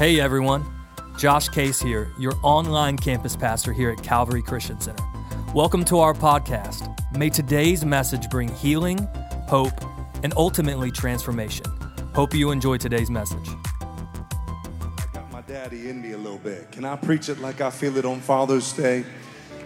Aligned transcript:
Hey 0.00 0.18
everyone, 0.18 0.64
Josh 1.18 1.50
Case 1.50 1.78
here, 1.78 2.10
your 2.18 2.32
online 2.42 2.96
campus 2.96 3.36
pastor 3.36 3.70
here 3.70 3.90
at 3.90 4.02
Calvary 4.02 4.40
Christian 4.40 4.80
Center. 4.80 5.04
Welcome 5.54 5.84
to 5.84 5.98
our 5.98 6.14
podcast. 6.14 6.90
May 7.14 7.28
today's 7.28 7.84
message 7.84 8.30
bring 8.30 8.48
healing, 8.48 9.06
hope, 9.46 9.74
and 10.22 10.32
ultimately 10.38 10.90
transformation. 10.90 11.66
Hope 12.14 12.32
you 12.32 12.50
enjoy 12.50 12.78
today's 12.78 13.10
message. 13.10 13.46
I 13.82 15.04
got 15.12 15.30
my 15.30 15.42
daddy 15.42 15.90
in 15.90 16.00
me 16.00 16.12
a 16.12 16.16
little 16.16 16.38
bit. 16.38 16.72
Can 16.72 16.86
I 16.86 16.96
preach 16.96 17.28
it 17.28 17.38
like 17.38 17.60
I 17.60 17.68
feel 17.68 17.98
it 17.98 18.06
on 18.06 18.20
Father's 18.20 18.72
Day? 18.72 19.04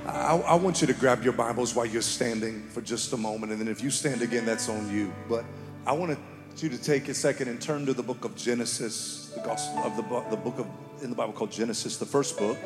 I, 0.05 0.37
I 0.39 0.55
want 0.57 0.81
you 0.81 0.89
to 0.89 0.95
grab 0.95 1.23
your 1.23 1.33
Bibles 1.33 1.77
while 1.77 1.87
you're 1.87 2.03
standing 2.03 2.69
for 2.71 2.81
just 2.81 3.13
a 3.13 3.17
moment, 3.17 3.53
and 3.53 3.61
then 3.61 3.69
if 3.69 3.85
you 3.85 3.91
stand 3.91 4.21
again, 4.21 4.45
that's 4.45 4.69
on 4.69 4.93
you. 4.93 5.13
But 5.29 5.45
I 5.87 5.93
want 5.93 6.19
you 6.63 6.69
to 6.69 6.79
take 6.79 7.09
a 7.09 7.15
second 7.15 7.49
and 7.49 7.61
turn 7.61 7.87
to 7.87 7.93
the 7.93 8.03
book 8.03 8.25
of 8.25 8.37
Genesis, 8.37 9.33
the 9.35 9.41
gospel 9.41 9.83
of 9.83 9.97
the, 9.97 10.03
bu- 10.03 10.29
the 10.31 10.37
book 10.37 10.59
of 10.59 10.67
in 11.03 11.11
the 11.11 11.17
Bible 11.17 11.33
called 11.33 11.51
Genesis, 11.51 11.97
the 11.97 12.07
first 12.07 12.39
book. 12.39 12.57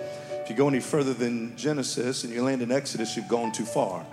If 0.42 0.50
you 0.50 0.56
go 0.56 0.68
any 0.68 0.80
further 0.80 1.14
than 1.14 1.56
Genesis 1.56 2.24
and 2.24 2.32
you 2.32 2.42
land 2.42 2.62
in 2.62 2.70
Exodus, 2.70 3.16
you've 3.16 3.28
gone 3.28 3.52
too 3.52 3.64
far. 3.64 4.04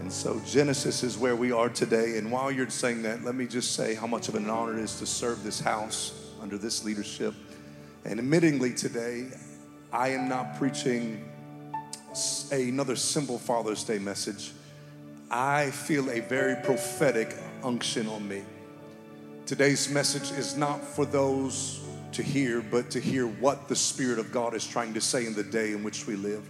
And 0.00 0.12
so 0.12 0.40
Genesis 0.46 1.02
is 1.02 1.16
where 1.16 1.36
we 1.36 1.52
are 1.52 1.68
today. 1.68 2.18
And 2.18 2.30
while 2.30 2.50
you're 2.50 2.70
saying 2.70 3.02
that, 3.02 3.24
let 3.24 3.34
me 3.34 3.46
just 3.46 3.74
say 3.74 3.94
how 3.94 4.06
much 4.06 4.28
of 4.28 4.34
an 4.34 4.48
honor 4.48 4.78
it 4.78 4.82
is 4.82 4.98
to 4.98 5.06
serve 5.06 5.42
this 5.44 5.60
house 5.60 6.32
under 6.40 6.58
this 6.58 6.84
leadership. 6.84 7.34
And 8.04 8.20
admittingly 8.20 8.76
today, 8.76 9.28
I 9.92 10.08
am 10.08 10.28
not 10.28 10.58
preaching 10.58 11.24
another 12.50 12.96
simple 12.96 13.38
Father's 13.38 13.84
Day 13.84 13.98
message. 13.98 14.52
I 15.30 15.70
feel 15.70 16.10
a 16.10 16.20
very 16.20 16.56
prophetic 16.64 17.36
unction 17.62 18.08
on 18.08 18.26
me. 18.26 18.42
Today's 19.48 19.88
message 19.88 20.30
is 20.32 20.58
not 20.58 20.84
for 20.84 21.06
those 21.06 21.80
to 22.12 22.22
hear, 22.22 22.60
but 22.60 22.90
to 22.90 23.00
hear 23.00 23.26
what 23.26 23.66
the 23.66 23.74
Spirit 23.74 24.18
of 24.18 24.30
God 24.30 24.52
is 24.52 24.66
trying 24.66 24.92
to 24.92 25.00
say 25.00 25.24
in 25.24 25.32
the 25.32 25.42
day 25.42 25.72
in 25.72 25.82
which 25.82 26.06
we 26.06 26.16
live. 26.16 26.46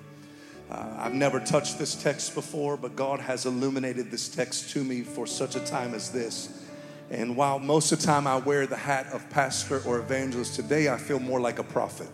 Uh, 0.68 0.96
I've 0.98 1.14
never 1.14 1.38
touched 1.38 1.78
this 1.78 1.94
text 1.94 2.34
before, 2.34 2.76
but 2.76 2.96
God 2.96 3.20
has 3.20 3.46
illuminated 3.46 4.10
this 4.10 4.28
text 4.28 4.70
to 4.70 4.82
me 4.82 5.02
for 5.02 5.28
such 5.28 5.54
a 5.54 5.60
time 5.60 5.94
as 5.94 6.10
this. 6.10 6.66
And 7.08 7.36
while 7.36 7.60
most 7.60 7.92
of 7.92 8.00
the 8.00 8.06
time 8.06 8.26
I 8.26 8.38
wear 8.38 8.66
the 8.66 8.76
hat 8.76 9.06
of 9.12 9.30
pastor 9.30 9.80
or 9.86 10.00
evangelist, 10.00 10.56
today 10.56 10.88
I 10.88 10.96
feel 10.96 11.20
more 11.20 11.40
like 11.40 11.60
a 11.60 11.64
prophet. 11.64 12.08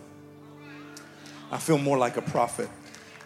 I 1.49 1.57
feel 1.57 1.79
more 1.79 1.97
like 1.97 2.17
a 2.17 2.21
prophet. 2.21 2.69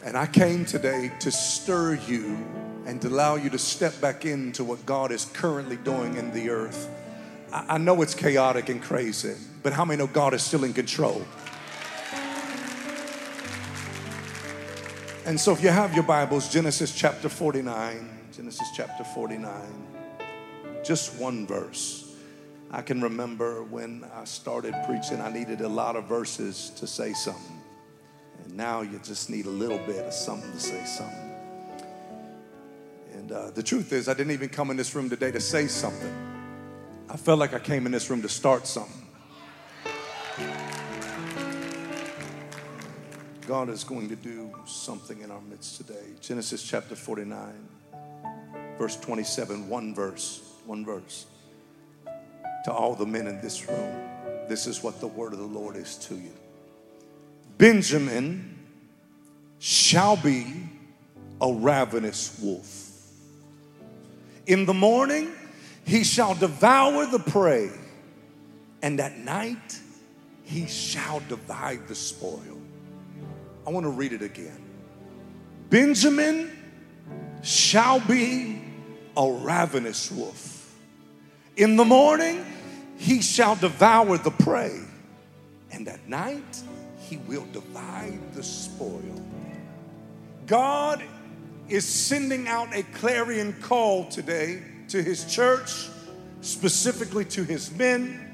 And 0.05 0.15
I 0.15 0.27
came 0.27 0.63
today 0.63 1.11
to 1.19 1.29
stir 1.29 1.95
you 2.07 2.37
and 2.85 3.01
to 3.01 3.09
allow 3.09 3.35
you 3.35 3.49
to 3.49 3.59
step 3.59 3.99
back 3.99 4.23
into 4.23 4.63
what 4.63 4.85
God 4.85 5.11
is 5.11 5.25
currently 5.33 5.75
doing 5.75 6.15
in 6.15 6.31
the 6.31 6.51
earth. 6.51 6.89
I, 7.51 7.77
know 7.77 8.01
it's 8.01 8.13
chaotic 8.13 8.69
and 8.69 8.81
crazy, 8.81 9.35
but 9.63 9.73
how 9.73 9.83
many 9.83 9.97
know 9.97 10.07
God 10.07 10.33
is 10.33 10.43
still 10.43 10.63
in 10.63 10.73
control? 10.73 11.25
And 15.25 15.39
so, 15.39 15.51
if 15.51 15.63
you 15.63 15.69
have 15.69 15.93
your 15.93 16.03
Bibles, 16.03 16.51
Genesis 16.51 16.93
chapter 16.93 17.29
49, 17.29 18.09
Genesis 18.31 18.67
chapter 18.75 19.03
49, 19.03 19.51
just 20.83 21.19
one 21.19 21.45
verse. 21.45 22.15
I 22.71 22.81
can 22.81 23.01
remember 23.01 23.63
when 23.63 24.05
I 24.15 24.25
started 24.25 24.75
preaching, 24.85 25.19
I 25.19 25.31
needed 25.31 25.61
a 25.61 25.67
lot 25.67 25.95
of 25.95 26.05
verses 26.05 26.71
to 26.77 26.85
say 26.85 27.13
something. 27.13 27.61
And 28.43 28.55
now 28.55 28.81
you 28.81 28.99
just 29.03 29.29
need 29.29 29.47
a 29.47 29.51
little 29.51 29.79
bit 29.79 30.05
of 30.05 30.13
something 30.13 30.51
to 30.51 30.59
say 30.59 30.85
something. 30.85 31.31
And 33.13 33.31
uh, 33.31 33.51
the 33.51 33.63
truth 33.63 33.91
is, 33.91 34.07
I 34.07 34.13
didn't 34.13 34.33
even 34.33 34.49
come 34.49 34.69
in 34.69 34.77
this 34.77 34.93
room 34.93 35.09
today 35.09 35.31
to 35.31 35.41
say 35.41 35.67
something. 35.67 36.38
I 37.11 37.17
felt 37.17 37.39
like 37.39 37.55
I 37.55 37.59
came 37.59 37.87
in 37.87 37.91
this 37.91 38.07
room 38.11 38.21
to 38.21 38.29
start 38.29 38.67
something. 38.67 39.07
God 43.47 43.69
is 43.69 43.83
going 43.83 44.09
to 44.09 44.15
do 44.15 44.53
something 44.67 45.21
in 45.21 45.31
our 45.31 45.41
midst 45.41 45.77
today. 45.77 46.05
Genesis 46.21 46.61
chapter 46.61 46.95
49, 46.95 47.67
verse 48.77 48.95
27, 48.97 49.67
one 49.67 49.95
verse, 49.95 50.43
one 50.67 50.85
verse. 50.85 51.25
To 52.65 52.71
all 52.71 52.93
the 52.93 53.07
men 53.07 53.25
in 53.25 53.41
this 53.41 53.67
room, 53.67 53.91
this 54.47 54.67
is 54.67 54.83
what 54.83 54.99
the 54.99 55.07
word 55.07 55.33
of 55.33 55.39
the 55.39 55.45
Lord 55.45 55.77
is 55.77 55.95
to 55.95 56.15
you. 56.15 56.33
Benjamin 57.57 58.55
shall 59.57 60.15
be 60.15 60.45
a 61.41 61.51
ravenous 61.51 62.39
wolf. 62.39 62.91
In 64.45 64.67
the 64.67 64.75
morning, 64.75 65.31
he 65.89 66.03
shall 66.03 66.35
devour 66.35 67.07
the 67.07 67.17
prey, 67.17 67.71
and 68.83 68.99
at 68.99 69.17
night, 69.17 69.79
he 70.43 70.67
shall 70.67 71.19
divide 71.21 71.87
the 71.87 71.95
spoil. 71.95 72.61
I 73.65 73.71
want 73.71 73.85
to 73.85 73.89
read 73.89 74.13
it 74.13 74.21
again. 74.21 74.61
Benjamin 75.71 76.51
shall 77.41 77.99
be 78.01 78.61
a 79.17 79.31
ravenous 79.31 80.11
wolf. 80.11 80.75
In 81.57 81.75
the 81.75 81.85
morning, 81.85 82.45
he 82.99 83.19
shall 83.23 83.55
devour 83.55 84.19
the 84.19 84.31
prey, 84.31 84.79
and 85.71 85.87
at 85.87 86.07
night, 86.07 86.61
he 86.99 87.17
will 87.17 87.47
divide 87.51 88.19
the 88.33 88.43
spoil. 88.43 89.25
God 90.45 91.01
is 91.67 91.83
sending 91.83 92.47
out 92.47 92.75
a 92.75 92.83
clarion 92.83 93.55
call 93.61 94.05
today 94.05 94.61
to 94.89 95.01
his 95.01 95.25
church, 95.25 95.87
specifically 96.41 97.25
to 97.25 97.43
his 97.43 97.71
men, 97.71 98.25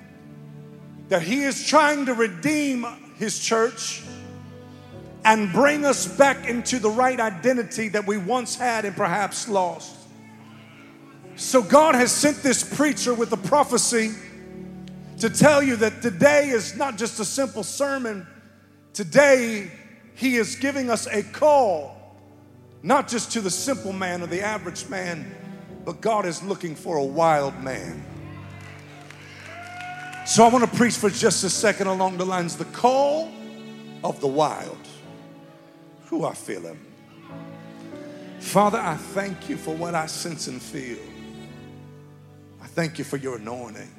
that 1.10 1.22
he 1.22 1.44
is 1.44 1.66
trying 1.66 2.06
to 2.06 2.14
redeem 2.14 2.86
his 3.18 3.40
church 3.40 4.04
and 5.24 5.52
bring 5.52 5.86
us 5.86 6.08
back 6.18 6.48
into 6.48 6.80
the 6.80 6.90
right 6.90 7.20
identity 7.20 7.90
that 7.90 8.06
we 8.06 8.18
once 8.18 8.56
had 8.56 8.86
and 8.86 8.96
perhaps 8.96 9.48
lost. 9.48 9.96
So, 11.36 11.62
God 11.62 11.96
has 11.96 12.12
sent 12.12 12.38
this 12.38 12.64
preacher 12.64 13.14
with 13.14 13.34
a 13.34 13.38
prophecy 13.38 14.12
to 15.20 15.30
tell 15.30 15.62
you 15.62 15.76
that 15.78 16.02
today 16.02 16.50
is 16.50 16.78
not 16.78 16.98
just 16.98 17.20
a 17.20 17.26
simple 17.26 17.64
sermon. 17.64 18.26
Today, 18.94 19.70
He 20.16 20.38
is 20.38 20.56
giving 20.56 20.90
us 20.90 21.08
a 21.08 21.24
call, 21.24 22.18
not 22.84 23.10
just 23.10 23.34
to 23.34 23.42
the 23.42 23.50
simple 23.50 23.92
man 23.92 24.22
or 24.22 24.28
the 24.28 24.42
average 24.42 24.88
man, 24.88 25.30
but 25.86 26.02
God 26.02 26.26
is 26.26 26.42
looking 26.44 26.76
for 26.76 26.98
a 26.98 27.04
wild 27.04 27.62
man. 27.64 28.04
So, 30.26 30.44
I 30.44 30.50
want 30.50 30.70
to 30.70 30.78
preach 30.78 30.96
for 30.96 31.12
just 31.12 31.44
a 31.44 31.50
second 31.50 31.86
along 31.86 32.18
the 32.18 32.26
lines 32.26 32.58
the 32.58 32.66
call 32.66 33.32
of 34.04 34.20
the 34.20 34.28
wild. 34.28 34.80
Who 36.08 36.26
I 36.26 36.34
feel 36.34 36.62
him. 36.62 36.80
Father, 38.40 38.80
I 38.80 38.96
thank 38.96 39.50
you 39.50 39.58
for 39.58 39.76
what 39.76 39.96
I 39.96 40.08
sense 40.08 40.48
and 40.48 40.62
feel. 40.62 41.00
I 42.62 42.68
thank 42.68 42.98
you 42.98 43.04
for 43.04 43.18
your 43.18 43.38
anointing. 43.38 43.92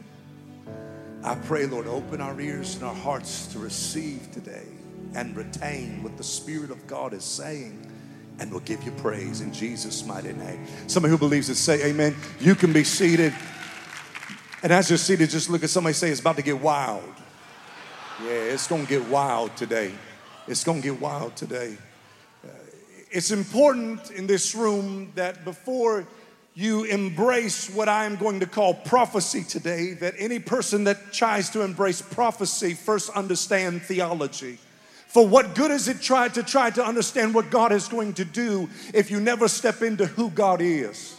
I 1.22 1.34
pray, 1.34 1.66
Lord, 1.66 1.86
open 1.86 2.20
our 2.20 2.40
ears 2.40 2.76
and 2.76 2.84
our 2.84 2.94
hearts 2.94 3.46
to 3.48 3.58
receive 3.58 4.30
today 4.32 4.66
and 5.14 5.36
retain 5.36 6.02
what 6.02 6.16
the 6.16 6.24
Spirit 6.24 6.70
of 6.70 6.86
God 6.86 7.12
is 7.12 7.24
saying, 7.24 7.90
and 8.38 8.50
we'll 8.50 8.60
give 8.60 8.82
you 8.82 8.92
praise 8.92 9.40
in 9.40 9.52
Jesus' 9.52 10.04
mighty 10.04 10.32
name. 10.32 10.66
Somebody 10.86 11.10
who 11.10 11.18
believes 11.18 11.48
it, 11.48 11.56
say 11.56 11.84
amen. 11.86 12.14
You 12.40 12.54
can 12.54 12.72
be 12.72 12.84
seated. 12.84 13.34
And 14.62 14.72
as 14.72 14.90
you're 14.90 14.98
seated, 14.98 15.30
just 15.30 15.48
look 15.48 15.62
at 15.62 15.70
somebody 15.70 15.94
say, 15.94 16.10
It's 16.10 16.20
about 16.20 16.36
to 16.36 16.42
get 16.42 16.60
wild. 16.60 17.14
Yeah, 18.22 18.30
it's 18.30 18.66
gonna 18.66 18.84
get 18.84 19.06
wild 19.08 19.56
today. 19.56 19.92
It's 20.48 20.64
gonna 20.64 20.80
get 20.80 21.00
wild 21.00 21.36
today. 21.36 21.76
Uh, 22.44 22.48
it's 23.10 23.30
important 23.30 24.10
in 24.10 24.26
this 24.26 24.54
room 24.54 25.12
that 25.14 25.44
before 25.44 26.06
you 26.54 26.84
embrace 26.84 27.68
what 27.68 27.86
I 27.86 28.06
am 28.06 28.16
going 28.16 28.40
to 28.40 28.46
call 28.46 28.72
prophecy 28.72 29.44
today, 29.44 29.92
that 29.94 30.14
any 30.16 30.38
person 30.38 30.84
that 30.84 31.12
tries 31.12 31.50
to 31.50 31.60
embrace 31.60 32.00
prophecy 32.00 32.72
first 32.72 33.10
understand 33.10 33.82
theology. 33.82 34.58
For 35.16 35.26
what 35.26 35.54
good 35.54 35.70
is 35.70 35.88
it 35.88 36.02
try 36.02 36.28
to 36.28 36.42
try 36.42 36.68
to 36.68 36.84
understand 36.84 37.32
what 37.32 37.50
God 37.50 37.72
is 37.72 37.88
going 37.88 38.12
to 38.20 38.24
do 38.26 38.68
if 38.92 39.10
you 39.10 39.18
never 39.18 39.48
step 39.48 39.80
into 39.80 40.04
who 40.04 40.28
God 40.28 40.60
is? 40.60 41.16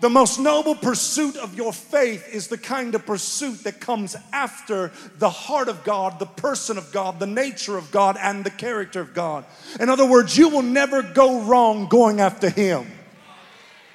The 0.00 0.08
most 0.08 0.38
noble 0.38 0.74
pursuit 0.74 1.36
of 1.36 1.54
your 1.54 1.74
faith 1.74 2.26
is 2.32 2.48
the 2.48 2.56
kind 2.56 2.94
of 2.94 3.04
pursuit 3.04 3.64
that 3.64 3.82
comes 3.82 4.16
after 4.32 4.92
the 5.18 5.28
heart 5.28 5.68
of 5.68 5.84
God, 5.84 6.18
the 6.18 6.24
person 6.24 6.78
of 6.78 6.90
God, 6.90 7.20
the 7.20 7.26
nature 7.26 7.76
of 7.76 7.90
God, 7.90 8.16
and 8.18 8.44
the 8.44 8.50
character 8.50 9.02
of 9.02 9.12
God. 9.12 9.44
In 9.78 9.90
other 9.90 10.08
words, 10.08 10.38
you 10.38 10.48
will 10.48 10.62
never 10.62 11.02
go 11.02 11.42
wrong 11.42 11.86
going 11.88 12.20
after 12.20 12.48
Him. 12.48 12.86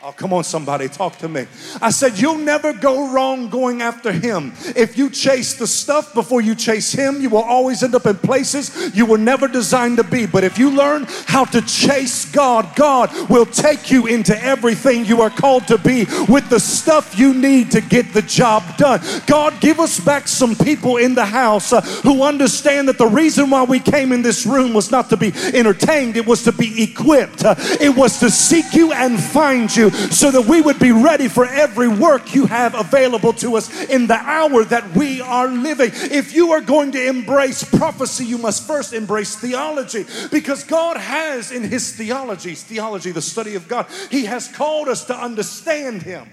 Oh, 0.05 0.11
come 0.11 0.33
on, 0.33 0.43
somebody, 0.43 0.89
talk 0.89 1.17
to 1.19 1.29
me. 1.29 1.47
I 1.81 1.89
said, 1.89 2.19
You'll 2.19 2.37
never 2.37 2.73
go 2.73 3.13
wrong 3.13 3.47
going 3.47 3.81
after 3.81 4.11
him. 4.11 4.51
If 4.75 4.97
you 4.97 5.09
chase 5.09 5.53
the 5.53 5.65
stuff 5.65 6.13
before 6.13 6.41
you 6.41 6.55
chase 6.55 6.91
him, 6.91 7.21
you 7.21 7.29
will 7.29 7.43
always 7.43 7.83
end 7.83 7.95
up 7.95 8.05
in 8.05 8.17
places 8.17 8.93
you 8.93 9.05
were 9.05 9.17
never 9.17 9.47
designed 9.47 9.95
to 9.95 10.03
be. 10.03 10.25
But 10.25 10.43
if 10.43 10.59
you 10.59 10.71
learn 10.71 11.05
how 11.27 11.45
to 11.45 11.61
chase 11.61 12.29
God, 12.29 12.75
God 12.75 13.11
will 13.29 13.45
take 13.45 13.91
you 13.91 14.07
into 14.07 14.37
everything 14.43 15.05
you 15.05 15.21
are 15.21 15.29
called 15.29 15.67
to 15.67 15.77
be 15.77 16.03
with 16.27 16.49
the 16.49 16.59
stuff 16.59 17.17
you 17.17 17.33
need 17.33 17.71
to 17.71 17.79
get 17.79 18.13
the 18.13 18.23
job 18.23 18.75
done. 18.75 18.99
God, 19.25 19.61
give 19.61 19.79
us 19.79 20.01
back 20.01 20.27
some 20.27 20.53
people 20.53 20.97
in 20.97 21.15
the 21.15 21.25
house 21.25 21.71
uh, 21.71 21.79
who 21.79 22.23
understand 22.23 22.89
that 22.89 22.97
the 22.97 23.07
reason 23.07 23.49
why 23.49 23.63
we 23.63 23.79
came 23.79 24.11
in 24.11 24.21
this 24.21 24.45
room 24.45 24.73
was 24.73 24.91
not 24.91 25.09
to 25.11 25.15
be 25.15 25.31
entertained, 25.53 26.17
it 26.17 26.25
was 26.25 26.43
to 26.43 26.51
be 26.51 26.83
equipped, 26.83 27.45
uh, 27.45 27.55
it 27.79 27.95
was 27.95 28.19
to 28.19 28.29
seek 28.29 28.73
you 28.73 28.91
and 28.91 29.17
find 29.17 29.73
you 29.73 29.92
so 30.11 30.31
that 30.31 30.45
we 30.45 30.61
would 30.61 30.79
be 30.79 30.91
ready 30.91 31.27
for 31.27 31.45
every 31.45 31.87
work 31.87 32.33
you 32.33 32.45
have 32.45 32.75
available 32.75 33.33
to 33.33 33.55
us 33.55 33.85
in 33.85 34.07
the 34.07 34.15
hour 34.15 34.63
that 34.65 34.95
we 34.95 35.21
are 35.21 35.47
living. 35.47 35.91
If 35.93 36.33
you 36.33 36.51
are 36.51 36.61
going 36.61 36.91
to 36.93 37.07
embrace 37.07 37.63
prophecy, 37.63 38.25
you 38.25 38.37
must 38.37 38.67
first 38.67 38.93
embrace 38.93 39.35
theology 39.35 40.05
because 40.31 40.63
God 40.63 40.97
has 40.97 41.51
in 41.51 41.63
His 41.63 41.95
theology, 41.95 42.55
theology, 42.55 43.11
the 43.11 43.21
study 43.21 43.55
of 43.55 43.67
God, 43.67 43.87
He 44.09 44.25
has 44.25 44.47
called 44.47 44.87
us 44.87 45.05
to 45.05 45.15
understand 45.15 46.03
Him. 46.03 46.27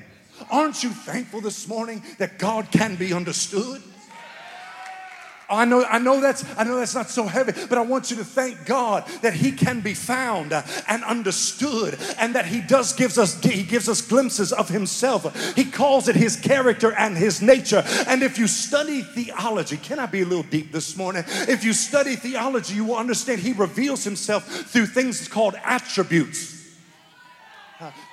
Aren't 0.51 0.83
you 0.83 0.91
thankful 0.91 1.41
this 1.41 1.69
morning 1.69 2.03
that 2.19 2.39
God 2.39 2.71
can 2.71 2.97
be 2.97 3.13
understood? 3.13 3.83
I 5.51 5.65
know, 5.65 5.85
I 5.85 5.99
know 5.99 6.21
that's, 6.21 6.45
I 6.57 6.65
know 6.65 6.77
that's 6.77 6.95
not 6.95 7.11
so 7.11 7.25
heavy, 7.25 7.53
but 7.69 7.77
I 7.77 7.83
want 7.83 8.11
you 8.11 8.17
to 8.19 8.25
thank 8.25 8.65
God 8.67 9.05
that 9.23 9.35
He 9.35 9.53
can 9.53 9.81
be 9.81 9.95
found 9.95 10.53
and 10.53 11.05
understood, 11.05 11.99
and 12.19 12.35
that 12.35 12.47
He 12.47 12.61
does 12.61 12.93
gives 12.93 13.19
us, 13.19 13.43
He 13.43 13.65
gives 13.65 13.89
us 13.89 14.01
glimpses 14.01 14.53
of 14.53 14.69
Himself. 14.69 15.55
He 15.57 15.65
calls 15.65 16.09
it 16.09 16.17
His 16.17 16.37
character 16.37 16.93
and 16.93 17.17
His 17.17 17.43
nature. 17.43 17.83
And 18.07 18.23
if 18.23 18.39
you 18.39 18.47
study 18.47 19.03
theology, 19.03 19.77
can 19.77 19.99
I 19.99 20.07
be 20.07 20.23
a 20.23 20.27
little 20.27 20.45
deep 20.45 20.71
this 20.71 20.97
morning? 20.97 21.25
If 21.27 21.65
you 21.65 21.73
study 21.73 22.17
theology, 22.17 22.75
you 22.75 22.85
will 22.85 22.97
understand 22.97 23.41
He 23.41 23.53
reveals 23.53 24.05
Himself 24.05 24.47
through 24.47 24.87
things 24.87 25.27
called 25.27 25.57
attributes 25.65 26.60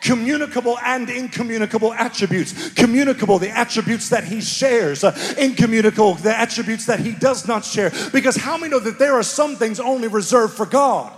communicable 0.01 0.77
and 0.79 1.09
incommunicable 1.09 1.93
attributes. 1.93 2.71
Communicable, 2.71 3.39
the 3.39 3.49
attributes 3.49 4.09
that 4.09 4.23
he 4.23 4.41
shares. 4.41 5.03
Uh, 5.03 5.17
incommunicable, 5.37 6.15
the 6.15 6.35
attributes 6.35 6.85
that 6.85 6.99
he 6.99 7.11
does 7.11 7.47
not 7.47 7.65
share. 7.65 7.91
Because 8.11 8.35
how 8.35 8.57
many 8.57 8.71
know 8.71 8.79
that 8.79 8.99
there 8.99 9.13
are 9.13 9.23
some 9.23 9.55
things 9.55 9.79
only 9.79 10.07
reserved 10.07 10.53
for 10.53 10.65
God? 10.65 11.13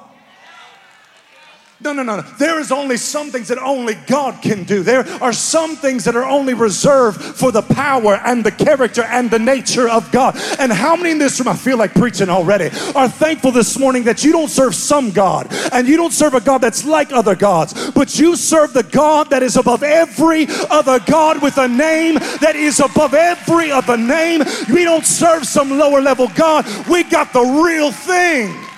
No, 1.82 1.94
no, 1.94 2.04
no, 2.04 2.18
no. 2.18 2.22
There 2.38 2.60
is 2.60 2.74
only 2.74 2.98
some 2.98 3.32
things 3.32 3.48
that 3.48 3.58
only 3.58 3.94
God 4.06 4.42
can 4.42 4.66
do. 4.66 4.84
There 4.84 5.08
are 5.24 5.32
some 5.32 5.78
things 5.78 6.04
that 6.04 6.16
are 6.18 6.26
only 6.26 6.54
reserved 6.54 7.22
for 7.22 7.54
the 7.54 7.62
power 7.62 8.16
and 8.26 8.44
the 8.44 8.52
character 8.52 9.04
and 9.04 9.32
the 9.32 9.40
nature 9.40 9.88
of 9.88 10.12
God. 10.12 10.36
And 10.60 10.74
how 10.74 10.98
many 10.98 11.12
in 11.12 11.20
this 11.20 11.40
room, 11.40 11.48
I 11.48 11.56
feel 11.56 11.78
like 11.78 11.94
preaching 11.94 12.28
already, 12.28 12.66
are 12.96 13.08
thankful 13.08 13.52
this 13.54 13.80
morning 13.80 14.04
that 14.04 14.26
you 14.26 14.34
don't 14.34 14.50
serve 14.50 14.76
some 14.76 15.12
God 15.12 15.48
and 15.72 15.88
you 15.88 15.96
don't 15.96 16.12
serve 16.12 16.34
a 16.34 16.42
God 16.42 16.58
that's 16.58 16.84
like 16.84 17.14
other 17.14 17.36
gods, 17.36 17.92
but 17.92 18.20
you 18.20 18.36
serve 18.36 18.74
the 18.74 18.84
God 18.84 19.30
that 19.30 19.42
is 19.42 19.56
above 19.56 19.82
every 19.82 20.48
other 20.70 21.00
God 21.00 21.42
with 21.42 21.58
a 21.58 21.68
name 21.70 22.16
that 22.42 22.58
is 22.58 22.82
above 22.82 23.14
every 23.14 23.72
other 23.72 23.96
name. 23.96 24.44
We 24.70 24.84
don't 24.84 25.06
serve 25.06 25.46
some 25.46 25.78
lower 25.78 26.02
level 26.02 26.28
God, 26.36 26.66
we 26.90 27.04
got 27.04 27.32
the 27.32 27.64
real 27.64 27.94
thing. 27.94 28.69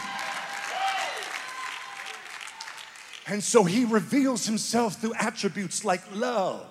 And 3.31 3.41
so 3.41 3.63
he 3.63 3.85
reveals 3.85 4.45
himself 4.45 4.95
through 4.95 5.13
attributes 5.13 5.85
like 5.85 6.01
love 6.13 6.67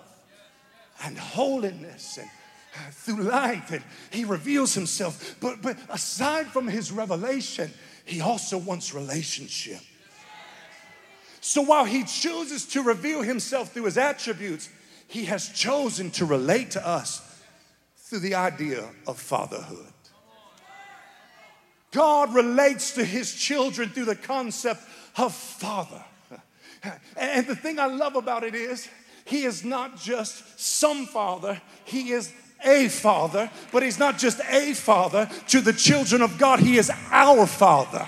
and 1.02 1.16
holiness 1.16 2.18
and 2.18 2.28
uh, 2.76 2.90
through 2.90 3.22
life. 3.22 3.72
And 3.72 3.82
he 4.10 4.26
reveals 4.26 4.74
himself 4.74 5.36
but 5.40 5.62
but 5.62 5.78
aside 5.88 6.48
from 6.48 6.68
his 6.68 6.92
revelation 6.92 7.70
he 8.04 8.20
also 8.20 8.58
wants 8.58 8.92
relationship. 8.92 9.80
So 11.40 11.62
while 11.62 11.86
he 11.86 12.04
chooses 12.04 12.66
to 12.66 12.82
reveal 12.82 13.22
himself 13.22 13.72
through 13.72 13.84
his 13.84 13.96
attributes 13.96 14.68
he 15.08 15.24
has 15.24 15.48
chosen 15.48 16.10
to 16.10 16.26
relate 16.26 16.72
to 16.72 16.86
us 16.86 17.42
through 17.96 18.18
the 18.18 18.34
idea 18.34 18.86
of 19.06 19.18
fatherhood. 19.18 19.94
God 21.90 22.34
relates 22.34 22.92
to 22.96 23.04
his 23.04 23.32
children 23.32 23.88
through 23.88 24.04
the 24.04 24.14
concept 24.14 24.82
of 25.16 25.34
father 25.34 26.04
and 27.16 27.46
the 27.46 27.56
thing 27.56 27.78
I 27.78 27.86
love 27.86 28.16
about 28.16 28.44
it 28.44 28.54
is, 28.54 28.88
he 29.24 29.44
is 29.44 29.64
not 29.64 29.96
just 29.96 30.58
some 30.58 31.06
father, 31.06 31.60
he 31.84 32.12
is 32.12 32.32
a 32.64 32.88
father, 32.88 33.50
but 33.72 33.82
he's 33.82 33.98
not 33.98 34.18
just 34.18 34.40
a 34.48 34.74
father 34.74 35.28
to 35.48 35.60
the 35.60 35.72
children 35.72 36.22
of 36.22 36.38
God, 36.38 36.60
he 36.60 36.78
is 36.78 36.90
our 37.10 37.46
father. 37.46 38.06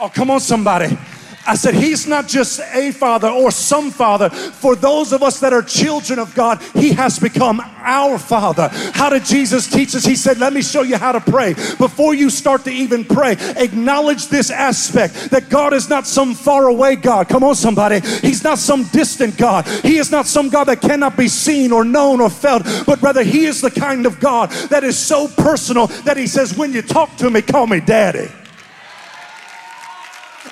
Oh, 0.00 0.08
come 0.08 0.30
on, 0.30 0.40
somebody. 0.40 0.96
I 1.46 1.54
said, 1.54 1.74
He's 1.74 2.06
not 2.06 2.28
just 2.28 2.60
a 2.60 2.92
father 2.92 3.28
or 3.28 3.50
some 3.50 3.90
father. 3.90 4.28
For 4.30 4.76
those 4.76 5.12
of 5.12 5.22
us 5.22 5.40
that 5.40 5.52
are 5.52 5.62
children 5.62 6.18
of 6.18 6.34
God, 6.34 6.62
He 6.74 6.92
has 6.92 7.18
become 7.18 7.60
our 7.60 8.18
father. 8.18 8.68
How 8.92 9.10
did 9.10 9.24
Jesus 9.24 9.66
teach 9.66 9.94
us? 9.94 10.04
He 10.04 10.16
said, 10.16 10.38
Let 10.38 10.52
me 10.52 10.62
show 10.62 10.82
you 10.82 10.96
how 10.96 11.12
to 11.12 11.20
pray. 11.20 11.54
Before 11.54 12.14
you 12.14 12.28
start 12.28 12.64
to 12.64 12.70
even 12.70 13.04
pray, 13.04 13.36
acknowledge 13.56 14.28
this 14.28 14.50
aspect 14.50 15.30
that 15.30 15.48
God 15.48 15.72
is 15.72 15.88
not 15.88 16.06
some 16.06 16.34
far 16.34 16.68
away 16.68 16.96
God. 16.96 17.28
Come 17.28 17.42
on, 17.42 17.54
somebody. 17.54 18.00
He's 18.00 18.44
not 18.44 18.58
some 18.58 18.84
distant 18.84 19.36
God. 19.36 19.66
He 19.66 19.96
is 19.96 20.10
not 20.10 20.26
some 20.26 20.50
God 20.50 20.64
that 20.64 20.82
cannot 20.82 21.16
be 21.16 21.28
seen 21.28 21.72
or 21.72 21.84
known 21.84 22.20
or 22.20 22.30
felt, 22.30 22.64
but 22.86 23.00
rather, 23.00 23.22
He 23.22 23.46
is 23.46 23.60
the 23.60 23.70
kind 23.70 24.04
of 24.04 24.20
God 24.20 24.50
that 24.68 24.84
is 24.84 24.98
so 24.98 25.26
personal 25.26 25.86
that 26.04 26.16
He 26.16 26.26
says, 26.26 26.56
When 26.56 26.72
you 26.72 26.82
talk 26.82 27.16
to 27.16 27.30
me, 27.30 27.40
call 27.40 27.66
me 27.66 27.80
daddy. 27.80 28.30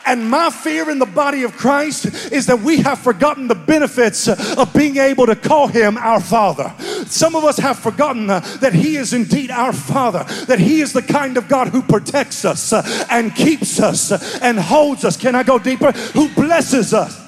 And 0.09 0.31
my 0.31 0.49
fear 0.49 0.89
in 0.89 0.99
the 0.99 1.05
body 1.05 1.43
of 1.43 1.55
Christ 1.55 2.07
is 2.33 2.47
that 2.47 2.61
we 2.61 2.79
have 2.79 2.99
forgotten 2.99 3.47
the 3.47 3.55
benefits 3.55 4.27
of 4.27 4.73
being 4.73 4.97
able 4.97 5.27
to 5.27 5.37
call 5.37 5.69
him 5.69 5.99
our 5.99 6.19
Father. 6.19 6.75
Some 7.05 7.37
of 7.37 7.45
us 7.45 7.59
have 7.59 7.79
forgotten 7.79 8.27
that 8.27 8.73
he 8.73 8.97
is 8.97 9.13
indeed 9.13 9.51
our 9.51 9.75
Father, 9.75 10.25
that 10.47 10.61
he 10.61 10.81
is 10.81 10.95
the 10.95 11.03
kind 11.03 11.37
of 11.37 11.47
God 11.47 11.69
who 11.69 11.83
protects 11.83 12.47
us 12.47 12.73
and 13.11 13.37
keeps 13.37 13.81
us 13.81 14.11
and 14.41 14.59
holds 14.59 15.05
us. 15.05 15.19
Can 15.19 15.35
I 15.35 15.43
go 15.43 15.59
deeper? 15.59 15.93
Who 15.93 16.31
blesses 16.35 16.95
us 16.95 17.28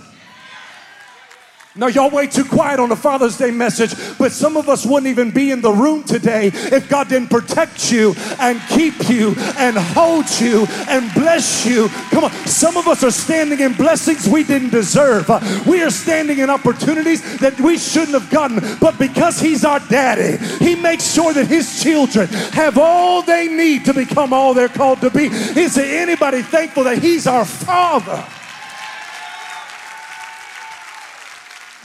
now, 1.76 1.86
y'all 1.86 2.10
way 2.10 2.26
too 2.26 2.44
quiet 2.44 2.80
on 2.80 2.88
the 2.88 2.96
Father's 2.96 3.38
Day 3.38 3.52
message, 3.52 3.94
but 4.18 4.32
some 4.32 4.56
of 4.56 4.68
us 4.68 4.84
wouldn't 4.84 5.06
even 5.06 5.30
be 5.30 5.52
in 5.52 5.60
the 5.60 5.70
room 5.70 6.02
today 6.02 6.48
if 6.52 6.88
God 6.88 7.08
didn't 7.08 7.30
protect 7.30 7.92
you 7.92 8.12
and 8.40 8.60
keep 8.70 9.08
you 9.08 9.36
and 9.56 9.78
hold 9.78 10.28
you 10.40 10.66
and 10.88 11.14
bless 11.14 11.64
you. 11.64 11.88
Come 12.10 12.24
on, 12.24 12.32
some 12.44 12.76
of 12.76 12.88
us 12.88 13.04
are 13.04 13.12
standing 13.12 13.60
in 13.60 13.74
blessings 13.74 14.26
we 14.26 14.42
didn't 14.42 14.70
deserve. 14.70 15.28
We 15.64 15.80
are 15.84 15.90
standing 15.90 16.40
in 16.40 16.50
opportunities 16.50 17.38
that 17.38 17.60
we 17.60 17.78
shouldn't 17.78 18.20
have 18.20 18.30
gotten, 18.30 18.58
but 18.80 18.98
because 18.98 19.38
He's 19.38 19.64
our 19.64 19.78
daddy, 19.78 20.44
He 20.64 20.74
makes 20.74 21.14
sure 21.14 21.32
that 21.32 21.46
His 21.46 21.80
children 21.80 22.26
have 22.52 22.78
all 22.78 23.22
they 23.22 23.46
need 23.46 23.84
to 23.84 23.94
become 23.94 24.32
all 24.32 24.54
they're 24.54 24.68
called 24.68 25.02
to 25.02 25.10
be. 25.10 25.26
Is 25.26 25.76
there 25.76 26.02
anybody 26.02 26.42
thankful 26.42 26.82
that 26.82 26.98
He's 26.98 27.28
our 27.28 27.44
Father? 27.44 28.26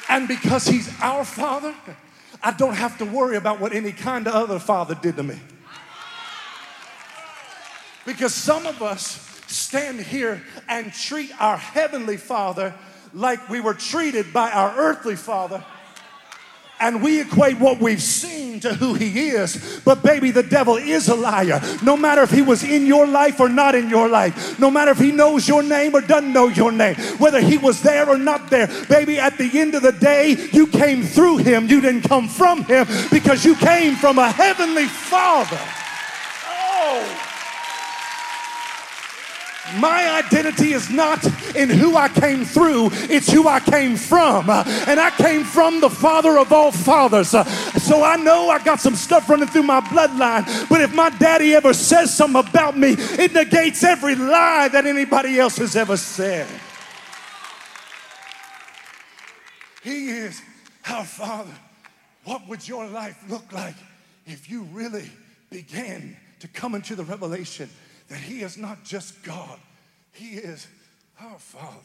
And 0.10 0.28
because 0.28 0.68
He's 0.68 0.92
our 1.02 1.26
Father, 1.26 1.74
I 2.44 2.52
don't 2.52 2.76
have 2.76 2.98
to 3.00 3.06
worry 3.06 3.38
about 3.38 3.60
what 3.60 3.74
any 3.74 3.92
kind 3.92 4.28
of 4.28 4.36
other 4.36 4.60
father 4.60 4.96
did 4.96 5.16
to 5.16 5.24
me. 5.24 5.40
Because 8.06 8.34
some 8.34 8.68
of 8.68 8.84
us 8.84 9.20
stand 9.48 10.00
here 10.00 10.44
and 10.70 10.94
treat 10.94 11.32
our 11.42 11.58
Heavenly 11.58 12.18
Father 12.18 12.74
like 13.14 13.50
we 13.50 13.60
were 13.60 13.74
treated 13.74 14.32
by 14.32 14.52
our 14.52 14.78
earthly 14.78 15.16
Father 15.16 15.64
and 16.80 17.02
we 17.02 17.22
equate 17.22 17.60
what 17.60 17.80
we've 17.80 18.02
seen 18.02 18.60
to 18.62 18.74
who 18.74 18.94
he 18.94 19.30
is. 19.30 19.82
But, 19.86 20.04
baby, 20.04 20.32
the 20.32 20.44
devil 20.44 20.78
is 20.78 21.10
a 21.10 21.16
liar. 21.16 21.62
No 21.84 21.96
matter 21.98 22.22
if 22.22 22.32
he 22.32 22.42
was 22.42 22.64
in 22.64 22.86
your 22.86 23.08
life 23.08 23.40
or 23.40 23.50
not 23.50 23.76
in 23.76 23.90
your 23.90 24.10
life, 24.10 24.60
no 24.60 24.70
matter 24.70 24.92
if 24.92 25.00
he 25.00 25.12
knows 25.12 25.48
your 25.48 25.64
name 25.64 25.96
or 25.96 26.02
doesn't 26.02 26.34
know 26.34 26.48
your 26.48 26.72
name, 26.72 26.96
whether 27.18 27.40
he 27.40 27.58
was 27.58 27.82
there 27.82 28.10
or 28.10 28.18
not 28.18 28.50
there, 28.50 28.68
baby, 28.90 29.20
at 29.20 29.38
the 29.38 29.60
end 29.60 29.76
of 29.76 29.82
the 29.82 29.92
day, 29.92 30.50
you 30.52 30.68
came 30.68 31.04
through 31.04 31.38
him. 31.38 31.68
You 31.68 31.82
didn't 31.82 32.04
come 32.04 32.28
from 32.28 32.64
him 32.64 32.88
because 33.12 33.46
you 33.46 33.56
came 33.56 33.96
from 33.96 34.20
a 34.20 34.30
heavenly 34.30 34.86
father. 34.86 35.60
Oh. 36.48 37.35
My 39.74 40.24
identity 40.24 40.74
is 40.74 40.90
not 40.90 41.26
in 41.56 41.70
who 41.70 41.98
I 41.98 42.08
came 42.08 42.46
through, 42.46 42.90
it's 42.94 43.32
who 43.32 43.48
I 43.48 43.60
came 43.60 43.98
from. 43.98 44.50
And 44.50 45.00
I 45.00 45.10
came 45.12 45.44
from 45.44 45.82
the 45.82 45.90
Father 45.90 46.38
of 46.38 46.54
all 46.54 46.72
fathers. 46.72 47.30
So 47.30 48.04
I 48.04 48.16
know 48.16 48.50
I 48.50 48.64
got 48.64 48.80
some 48.80 48.96
stuff 48.96 49.30
running 49.30 49.48
through 49.48 49.64
my 49.64 49.82
bloodline, 49.82 50.70
but 50.70 50.82
if 50.82 50.94
my 50.94 51.10
daddy 51.10 51.56
ever 51.56 51.74
says 51.74 52.16
something 52.16 52.48
about 52.48 52.78
me, 52.78 52.96
it 52.98 53.34
negates 53.34 53.84
every 53.84 54.16
lie 54.16 54.68
that 54.70 54.86
anybody 54.86 55.40
else 55.40 55.58
has 55.58 55.76
ever 55.76 55.98
said. 55.98 56.48
He 59.84 60.10
is 60.10 60.42
our 60.90 61.06
Father. 61.06 61.54
What 62.24 62.48
would 62.48 62.68
your 62.68 62.88
life 62.88 63.24
look 63.30 63.52
like 63.52 63.76
if 64.26 64.50
you 64.50 64.64
really 64.74 65.10
began 65.52 66.18
to 66.40 66.48
come 66.48 66.76
into 66.76 66.96
the 66.96 67.04
revelation 67.04 67.70
that 68.08 68.20
He 68.20 68.42
is 68.42 68.58
not 68.58 68.84
just 68.84 69.24
God, 69.24 69.60
He 70.12 70.36
is 70.36 70.68
our 71.22 71.40
Father? 71.40 71.80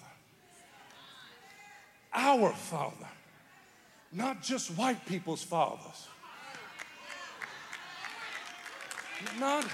Our 2.12 2.52
Father, 2.52 3.08
not 4.12 4.42
just 4.42 4.76
white 4.76 5.06
people's 5.06 5.42
fathers. 5.42 6.08
Not 9.38 9.64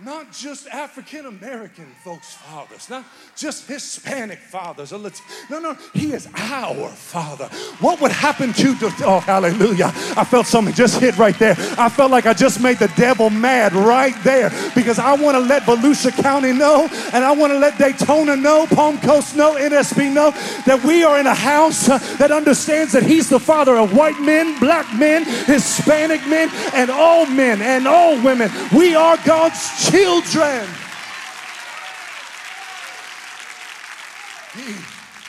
not 0.00 0.30
just 0.30 0.68
African 0.68 1.26
American 1.26 1.86
folks' 2.04 2.34
fathers, 2.34 2.88
not 2.88 3.04
just 3.34 3.66
Hispanic 3.66 4.38
fathers. 4.38 4.92
No, 4.92 5.58
no, 5.58 5.76
He 5.92 6.12
is 6.12 6.28
our 6.36 6.88
Father. 6.90 7.46
What 7.80 8.00
would 8.00 8.12
happen 8.12 8.52
to, 8.52 8.76
oh, 9.00 9.18
hallelujah. 9.18 9.86
I 10.16 10.24
felt 10.24 10.46
something 10.46 10.72
just 10.72 11.00
hit 11.00 11.18
right 11.18 11.36
there. 11.40 11.56
I 11.76 11.88
felt 11.88 12.12
like 12.12 12.26
I 12.26 12.32
just 12.32 12.60
made 12.60 12.78
the 12.78 12.92
devil 12.96 13.28
mad 13.28 13.72
right 13.72 14.14
there 14.22 14.50
because 14.72 15.00
I 15.00 15.14
want 15.14 15.34
to 15.36 15.40
let 15.40 15.64
Volusia 15.64 16.12
County 16.12 16.52
know 16.52 16.88
and 17.12 17.24
I 17.24 17.32
want 17.32 17.52
to 17.52 17.58
let 17.58 17.76
Daytona 17.76 18.36
know, 18.36 18.66
Palm 18.68 18.98
Coast 18.98 19.34
know, 19.34 19.54
NSB 19.54 20.12
know 20.12 20.30
that 20.64 20.80
we 20.84 21.02
are 21.02 21.18
in 21.18 21.26
a 21.26 21.34
house 21.34 21.88
uh, 21.88 21.98
that 22.18 22.30
understands 22.30 22.92
that 22.92 23.02
He's 23.02 23.28
the 23.28 23.40
Father 23.40 23.76
of 23.76 23.96
white 23.96 24.20
men, 24.20 24.60
black 24.60 24.86
men, 24.96 25.24
Hispanic 25.24 26.24
men, 26.28 26.50
and 26.72 26.88
all 26.88 27.26
men 27.26 27.60
and 27.60 27.88
all 27.88 28.14
women. 28.22 28.48
We 28.72 28.94
are 28.94 29.16
God's 29.24 29.87
children. 29.90 30.68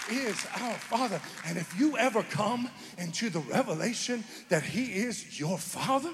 He 0.09 0.15
is 0.15 0.45
our 0.59 0.73
Father. 0.73 1.21
And 1.45 1.57
if 1.57 1.79
you 1.79 1.97
ever 1.97 2.23
come 2.23 2.69
into 2.97 3.29
the 3.29 3.39
revelation 3.39 4.23
that 4.49 4.63
He 4.63 4.85
is 4.85 5.39
your 5.39 5.57
Father, 5.57 6.11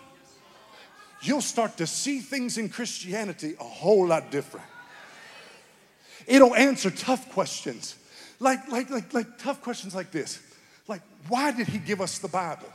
you'll 1.22 1.42
start 1.42 1.78
to 1.78 1.88
see 1.88 2.20
things 2.20 2.58
in 2.58 2.70
Christianity 2.70 3.56
a 3.60 3.64
whole 3.64 4.08
lot 4.08 4.32
different. 4.32 4.66
It'll 6.28 6.56
answer 6.56 6.90
tough 6.90 7.32
questions. 7.32 7.96
Like, 8.40 8.70
like, 8.70 8.90
like, 8.90 9.14
like 9.14 9.38
tough 9.38 9.62
questions 9.62 9.96
like 9.96 10.12
this. 10.12 10.40
Like, 10.88 11.02
why 11.30 11.52
did 11.52 11.68
he 11.68 11.78
give 11.78 12.02
us 12.02 12.18
the 12.18 12.28
Bible? 12.28 12.72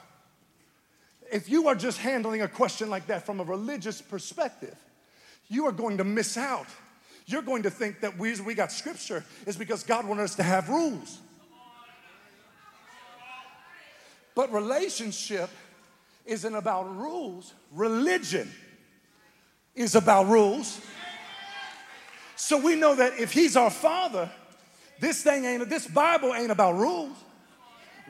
If 1.30 1.48
you 1.48 1.68
are 1.68 1.74
just 1.74 1.98
handling 1.98 2.42
a 2.42 2.48
question 2.48 2.90
like 2.90 3.06
that 3.08 3.26
from 3.26 3.40
a 3.40 3.44
religious 3.44 4.00
perspective, 4.00 4.74
you 5.50 5.66
are 5.66 5.72
going 5.72 5.98
to 5.98 6.04
miss 6.04 6.38
out. 6.38 6.66
You're 7.26 7.42
going 7.42 7.64
to 7.64 7.70
think 7.70 8.00
that 8.00 8.16
we, 8.16 8.40
we 8.40 8.54
got 8.54 8.72
scripture 8.72 9.24
is 9.44 9.56
because 9.56 9.82
God 9.82 10.06
wanted 10.06 10.22
us 10.22 10.36
to 10.36 10.42
have 10.42 10.70
rules. 10.70 11.18
But 14.34 14.52
relationship 14.52 15.50
isn't 16.24 16.54
about 16.54 16.96
rules, 16.96 17.52
religion 17.72 18.50
is 19.74 19.96
about 19.96 20.28
rules. 20.28 20.80
So 22.36 22.56
we 22.56 22.74
know 22.74 22.94
that 22.94 23.18
if 23.18 23.32
He's 23.32 23.56
our 23.56 23.70
Father, 23.70 24.30
this 24.98 25.22
thing 25.22 25.44
ain't, 25.44 25.68
this 25.68 25.86
Bible 25.86 26.32
ain't 26.32 26.50
about 26.50 26.76
rules 26.76 27.16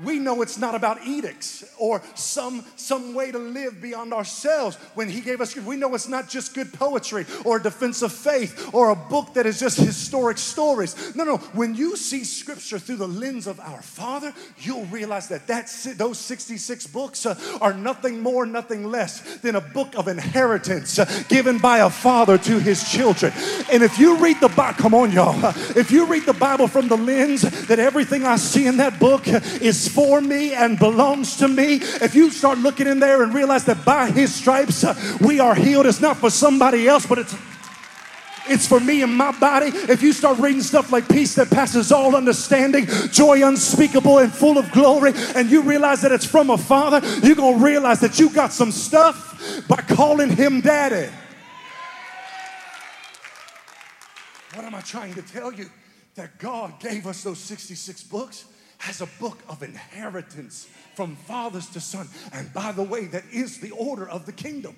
we 0.04 0.19
know 0.19 0.42
it's 0.42 0.59
not 0.59 0.75
about 0.75 1.04
edicts 1.07 1.64
or 1.78 2.02
some, 2.14 2.64
some 2.76 3.14
way 3.14 3.30
to 3.30 3.38
live 3.38 3.80
beyond 3.80 4.12
ourselves. 4.12 4.76
When 4.95 5.09
He 5.09 5.21
gave 5.21 5.40
us, 5.40 5.57
we 5.57 5.76
know 5.76 5.95
it's 5.95 6.09
not 6.09 6.28
just 6.28 6.54
good 6.54 6.73
poetry 6.73 7.26
or 7.45 7.59
a 7.59 7.62
defense 7.62 8.02
of 8.02 8.12
faith 8.12 8.71
or 8.73 8.90
a 8.90 8.97
book 8.97 9.35
that 9.35 9.47
is 9.47 9.61
just 9.61 9.78
historic 9.78 10.38
stories. 10.38 11.14
No, 11.14 11.25
no. 11.25 11.37
When 11.38 11.75
you 11.75 11.97
see 11.97 12.25
Scripture 12.25 12.78
through 12.78 12.97
the 12.97 13.09
lens 13.09 13.47
of 13.47 13.61
our 13.61 13.83
Father, 13.83 14.33
you'll 14.59 14.87
realize 14.87 15.28
that 15.28 15.47
that's, 15.47 15.85
those 15.95 16.19
66 16.19 16.87
books 16.88 17.26
uh, 17.26 17.38
are 17.61 17.73
nothing 17.73 18.21
more, 18.21 18.47
nothing 18.47 18.85
less 18.90 19.38
than 19.38 19.57
a 19.57 19.61
book 19.61 19.97
of 19.97 20.09
inheritance 20.09 20.99
uh, 20.99 21.23
given 21.28 21.59
by 21.59 21.78
a 21.78 21.90
father 21.90 22.38
to 22.38 22.59
his 22.59 22.88
children. 22.90 23.33
And 23.71 23.83
if 23.83 23.99
you 23.99 24.16
read 24.16 24.40
the 24.40 24.49
Bible, 24.49 24.78
come 24.78 24.95
on, 24.95 25.12
y'all. 25.12 25.45
Uh, 25.45 25.52
if 25.76 25.90
you 25.90 26.07
read 26.07 26.25
the 26.25 26.33
Bible 26.33 26.69
from 26.69 26.88
the 26.88 26.97
lens 26.97 27.42
that 27.66 27.78
everything 27.78 28.25
I 28.25 28.37
see 28.37 28.66
in 28.66 28.76
that 28.78 28.99
book 28.99 29.26
is 29.26 29.89
for 29.90 30.20
me 30.20 30.54
and 30.54 30.78
belongs 30.78 31.37
to 31.37 31.49
me, 31.49 31.75
if 31.76 32.14
you 32.14 32.30
start 32.30 32.59
looking 32.59 32.87
in 32.87 33.00
there 33.00 33.23
and 33.23 33.35
realize 33.35 33.64
that 33.64 33.85
by 33.85 34.11
his 34.11 34.35
stripes 34.35 34.85
uh, 34.85 34.94
we 35.20 35.40
are 35.40 35.54
healed, 35.54 35.87
it's 35.87 36.00
not 36.00 36.16
for 36.16 36.30
somebody 36.30 36.88
else, 36.88 37.06
but 37.06 37.18
it's 37.18 37.35
it's 38.49 38.66
for 38.66 38.80
me 38.80 39.02
and 39.02 39.14
my 39.14 39.30
body. 39.38 39.66
If 39.66 40.02
you 40.02 40.12
start 40.12 40.38
reading 40.38 40.62
stuff 40.62 40.90
like 40.90 41.09
peace 41.09 41.37
that 41.37 41.50
passes 41.50 41.92
all 41.92 42.16
understanding, 42.16 42.87
joy 43.11 43.47
unspeakable 43.47 44.18
and 44.18 44.32
full 44.32 44.59
of 44.59 44.70
glory, 44.73 45.12
and 45.37 45.49
you 45.50 45.62
realize 45.62 46.02
that 46.02 46.11
it's 46.11 46.25
from 46.25 46.50
a 46.50 46.59
father, 46.59 47.00
you're 47.23 47.37
going 47.37 47.59
to 47.59 47.64
realize 47.64 48.00
that 48.00 48.18
you 48.18 48.28
got 48.30 48.52
some 48.52 48.73
stuff 48.73 49.66
by 49.68 49.76
calling 49.76 50.30
him 50.30 50.61
daddy. 50.61 51.11
What 54.54 54.64
am 54.64 54.75
I 54.75 54.80
trying 54.80 55.14
to 55.14 55.23
tell 55.23 55.52
you? 55.52 55.70
That 56.16 56.38
God 56.38 56.80
gave 56.80 57.06
us 57.06 57.23
those 57.23 57.38
66 57.38 58.02
books 58.04 58.44
has 58.80 59.00
a 59.00 59.06
book 59.20 59.38
of 59.49 59.62
inheritance 59.62 60.68
from 60.94 61.14
fathers 61.14 61.68
to 61.70 61.80
son. 61.80 62.08
And 62.32 62.52
by 62.52 62.72
the 62.72 62.82
way, 62.82 63.06
that 63.06 63.25
is 63.32 63.60
the 63.60 63.70
order 63.70 64.08
of 64.08 64.26
the 64.26 64.32
kingdom 64.32 64.76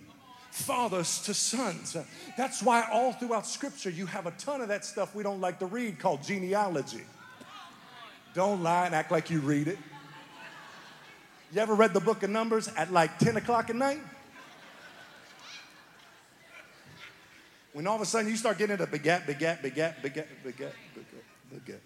fathers 0.50 1.22
to 1.22 1.32
sons. 1.32 1.96
That's 2.36 2.62
why 2.62 2.86
all 2.92 3.14
throughout 3.14 3.46
scripture 3.46 3.88
you 3.88 4.04
have 4.06 4.26
a 4.26 4.32
ton 4.32 4.60
of 4.60 4.68
that 4.68 4.84
stuff 4.84 5.14
we 5.14 5.22
don't 5.22 5.40
like 5.40 5.58
to 5.60 5.66
read 5.66 5.98
called 5.98 6.22
genealogy. 6.22 7.02
Don't 8.34 8.62
lie 8.62 8.86
and 8.86 8.94
act 8.94 9.10
like 9.10 9.30
you 9.30 9.40
read 9.40 9.68
it. 9.68 9.78
You 11.52 11.60
ever 11.60 11.74
read 11.74 11.94
the 11.94 12.00
book 12.00 12.22
of 12.22 12.30
Numbers 12.30 12.68
at 12.76 12.92
like 12.92 13.18
10 13.18 13.36
o'clock 13.36 13.70
at 13.70 13.76
night? 13.76 14.00
When 17.72 17.86
all 17.86 17.96
of 17.96 18.02
a 18.02 18.06
sudden 18.06 18.30
you 18.30 18.36
start 18.36 18.58
getting 18.58 18.74
into 18.74 18.86
begat, 18.86 19.26
begat, 19.26 19.62
begat, 19.62 20.02
begat, 20.02 20.28
begat, 20.42 20.74
begat, 20.94 21.24
begat. 21.50 21.80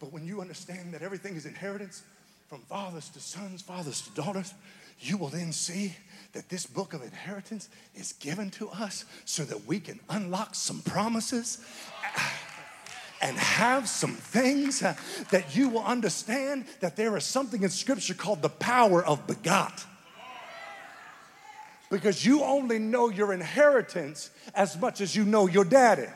But 0.00 0.12
when 0.12 0.26
you 0.26 0.40
understand 0.40 0.94
that 0.94 1.02
everything 1.02 1.36
is 1.36 1.46
inheritance 1.46 2.02
from 2.48 2.60
fathers 2.62 3.08
to 3.10 3.20
sons, 3.20 3.62
fathers 3.62 4.02
to 4.02 4.10
daughters, 4.14 4.54
you 5.00 5.16
will 5.16 5.28
then 5.28 5.52
see 5.52 5.94
that 6.32 6.48
this 6.48 6.66
book 6.66 6.92
of 6.92 7.02
inheritance 7.02 7.68
is 7.94 8.12
given 8.12 8.50
to 8.50 8.68
us 8.70 9.04
so 9.24 9.44
that 9.44 9.66
we 9.66 9.80
can 9.80 10.00
unlock 10.08 10.54
some 10.54 10.80
promises 10.82 11.58
and 13.20 13.36
have 13.36 13.88
some 13.88 14.14
things 14.14 14.80
that 14.80 15.56
you 15.56 15.68
will 15.68 15.84
understand 15.84 16.64
that 16.80 16.96
there 16.96 17.16
is 17.16 17.24
something 17.24 17.62
in 17.62 17.70
scripture 17.70 18.14
called 18.14 18.42
the 18.42 18.48
power 18.48 19.04
of 19.04 19.26
begot 19.26 19.84
because 21.90 22.24
you 22.24 22.42
only 22.42 22.78
know 22.78 23.08
your 23.08 23.32
inheritance 23.32 24.30
as 24.54 24.78
much 24.78 25.00
as 25.00 25.16
you 25.16 25.24
know 25.24 25.46
your 25.46 25.64
daddy. 25.64 26.06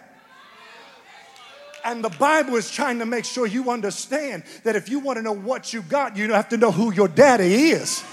And 1.85 2.05
the 2.05 2.11
Bible 2.11 2.57
is 2.57 2.71
trying 2.71 2.99
to 3.01 3.07
make 3.07 3.25
sure 3.25 3.47
you 3.47 3.71
understand 3.71 4.45
that 4.65 4.77
if 4.77 4.89
you 4.89 5.01
want 5.01 5.17
to 5.17 5.23
know 5.23 5.33
what 5.33 5.73
you 5.73 5.83
got, 5.83 6.17
you 6.17 6.33
have 6.33 6.49
to 6.51 6.57
know 6.57 6.71
who 6.71 6.93
your 6.93 7.09
daddy 7.09 7.71
is. 7.71 8.05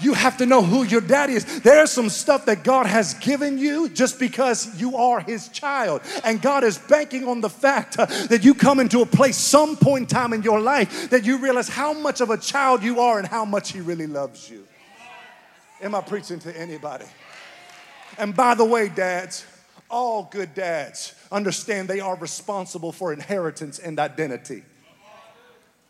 You 0.00 0.14
have 0.14 0.38
to 0.38 0.46
know 0.46 0.62
who 0.62 0.84
your 0.84 1.02
daddy 1.02 1.34
is. 1.34 1.60
There's 1.60 1.90
some 1.90 2.08
stuff 2.08 2.46
that 2.46 2.64
God 2.64 2.86
has 2.86 3.14
given 3.14 3.58
you 3.58 3.88
just 3.90 4.18
because 4.18 4.80
you 4.80 4.96
are 4.96 5.20
his 5.20 5.48
child. 5.48 6.00
And 6.24 6.40
God 6.40 6.64
is 6.64 6.78
banking 6.78 7.28
on 7.28 7.42
the 7.42 7.50
fact 7.50 7.98
uh, 7.98 8.06
that 8.06 8.42
you 8.42 8.54
come 8.54 8.80
into 8.80 9.02
a 9.02 9.06
place 9.06 9.36
some 9.36 9.76
point 9.76 10.02
in 10.02 10.06
time 10.06 10.32
in 10.32 10.42
your 10.42 10.60
life 10.60 11.10
that 11.10 11.24
you 11.24 11.38
realize 11.38 11.68
how 11.68 11.92
much 11.92 12.22
of 12.22 12.30
a 12.30 12.38
child 12.38 12.82
you 12.82 13.00
are 13.00 13.18
and 13.18 13.28
how 13.28 13.44
much 13.44 13.72
he 13.72 13.80
really 13.80 14.06
loves 14.06 14.48
you. 14.48 14.66
Am 15.82 15.94
I 15.94 16.00
preaching 16.00 16.38
to 16.40 16.58
anybody? 16.58 17.06
And 18.18 18.34
by 18.34 18.54
the 18.54 18.64
way, 18.64 18.88
dads, 18.88 19.44
all 19.90 20.28
good 20.30 20.54
dads 20.54 21.14
understand 21.32 21.88
they 21.88 22.00
are 22.00 22.16
responsible 22.16 22.92
for 22.92 23.12
inheritance 23.12 23.78
and 23.78 23.98
identity. 23.98 24.62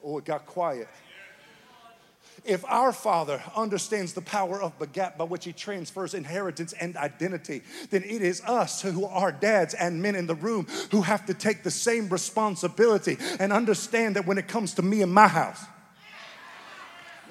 Oh, 0.03 0.19
it 0.19 0.25
got 0.25 0.47
quiet. 0.47 0.89
If 2.45 2.65
our 2.67 2.93
Father 2.93 3.43
understands 3.55 4.15
the 4.15 4.23
power 4.23 4.63
of 4.63 4.79
begat 4.79 5.19
by 5.19 5.25
which 5.25 5.45
He 5.45 5.53
transfers 5.53 6.15
inheritance 6.15 6.73
and 6.73 6.97
identity, 6.97 7.63
then 7.91 8.03
it 8.03 8.23
is 8.23 8.41
us 8.47 8.81
who 8.81 9.05
are 9.05 9.31
dads 9.31 9.75
and 9.75 10.01
men 10.01 10.15
in 10.15 10.27
the 10.27 10.35
room 10.35 10.67
who 10.91 11.03
have 11.03 11.27
to 11.27 11.35
take 11.35 11.63
the 11.63 11.71
same 11.71 12.09
responsibility 12.09 13.19
and 13.39 13.53
understand 13.53 14.17
that 14.17 14.27
when 14.27 14.39
it 14.39 14.49
comes 14.49 14.75
to 14.75 14.83
me 14.83 15.03
and 15.03 15.13
my 15.13 15.29
house, 15.29 15.63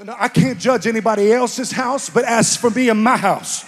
I 0.07 0.27
can't 0.27 0.59
judge 0.59 0.85
anybody 0.85 1.33
else's 1.33 1.71
house, 1.71 2.09
but 2.09 2.23
as 2.23 2.55
for 2.55 2.69
me 2.69 2.89
and 2.89 3.03
my 3.03 3.17
house, 3.17 3.65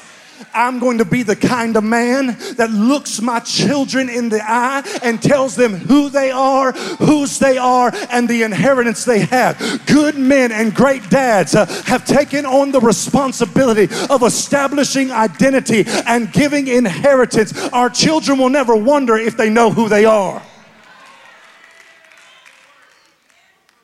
I'm 0.53 0.79
going 0.79 0.98
to 1.00 1.05
be 1.05 1.24
the 1.24 1.36
kind 1.36 1.77
of 1.77 1.83
man 1.83 2.38
that 2.55 2.71
looks 2.71 3.21
my 3.21 3.39
children 3.39 4.10
in 4.10 4.29
the 4.29 4.41
eye 4.41 4.83
and 5.03 5.21
tells 5.21 5.55
them 5.55 5.74
who 5.74 6.10
they 6.10 6.31
are, 6.31 6.71
whose 6.71 7.39
they 7.39 7.57
are, 7.57 7.91
and 8.10 8.27
the 8.27 8.43
inheritance 8.43 9.05
they 9.05 9.19
have. 9.19 9.86
Good 9.86 10.17
men 10.17 10.51
and 10.51 10.74
great 10.74 11.10
dads 11.10 11.55
uh, 11.55 11.65
have 11.86 12.05
taken 12.05 12.45
on 12.45 12.71
the 12.71 12.79
responsibility 12.79 13.88
of 14.10 14.24
establishing 14.24 15.12
identity 15.12 15.86
and 16.05 16.31
giving 16.31 16.67
inheritance. 16.67 17.57
Our 17.69 17.89
children 17.89 18.38
will 18.38 18.50
never 18.50 18.75
wonder 18.75 19.17
if 19.17 19.38
they 19.38 19.50
know 19.50 19.71
who 19.71 19.89
they 19.89 20.05
are. 20.05 20.41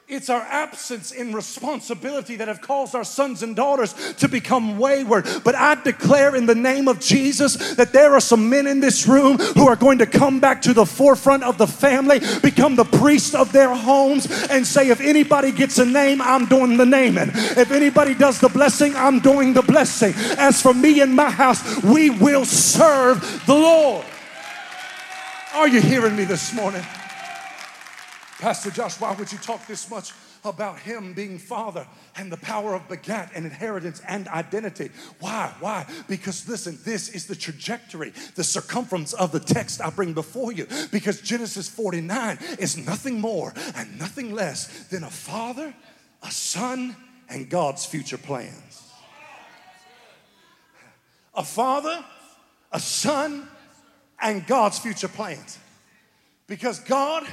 It's 0.10 0.30
our 0.30 0.42
absence 0.42 1.12
in 1.12 1.34
responsibility 1.34 2.38
that 2.38 2.48
have 2.48 2.62
caused 2.62 2.96
our 2.96 3.04
sons 3.04 3.44
and 3.44 3.58
daughters 3.58 3.94
to 4.20 4.30
become 4.30 4.78
wayward. 4.78 5.28
But 5.44 5.54
I 5.54 5.76
declare 5.76 6.34
in 6.34 6.46
the 6.46 6.56
name 6.56 6.88
of 6.88 7.02
Jesus 7.02 7.76
that 7.76 7.92
there 7.92 8.14
are 8.14 8.22
some 8.22 8.50
men 8.50 8.68
in 8.68 8.80
this 8.80 9.06
room 9.06 9.38
who 9.38 9.68
are 9.68 9.76
going 9.76 9.98
to 9.98 10.06
come 10.06 10.40
back 10.40 10.62
to 10.62 10.74
the 10.74 10.86
forefront 10.86 11.44
of 11.44 11.58
the 11.58 11.68
family, 11.68 12.22
become 12.42 12.78
the 12.78 12.86
priest 12.86 13.36
of 13.36 13.52
their 13.52 13.76
homes, 13.76 14.28
and 14.50 14.66
say, 14.66 14.88
if 14.88 15.02
anybody 15.02 15.52
gets 15.52 15.78
a 15.78 15.86
name, 15.86 16.22
I'm 16.22 16.46
doing 16.46 16.78
the 16.78 16.86
naming. 16.86 17.30
If 17.34 17.72
anybody 17.72 18.16
does 18.16 18.40
the 18.40 18.48
blessing, 18.48 18.96
I'm 18.96 19.20
doing 19.20 19.52
the 19.52 19.62
blessing. 19.62 20.14
As 20.38 20.62
for 20.62 20.74
me 20.74 21.02
and 21.02 21.18
my 21.18 21.30
house, 21.30 21.84
we 21.84 22.12
will 22.12 22.46
serve 22.46 23.44
the 23.46 23.56
Lord. 23.56 24.06
Are 25.54 25.68
you 25.68 25.82
hearing 25.82 26.16
me 26.16 26.24
this 26.24 26.54
morning? 26.54 26.86
Pastor 28.40 28.70
Josh, 28.70 29.00
why 29.02 29.14
would 29.16 29.32
you 29.32 29.38
talk 29.40 29.66
this 29.66 29.90
much 29.90 30.14
about 30.46 30.78
him 30.80 31.14
being 31.14 31.40
father 31.40 31.88
and 32.16 32.32
the 32.32 32.38
power 32.38 32.76
of 32.76 32.88
begat 32.88 33.32
and 33.34 33.46
inheritance 33.46 34.00
and 34.08 34.28
identity? 34.28 34.92
Why? 35.20 35.54
Why? 35.60 35.88
Because 36.08 36.48
listen, 36.48 36.78
this 36.86 37.10
is 37.10 37.26
the 37.26 37.36
trajectory, 37.36 38.14
the 38.36 38.44
circumference 38.44 39.14
of 39.14 39.32
the 39.32 39.40
text 39.40 39.82
I 39.82 39.90
bring 39.90 40.14
before 40.14 40.52
you. 40.52 40.68
Because 40.92 41.20
Genesis 41.22 41.68
49 41.68 42.38
is 42.60 42.78
nothing 42.78 43.20
more 43.20 43.54
and 43.76 43.98
nothing 43.98 44.34
less 44.34 44.88
than 44.90 45.04
a 45.04 45.10
father, 45.10 45.74
a 46.22 46.32
son, 46.32 46.96
and 47.30 47.50
God's 47.50 47.86
future 47.86 48.18
plans. 48.18 48.84
A 51.34 51.44
father, 51.44 52.06
a 52.72 52.80
son, 52.80 53.48
and 54.22 54.46
God's 54.46 54.78
future 54.78 55.08
plans. 55.08 55.58
Because 56.48 56.80
God 56.80 57.28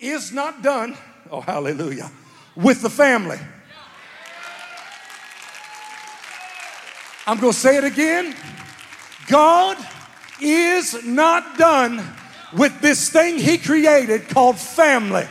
is 0.00 0.32
not 0.32 0.62
done, 0.62 0.96
oh, 1.30 1.40
hallelujah, 1.40 2.10
with 2.56 2.82
the 2.82 2.90
family. 2.90 3.38
I'm 7.26 7.38
going 7.38 7.52
to 7.52 7.58
say 7.58 7.76
it 7.76 7.84
again. 7.84 8.34
God 9.28 9.76
is 10.40 11.04
not 11.04 11.58
done 11.58 12.02
with 12.56 12.80
this 12.80 13.10
thing 13.10 13.38
He 13.38 13.58
created 13.58 14.28
called 14.28 14.58
family. 14.58 15.26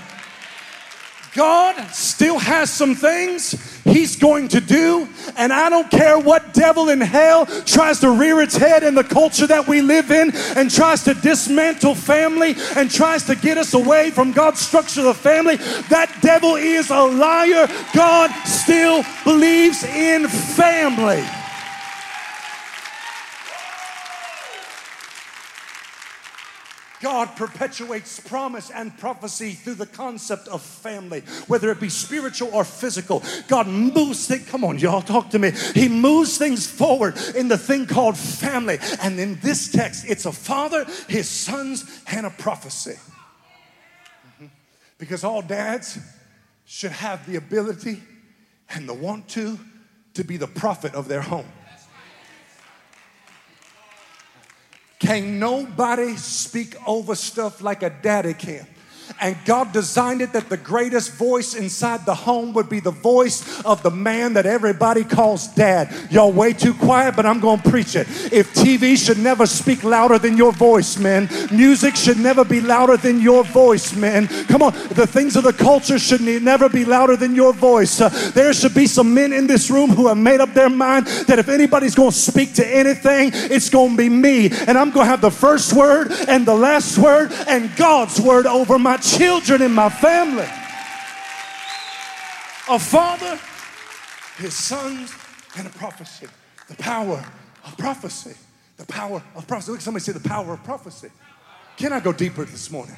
God 1.34 1.76
still 1.92 2.40
has 2.40 2.70
some 2.70 2.96
things 2.96 3.52
He's 3.84 4.16
going 4.16 4.50
to 4.50 4.62
do, 4.62 5.08
and 5.36 5.52
I 5.52 5.70
don't 5.70 5.90
care 5.90 6.20
what 6.20 6.54
devil 6.54 6.90
in 6.90 7.02
hell 7.02 7.46
tries 7.46 8.00
to 8.02 8.12
rear 8.12 8.42
its 8.42 8.56
head 8.56 8.84
in 8.84 8.94
the 8.94 9.04
culture 9.04 9.48
that 9.48 9.68
we 9.68 9.82
live 9.82 10.12
in 10.12 10.32
and 10.56 10.70
tries 10.70 11.04
to 11.06 11.14
dismantle 11.14 11.96
family 11.96 12.56
and 12.76 12.92
tries 12.92 13.26
to 13.26 13.36
get 13.36 13.58
us 13.58 13.74
away 13.74 14.12
from 14.12 14.32
God's 14.32 14.60
structure 14.60 15.08
of 15.08 15.18
family. 15.18 15.56
That 15.90 16.16
devil 16.22 16.56
is 16.56 16.90
a 16.92 17.02
liar. 17.02 17.68
God 17.96 18.32
still 18.46 19.04
believes 19.24 19.84
in 19.84 20.28
family. 20.28 21.26
God 27.02 27.36
perpetuates 27.36 28.20
promise 28.20 28.70
and 28.72 28.98
prophecy 28.98 29.52
through 29.52 29.76
the 29.76 29.86
concept 29.86 30.48
of 30.50 30.62
family, 30.62 31.22
whether 31.48 31.72
it 31.72 31.80
be 31.80 31.90
spiritual 31.90 32.50
or 32.54 32.64
physical. 32.64 33.24
God 33.48 33.68
moves 33.68 34.28
things, 34.28 34.48
come 34.50 34.66
on, 34.66 34.80
y'all, 34.80 35.02
talk 35.02 35.30
to 35.30 35.40
me. 35.40 35.52
He 35.74 35.88
moves 35.88 36.38
things 36.38 36.68
forward 36.68 37.18
in 37.36 37.48
the 37.48 37.58
thing 37.58 37.86
called 37.86 38.18
family. 38.18 38.80
And 39.02 39.20
in 39.20 39.40
this 39.40 39.72
text, 39.72 40.06
it's 40.10 40.26
a 40.26 40.32
father, 40.32 40.86
his 41.08 41.30
sons, 41.30 42.02
and 42.08 42.26
a 42.26 42.32
prophecy. 42.32 43.00
Mm-hmm. 44.36 44.48
Because 44.98 45.24
all 45.24 45.42
dads 45.42 46.00
should 46.66 46.92
have 46.92 47.26
the 47.26 47.38
ability 47.38 48.02
and 48.70 48.88
the 48.88 48.94
want 48.94 49.30
to 49.30 49.58
to 50.16 50.24
be 50.24 50.38
the 50.38 50.48
prophet 50.48 50.94
of 50.96 51.08
their 51.08 51.22
home. 51.22 51.46
Can't 55.00 55.26
nobody 55.26 56.18
speak 56.18 56.76
over 56.86 57.16
stuff 57.16 57.62
like 57.62 57.84
a 57.84 57.90
daddy 57.90 58.34
can. 58.34 58.68
And 59.22 59.38
God 59.46 59.72
designed 59.72 60.22
it 60.22 60.34
that 60.34 60.50
the 60.50 60.58
greatest 60.58 61.14
voice 61.14 61.54
inside 61.56 62.06
the 62.06 62.16
home 62.16 62.54
would 62.54 62.70
be 62.70 62.80
the 62.80 62.92
voice 62.92 63.64
of 63.66 63.84
the 63.84 63.92
man 63.92 64.34
that 64.34 64.46
everybody 64.46 65.04
calls 65.04 65.48
dad. 65.48 65.94
Y'all 66.10 66.32
way 66.32 66.54
too 66.54 66.74
quiet, 66.74 67.16
but 67.16 67.26
I'm 67.26 67.40
going 67.40 67.60
to 67.60 67.70
preach 67.70 67.96
it. 67.96 68.08
If 68.32 68.54
TV 68.54 68.98
should 68.98 69.18
never 69.18 69.46
speak 69.46 69.84
louder 69.84 70.18
than 70.20 70.38
your 70.38 70.52
voice, 70.52 70.98
man, 70.98 71.30
music 71.52 71.96
should 71.96 72.20
never 72.20 72.46
be 72.46 72.62
louder 72.62 72.98
than 72.98 73.22
your 73.22 73.44
voice, 73.44 73.96
man. 73.96 74.28
Come 74.48 74.62
on, 74.62 74.74
the 74.90 75.08
things 75.08 75.36
of 75.36 75.44
the 75.44 75.54
culture 75.54 76.00
should 76.00 76.22
never 76.22 76.70
be 76.70 76.86
louder 76.86 77.16
than 77.16 77.36
your 77.36 77.54
voice. 77.54 78.00
Uh, 78.02 78.10
there 78.34 78.54
should 78.54 78.74
be 78.74 78.88
some 78.88 79.14
men 79.14 79.34
in 79.34 79.48
this 79.48 79.70
room 79.70 79.90
who 79.90 80.08
have 80.08 80.18
made 80.18 80.40
up 80.40 80.54
their 80.54 80.70
mind 80.70 81.08
that 81.28 81.40
if 81.40 81.50
anybody's 81.50 81.96
going 81.96 82.12
to 82.12 82.18
speak 82.18 82.54
to 82.54 82.68
anything, 82.68 83.32
it's 83.34 83.70
going 83.70 83.92
to 83.92 83.98
be 83.98 84.10
me. 84.10 84.50
And 84.68 84.78
I'm 84.78 84.92
going 84.92 85.06
to 85.06 85.10
have 85.10 85.22
the 85.22 85.32
first 85.32 85.74
word 85.74 86.12
and 86.28 86.46
the 86.46 86.56
last 86.56 86.98
word 86.98 87.32
and 87.48 87.76
God's 87.76 88.20
word 88.20 88.46
over 88.46 88.78
my 88.78 88.98
children 89.02 89.62
in 89.62 89.72
my 89.72 89.90
family. 89.90 90.48
A 92.70 92.78
father, 92.78 93.40
his 94.38 94.54
sons, 94.54 95.14
and 95.58 95.68
a 95.68 95.72
prophecy. 95.72 96.28
The 96.68 96.76
power 96.76 97.26
of 97.66 97.78
prophecy. 97.78 98.36
The 98.78 98.86
power 98.86 99.24
of 99.36 99.48
prophecy. 99.48 99.72
Look, 99.72 99.82
somebody 99.82 100.04
say 100.04 100.12
the 100.12 100.30
power 100.30 100.54
of 100.54 100.64
prophecy. 100.64 101.10
Can 101.78 101.94
I 101.94 102.00
go 102.00 102.14
deeper 102.14 102.46
this 102.46 102.70
morning? 102.72 102.96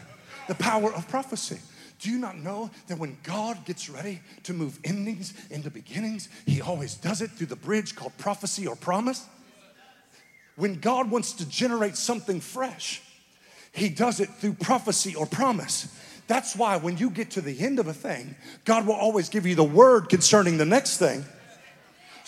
The 0.48 0.56
power 0.56 0.94
of 0.94 1.08
prophecy. 1.08 1.60
Do 2.00 2.10
you 2.10 2.18
not 2.18 2.38
know 2.38 2.72
that 2.88 2.98
when 2.98 3.18
God 3.24 3.64
gets 3.64 3.90
ready 3.90 4.22
to 4.44 4.54
move 4.54 4.80
endings 4.84 5.34
into 5.52 5.70
beginnings, 5.70 6.30
He 6.46 6.60
always 6.60 6.96
does 6.96 7.22
it 7.22 7.32
through 7.32 7.48
the 7.48 7.56
bridge 7.56 7.96
called 7.96 8.18
prophecy 8.18 8.68
or 8.68 8.76
promise? 8.76 9.28
When 10.56 10.80
God 10.80 11.10
wants 11.10 11.34
to 11.34 11.48
generate 11.48 11.96
something 11.96 12.42
fresh, 12.42 13.02
He 13.72 13.90
does 13.90 14.20
it 14.20 14.30
through 14.30 14.54
prophecy 14.54 15.16
or 15.16 15.26
promise. 15.26 15.88
That's 16.28 16.56
why 16.56 16.78
when 16.78 16.98
you 16.98 17.10
get 17.10 17.32
to 17.32 17.42
the 17.42 17.60
end 17.60 17.80
of 17.80 17.88
a 17.88 17.94
thing, 17.94 18.36
God 18.66 18.86
will 18.86 18.96
always 18.96 19.30
give 19.30 19.46
you 19.46 19.56
the 19.56 19.64
word 19.64 20.10
concerning 20.10 20.58
the 20.58 20.66
next 20.66 20.98
thing 20.98 21.26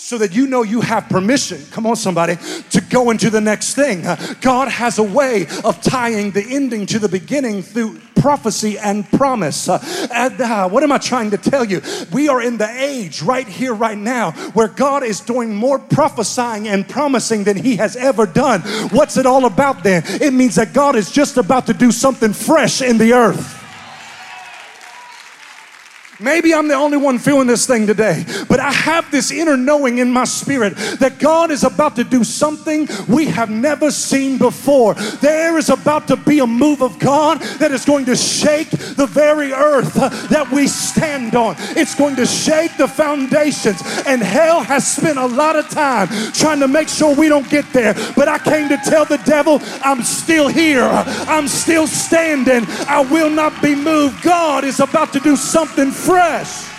so 0.04 0.18
that 0.18 0.36
you 0.36 0.48
know 0.48 0.64
you 0.64 0.82
have 0.82 1.08
permission, 1.08 1.66
come 1.72 1.88
on, 1.88 1.96
somebody, 1.96 2.36
to 2.72 2.82
go 2.90 3.10
into 3.10 3.30
the 3.30 3.40
next 3.40 3.74
thing. 3.74 4.04
God 4.42 4.68
has 4.68 5.00
a 5.00 5.04
way 5.04 5.48
of 5.64 5.82
tying 5.82 6.32
the 6.32 6.44
ending 6.44 6.86
to 6.88 7.00
the 7.00 7.08
beginning 7.08 7.64
through 7.64 8.02
prophecy 8.18 8.78
and 8.78 9.10
promise. 9.12 9.70
Uh, 9.70 9.80
and, 10.14 10.42
uh, 10.42 10.68
what 10.68 10.84
am 10.84 10.92
I 10.92 10.98
trying 10.98 11.32
to 11.32 11.38
tell 11.38 11.64
you? 11.64 11.82
We 12.12 12.28
are 12.28 12.42
in 12.42 12.58
the 12.58 12.68
age 12.68 13.22
right 13.22 13.48
here, 13.48 13.74
right 13.74 13.98
now, 13.98 14.32
where 14.52 14.68
God 14.68 15.04
is 15.04 15.22
doing 15.22 15.56
more 15.56 15.80
prophesying 15.80 16.68
and 16.68 16.86
promising 16.86 17.46
than 17.46 17.56
He 17.56 17.78
has 17.78 17.96
ever 17.96 18.26
done. 18.26 18.60
What's 18.92 19.16
it 19.16 19.26
all 19.26 19.46
about 19.46 19.84
then? 19.84 20.04
It 20.06 20.34
means 20.34 20.56
that 20.56 20.74
God 20.74 20.98
is 20.98 21.12
just 21.12 21.38
about 21.38 21.66
to 21.68 21.74
do 21.74 21.94
something 21.94 22.34
fresh 22.34 22.82
in 22.82 22.98
the 22.98 23.14
earth. 23.14 23.63
Maybe 26.24 26.54
I'm 26.54 26.70
the 26.70 26.76
only 26.76 26.96
one 26.96 27.20
feeling 27.20 27.48
this 27.48 27.68
thing 27.68 27.86
today, 27.86 28.24
but 28.48 28.62
I 28.62 28.72
have 28.72 29.12
this 29.12 29.30
inner 29.30 29.58
knowing 29.58 29.98
in 29.98 30.10
my 30.10 30.24
spirit 30.24 30.74
that 31.00 31.20
God 31.20 31.52
is 31.52 31.66
about 31.66 31.98
to 31.98 32.06
do 32.06 32.24
something 32.24 32.88
we 33.10 33.26
have 33.26 33.50
never 33.50 33.92
seen 33.92 34.38
before. 34.38 34.94
There 34.94 35.58
is 35.58 35.70
about 35.70 36.08
to 36.08 36.16
be 36.16 36.40
a 36.40 36.48
move 36.48 36.82
of 36.82 36.98
God 36.98 37.42
that 37.60 37.74
is 37.74 37.84
going 37.84 38.06
to 38.06 38.16
shake 38.16 38.70
the 38.70 39.06
very 39.06 39.52
earth 39.52 39.96
that 40.30 40.50
we 40.50 40.68
stand 40.68 41.36
on. 41.36 41.56
It's 41.76 41.94
going 41.94 42.16
to 42.16 42.26
shake 42.26 42.78
the 42.78 42.88
foundations, 42.88 43.82
and 44.08 44.24
hell 44.24 44.62
has 44.62 44.90
spent 44.90 45.18
a 45.18 45.26
lot 45.26 45.58
of 45.58 45.68
time 45.68 46.08
trying 46.32 46.62
to 46.62 46.70
make 46.70 46.88
sure 46.88 47.14
we 47.14 47.28
don't 47.28 47.50
get 47.50 47.66
there. 47.74 47.96
But 48.16 48.30
I 48.30 48.40
came 48.40 48.70
to 48.70 48.78
tell 48.78 49.04
the 49.04 49.22
devil, 49.26 49.60
I'm 49.84 50.04
still 50.04 50.48
here, 50.48 50.84
I'm 50.84 51.50
still 51.50 51.86
standing, 51.86 52.66
I 52.88 53.02
will 53.02 53.30
not 53.30 53.62
be 53.62 53.76
moved. 53.76 54.24
God 54.24 54.64
is 54.64 54.80
about 54.80 55.12
to 55.12 55.20
do 55.20 55.36
something 55.36 55.92
fresh. 56.14 56.70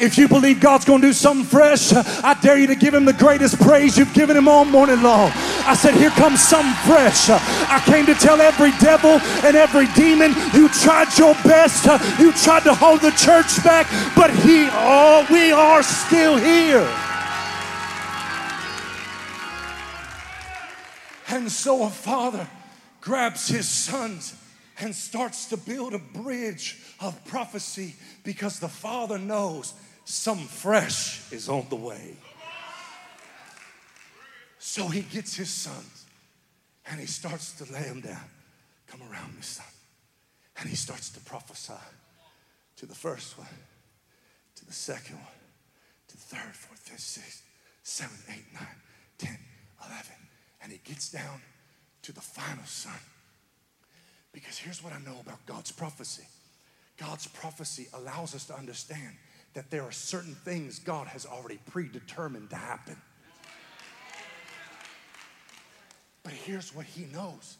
If 0.00 0.18
you 0.18 0.26
believe 0.26 0.60
God's 0.60 0.84
going 0.84 1.00
to 1.02 1.08
do 1.08 1.12
something 1.12 1.46
fresh, 1.46 1.92
I 1.92 2.36
dare 2.40 2.58
you 2.58 2.66
to 2.66 2.74
give 2.74 2.94
Him 2.94 3.04
the 3.04 3.12
greatest 3.12 3.60
praise 3.60 3.96
you've 3.96 4.12
given 4.12 4.36
Him 4.36 4.48
all 4.48 4.64
morning 4.64 5.02
long. 5.02 5.30
I 5.66 5.74
said, 5.74 5.94
Here 5.94 6.10
comes 6.10 6.40
something 6.40 6.74
fresh. 6.84 7.30
I 7.30 7.80
came 7.84 8.06
to 8.06 8.14
tell 8.14 8.40
every 8.40 8.72
devil 8.80 9.20
and 9.46 9.56
every 9.56 9.86
demon 9.94 10.34
you 10.52 10.68
tried 10.68 11.16
your 11.16 11.34
best, 11.44 11.86
you 12.18 12.32
tried 12.32 12.64
to 12.64 12.74
hold 12.74 13.02
the 13.02 13.12
church 13.12 13.62
back, 13.62 13.86
but 14.16 14.30
He, 14.30 14.68
oh, 14.72 15.24
we 15.30 15.52
are 15.52 15.82
still 15.84 16.36
here. 16.36 16.88
And 21.28 21.50
so 21.52 21.84
a 21.84 21.90
father 21.90 22.48
grabs 23.00 23.48
his 23.48 23.68
sons 23.68 24.34
and 24.80 24.94
starts 24.94 25.46
to 25.46 25.56
build 25.56 25.94
a 25.94 25.98
bridge 25.98 26.78
of 27.00 27.24
prophecy 27.24 27.96
because 28.24 28.60
the 28.60 28.68
Father 28.68 29.18
knows 29.18 29.74
some 30.04 30.38
fresh 30.38 31.30
is 31.32 31.48
on 31.48 31.66
the 31.68 31.76
way. 31.76 32.16
So 34.58 34.88
he 34.88 35.02
gets 35.02 35.34
his 35.34 35.50
sons 35.50 36.06
and 36.90 37.00
he 37.00 37.06
starts 37.06 37.52
to 37.58 37.72
lay 37.72 37.82
them 37.82 38.00
down. 38.00 38.24
Come 38.86 39.00
around 39.02 39.34
me, 39.34 39.42
son. 39.42 39.66
And 40.58 40.68
he 40.68 40.76
starts 40.76 41.10
to 41.10 41.20
prophesy 41.20 41.72
to 42.76 42.86
the 42.86 42.94
first 42.94 43.38
one, 43.38 43.46
to 44.56 44.66
the 44.66 44.72
second 44.72 45.16
one, 45.16 45.26
to 46.08 46.16
the 46.16 46.22
third, 46.22 46.54
fourth, 46.54 46.78
fifth, 46.80 47.00
sixth, 47.00 47.42
seventh, 47.82 48.28
eighth, 48.30 48.52
ninth, 48.54 48.68
ten, 49.18 49.38
eleven. 49.86 50.16
And 50.62 50.72
he 50.72 50.78
gets 50.84 51.10
down 51.10 51.42
to 52.02 52.12
the 52.12 52.20
final 52.20 52.64
son. 52.64 52.92
Because 54.32 54.58
here's 54.58 54.82
what 54.82 54.92
I 54.92 54.98
know 55.00 55.16
about 55.20 55.44
God's 55.46 55.72
prophecy 55.72 56.24
God's 56.98 57.26
prophecy 57.28 57.86
allows 57.94 58.34
us 58.34 58.44
to 58.46 58.56
understand 58.56 59.14
that 59.54 59.70
there 59.70 59.82
are 59.82 59.92
certain 59.92 60.34
things 60.34 60.78
God 60.78 61.06
has 61.06 61.24
already 61.24 61.58
predetermined 61.66 62.50
to 62.50 62.56
happen. 62.56 62.96
But 66.22 66.32
here's 66.32 66.74
what 66.74 66.84
he 66.84 67.04
knows 67.06 67.56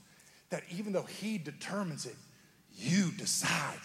that 0.50 0.62
even 0.70 0.92
though 0.92 1.02
he 1.02 1.38
determines 1.38 2.06
it, 2.06 2.16
you 2.74 3.10
decide. 3.12 3.78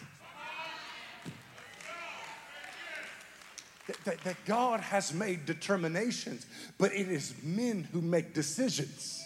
That, 3.88 3.98
that, 4.06 4.24
that, 4.24 4.38
God 4.46 4.80
has 4.80 5.14
made 5.14 5.46
determinations, 5.46 6.46
but 6.78 6.94
it 6.94 7.10
is 7.10 7.34
men 7.44 7.88
who 7.92 8.02
make 8.02 8.34
decisions. 8.34 9.23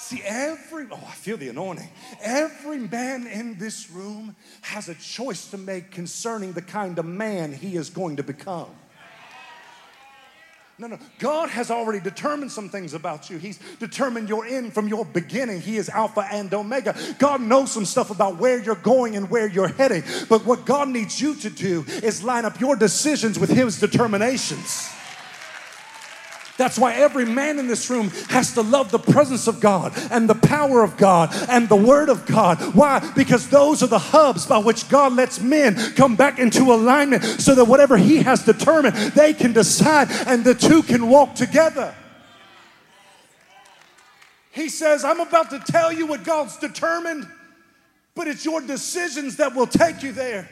See, 0.00 0.22
every, 0.24 0.86
oh, 0.90 0.96
I 0.96 1.12
feel 1.12 1.36
the 1.36 1.50
anointing. 1.50 1.88
Every 2.22 2.78
man 2.78 3.26
in 3.26 3.58
this 3.58 3.90
room 3.90 4.34
has 4.62 4.88
a 4.88 4.94
choice 4.94 5.50
to 5.50 5.58
make 5.58 5.90
concerning 5.90 6.52
the 6.54 6.62
kind 6.62 6.98
of 6.98 7.04
man 7.04 7.52
he 7.52 7.76
is 7.76 7.90
going 7.90 8.16
to 8.16 8.22
become. 8.22 8.70
No, 10.78 10.86
no. 10.86 10.98
God 11.18 11.50
has 11.50 11.70
already 11.70 12.00
determined 12.00 12.50
some 12.50 12.70
things 12.70 12.94
about 12.94 13.28
you. 13.28 13.36
He's 13.36 13.60
determined 13.78 14.30
your 14.30 14.46
end 14.46 14.72
from 14.72 14.88
your 14.88 15.04
beginning. 15.04 15.60
He 15.60 15.76
is 15.76 15.90
Alpha 15.90 16.26
and 16.32 16.52
Omega. 16.54 16.96
God 17.18 17.42
knows 17.42 17.70
some 17.70 17.84
stuff 17.84 18.10
about 18.10 18.38
where 18.38 18.58
you're 18.58 18.76
going 18.76 19.16
and 19.16 19.28
where 19.28 19.46
you're 19.46 19.68
heading. 19.68 20.02
But 20.30 20.46
what 20.46 20.64
God 20.64 20.88
needs 20.88 21.20
you 21.20 21.34
to 21.34 21.50
do 21.50 21.84
is 22.02 22.24
line 22.24 22.46
up 22.46 22.58
your 22.58 22.74
decisions 22.74 23.38
with 23.38 23.50
His 23.50 23.78
determinations. 23.78 24.90
That's 26.60 26.78
why 26.78 26.92
every 26.92 27.24
man 27.24 27.58
in 27.58 27.68
this 27.68 27.88
room 27.88 28.10
has 28.28 28.52
to 28.52 28.60
love 28.60 28.90
the 28.90 28.98
presence 28.98 29.46
of 29.46 29.60
God 29.60 29.94
and 30.10 30.28
the 30.28 30.34
power 30.34 30.82
of 30.82 30.98
God 30.98 31.30
and 31.48 31.66
the 31.66 31.74
Word 31.74 32.10
of 32.10 32.26
God. 32.26 32.58
Why? 32.74 32.98
Because 33.16 33.48
those 33.48 33.82
are 33.82 33.86
the 33.86 33.98
hubs 33.98 34.44
by 34.44 34.58
which 34.58 34.86
God 34.90 35.14
lets 35.14 35.40
men 35.40 35.74
come 35.94 36.16
back 36.16 36.38
into 36.38 36.64
alignment 36.64 37.24
so 37.24 37.54
that 37.54 37.64
whatever 37.64 37.96
He 37.96 38.18
has 38.18 38.44
determined, 38.44 38.94
they 38.94 39.32
can 39.32 39.54
decide 39.54 40.08
and 40.26 40.44
the 40.44 40.54
two 40.54 40.82
can 40.82 41.08
walk 41.08 41.34
together. 41.34 41.94
He 44.50 44.68
says, 44.68 45.02
I'm 45.02 45.20
about 45.20 45.48
to 45.50 45.60
tell 45.60 45.90
you 45.90 46.06
what 46.06 46.24
God's 46.24 46.58
determined, 46.58 47.26
but 48.14 48.28
it's 48.28 48.44
your 48.44 48.60
decisions 48.60 49.36
that 49.36 49.54
will 49.54 49.66
take 49.66 50.02
you 50.02 50.12
there. 50.12 50.46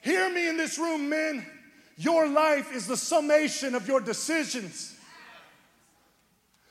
Hear 0.00 0.28
me 0.28 0.48
in 0.48 0.56
this 0.56 0.76
room, 0.76 1.08
men. 1.08 1.46
Your 1.96 2.28
life 2.28 2.74
is 2.74 2.86
the 2.86 2.96
summation 2.96 3.74
of 3.74 3.86
your 3.86 4.00
decisions. 4.00 4.96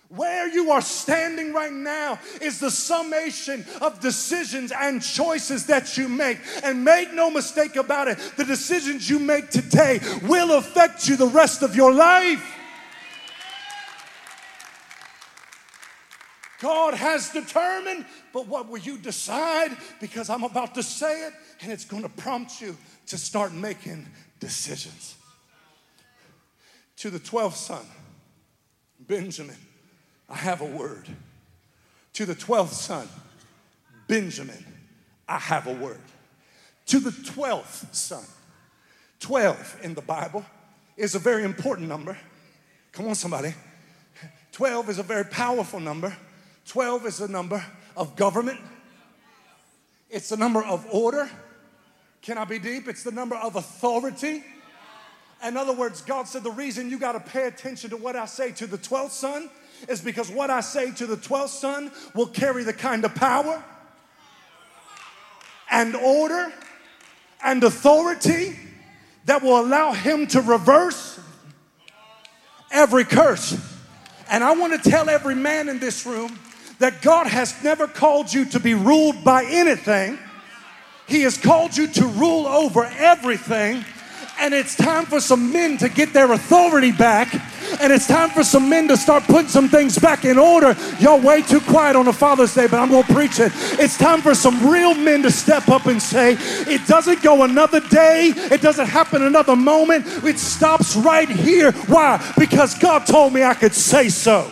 Where 0.10 0.50
you 0.50 0.72
are 0.72 0.82
standing 0.82 1.54
right 1.54 1.72
now 1.72 2.20
is 2.42 2.60
the 2.60 2.70
summation 2.70 3.66
of 3.80 4.02
decisions 4.02 4.74
and 4.78 5.02
choices 5.02 5.68
that 5.68 5.98
you 5.98 6.10
make. 6.10 6.38
And 6.64 6.84
make 6.84 7.14
no 7.14 7.30
mistake 7.30 7.78
about 7.78 8.10
it, 8.10 8.18
the 8.36 8.44
decisions 8.44 9.10
you 9.10 9.20
make 9.20 9.50
today 9.50 10.02
will 10.24 10.58
affect 10.58 11.08
you 11.08 11.16
the 11.16 11.28
rest 11.28 11.64
of 11.64 11.78
your 11.78 11.94
life. 11.94 12.58
God 16.60 16.94
has 16.94 17.30
determined, 17.30 18.06
but 18.34 18.48
what 18.48 18.68
will 18.68 18.80
you 18.80 18.98
decide? 18.98 19.76
Because 20.00 20.30
I'm 20.30 20.44
about 20.44 20.76
to 20.76 20.84
say 20.84 21.28
it, 21.28 21.34
and 21.62 21.72
it's 21.72 21.86
going 21.86 22.04
to 22.04 22.10
prompt 22.10 22.62
you 22.62 22.78
to 23.08 23.18
start 23.18 23.54
making 23.54 24.06
decisions. 24.42 25.16
To 26.98 27.10
the 27.10 27.20
12th 27.20 27.54
son, 27.54 27.86
Benjamin, 29.00 29.56
I 30.30 30.36
have 30.36 30.60
a 30.60 30.66
word. 30.66 31.08
To 32.14 32.26
the 32.26 32.36
12th 32.36 32.74
son, 32.74 33.08
Benjamin, 34.08 34.66
I 35.30 35.38
have 35.40 35.68
a 35.68 35.74
word. 35.74 36.02
To 36.88 37.00
the 37.00 37.12
12th 37.12 37.96
son, 37.96 38.26
12 39.22 39.80
in 39.84 39.94
the 39.94 40.02
Bible 40.02 40.46
is 40.98 41.16
a 41.16 41.20
very 41.20 41.44
important 41.44 41.88
number. 41.88 42.18
Come 42.92 43.08
on, 43.08 43.16
somebody. 43.16 43.54
12 44.52 44.90
is 44.90 45.00
a 45.00 45.04
very 45.04 45.24
powerful 45.24 45.80
number. 45.80 46.16
12 46.66 47.06
is 47.06 47.22
a 47.22 47.28
number 47.28 47.66
of 47.96 48.16
government, 48.16 48.60
it's 50.10 50.32
a 50.32 50.38
number 50.38 50.64
of 50.64 50.86
order. 50.92 51.30
Can 52.22 52.38
I 52.38 52.46
be 52.46 52.60
deep? 52.60 52.88
It's 52.88 53.04
the 53.04 53.12
number 53.12 53.36
of 53.36 53.56
authority. 53.56 54.44
In 55.44 55.58
other 55.58 55.74
words, 55.74 56.02
God 56.02 56.28
said 56.28 56.44
the 56.44 56.52
reason 56.52 56.90
you 56.90 57.00
got 57.00 57.14
to 57.14 57.20
pay 57.20 57.48
attention 57.48 57.90
to 57.90 57.98
what 57.98 58.16
I 58.16 58.26
say 58.26 58.52
to 58.52 58.68
the 58.68 58.78
12th 58.78 59.10
son 59.10 59.50
is 59.90 60.02
because 60.02 60.30
what 60.30 60.52
I 60.52 60.62
say 60.62 60.92
to 60.92 61.08
the 61.08 61.18
12th 61.18 61.48
son 61.48 61.92
will 62.14 62.28
carry 62.28 62.64
the 62.64 62.74
kind 62.74 63.04
of 63.04 63.16
power 63.16 63.64
and 65.72 65.96
order 65.96 66.54
and 67.44 67.64
authority 67.64 68.56
that 69.26 69.42
will 69.42 69.60
allow 69.60 69.94
him 69.94 70.28
to 70.28 70.42
reverse 70.42 71.20
every 72.72 73.04
curse. 73.04 73.58
And 74.30 74.44
I 74.44 74.54
want 74.54 74.82
to 74.82 74.90
tell 74.90 75.10
every 75.10 75.36
man 75.36 75.70
in 75.70 75.80
this 75.80 76.06
room 76.06 76.38
that 76.78 77.02
God 77.02 77.26
has 77.26 77.64
never 77.64 77.88
called 77.88 78.32
you 78.32 78.46
to 78.46 78.60
be 78.60 78.76
ruled 78.76 79.24
by 79.24 79.44
anything. 79.46 80.20
He 81.12 81.24
has 81.24 81.38
called 81.38 81.76
you 81.76 81.88
to 81.88 82.06
rule 82.08 82.48
over 82.48 82.86
everything. 82.86 83.84
And 84.40 84.54
it's 84.54 84.78
time 84.78 85.06
for 85.06 85.20
some 85.20 85.52
men 85.52 85.78
to 85.80 85.90
get 85.90 86.14
their 86.14 86.32
authority 86.32 86.94
back. 86.94 87.34
And 87.82 87.92
it's 87.92 88.08
time 88.08 88.30
for 88.30 88.46
some 88.46 88.70
men 88.70 88.88
to 88.88 88.96
start 88.96 89.24
putting 89.26 89.50
some 89.50 89.68
things 89.68 90.00
back 90.00 90.24
in 90.24 90.40
order. 90.40 90.74
Y'all 91.00 91.20
way 91.20 91.42
too 91.42 91.60
quiet 91.60 91.98
on 91.98 92.08
a 92.08 92.14
Father's 92.14 92.56
Day, 92.56 92.66
but 92.68 92.80
I'm 92.80 92.90
going 92.90 93.04
to 93.04 93.14
preach 93.14 93.42
it. 93.42 93.52
It's 93.78 93.98
time 93.98 94.22
for 94.22 94.34
some 94.34 94.72
real 94.72 94.96
men 94.96 95.22
to 95.24 95.32
step 95.32 95.68
up 95.68 95.86
and 95.88 96.02
say, 96.02 96.38
it 96.40 96.88
doesn't 96.88 97.22
go 97.22 97.44
another 97.44 97.82
day. 97.82 98.32
It 98.34 98.62
doesn't 98.62 98.88
happen 98.88 99.22
another 99.22 99.58
moment. 99.58 100.06
It 100.24 100.40
stops 100.40 100.96
right 100.96 101.30
here. 101.30 101.74
Why? 101.88 102.26
Because 102.38 102.80
God 102.80 103.06
told 103.06 103.34
me 103.34 103.44
I 103.44 103.54
could 103.54 103.74
say 103.74 104.08
so. 104.08 104.50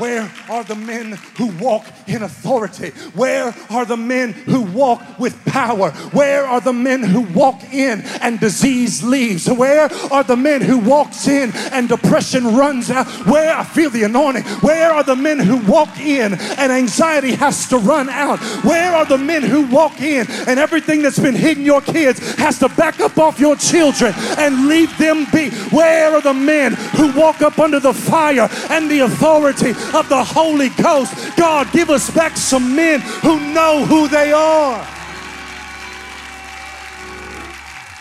Where 0.00 0.32
are 0.48 0.64
the 0.64 0.74
men 0.74 1.12
who 1.36 1.48
walk 1.58 1.84
in 2.06 2.22
authority? 2.22 2.88
Where 3.14 3.54
are 3.68 3.84
the 3.84 3.98
men 3.98 4.32
who 4.32 4.62
walk 4.62 5.18
with 5.18 5.44
power? 5.44 5.90
Where 5.90 6.46
are 6.46 6.62
the 6.62 6.72
men 6.72 7.02
who 7.02 7.20
walk 7.20 7.62
in 7.70 8.00
and 8.22 8.40
disease 8.40 9.02
leaves? 9.02 9.46
Where 9.46 9.90
are 10.10 10.24
the 10.24 10.38
men 10.38 10.62
who 10.62 10.78
walks 10.78 11.28
in 11.28 11.52
and 11.70 11.86
depression 11.86 12.56
runs 12.56 12.90
out? 12.90 13.06
Where 13.26 13.54
I 13.54 13.62
feel 13.62 13.90
the 13.90 14.04
anointing. 14.04 14.44
Where 14.62 14.90
are 14.90 15.04
the 15.04 15.16
men 15.16 15.38
who 15.38 15.58
walk 15.70 16.00
in 16.00 16.32
and 16.32 16.72
anxiety 16.72 17.32
has 17.32 17.68
to 17.68 17.76
run 17.76 18.08
out? 18.08 18.38
Where 18.64 18.94
are 18.94 19.04
the 19.04 19.18
men 19.18 19.42
who 19.42 19.66
walk 19.66 20.00
in 20.00 20.26
and 20.48 20.58
everything 20.58 21.02
that's 21.02 21.18
been 21.18 21.34
hitting 21.34 21.64
your 21.64 21.82
kids 21.82 22.36
has 22.36 22.58
to 22.60 22.70
back 22.70 23.00
up 23.00 23.18
off 23.18 23.38
your 23.38 23.56
children 23.56 24.14
and 24.38 24.66
leave 24.66 24.96
them 24.96 25.26
be? 25.30 25.50
Where 25.76 26.14
are 26.14 26.22
the 26.22 26.32
men 26.32 26.72
who 26.96 27.12
walk 27.12 27.42
up 27.42 27.58
under 27.58 27.80
the 27.80 27.92
fire 27.92 28.48
and 28.70 28.90
the 28.90 29.00
authority 29.00 29.74
of 29.94 30.08
the 30.08 30.22
Holy 30.22 30.70
Ghost. 30.70 31.36
God, 31.36 31.70
give 31.72 31.90
us 31.90 32.10
back 32.10 32.36
some 32.36 32.74
men 32.74 33.00
who 33.00 33.40
know 33.52 33.84
who 33.84 34.08
they 34.08 34.32
are. 34.32 34.86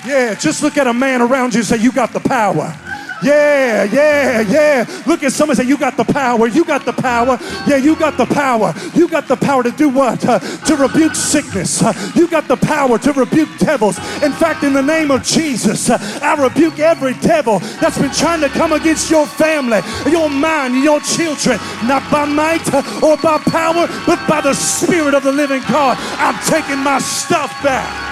Yeah, 0.05 0.33
just 0.33 0.63
look 0.63 0.77
at 0.77 0.87
a 0.87 0.93
man 0.93 1.21
around 1.21 1.53
you 1.53 1.59
and 1.59 1.67
say, 1.67 1.77
You 1.77 1.91
got 1.91 2.13
the 2.13 2.19
power. 2.19 2.75
Yeah, 3.21 3.83
yeah, 3.83 4.41
yeah. 4.41 5.03
Look 5.05 5.23
at 5.23 5.33
someone 5.33 5.57
say, 5.57 5.63
You 5.63 5.77
got 5.77 5.97
the 5.97 6.05
power. 6.05 6.47
You 6.47 6.63
got 6.63 6.85
the 6.85 6.93
power. 6.93 7.37
Yeah, 7.67 7.77
you 7.77 7.95
got 7.95 8.17
the 8.17 8.25
power. 8.25 8.73
You 8.93 9.07
got 9.07 9.27
the 9.27 9.35
power 9.35 9.63
to 9.63 9.71
do 9.71 9.89
what? 9.89 10.23
Uh, 10.25 10.39
to 10.39 10.75
rebuke 10.75 11.15
sickness. 11.15 11.81
Uh, 11.81 11.93
you 12.15 12.27
got 12.27 12.47
the 12.47 12.57
power 12.57 12.97
to 12.99 13.13
rebuke 13.13 13.49
devils. 13.57 13.97
In 14.23 14.31
fact, 14.31 14.63
in 14.63 14.73
the 14.73 14.81
name 14.81 15.11
of 15.11 15.23
Jesus, 15.23 15.89
uh, 15.89 15.97
I 16.21 16.41
rebuke 16.41 16.79
every 16.79 17.13
devil 17.15 17.59
that's 17.81 17.97
been 17.97 18.11
trying 18.11 18.41
to 18.41 18.49
come 18.49 18.71
against 18.71 19.09
your 19.11 19.25
family, 19.25 19.79
your 20.09 20.29
mind, 20.29 20.83
your 20.83 20.99
children, 21.01 21.59
not 21.83 22.09
by 22.11 22.25
might 22.25 22.65
or 23.03 23.17
by 23.17 23.37
power, 23.39 23.87
but 24.05 24.25
by 24.27 24.41
the 24.41 24.53
Spirit 24.53 25.13
of 25.13 25.23
the 25.23 25.31
living 25.31 25.61
God. 25.69 25.97
I'm 26.19 26.39
taking 26.45 26.79
my 26.79 26.99
stuff 26.99 27.51
back. 27.63 28.08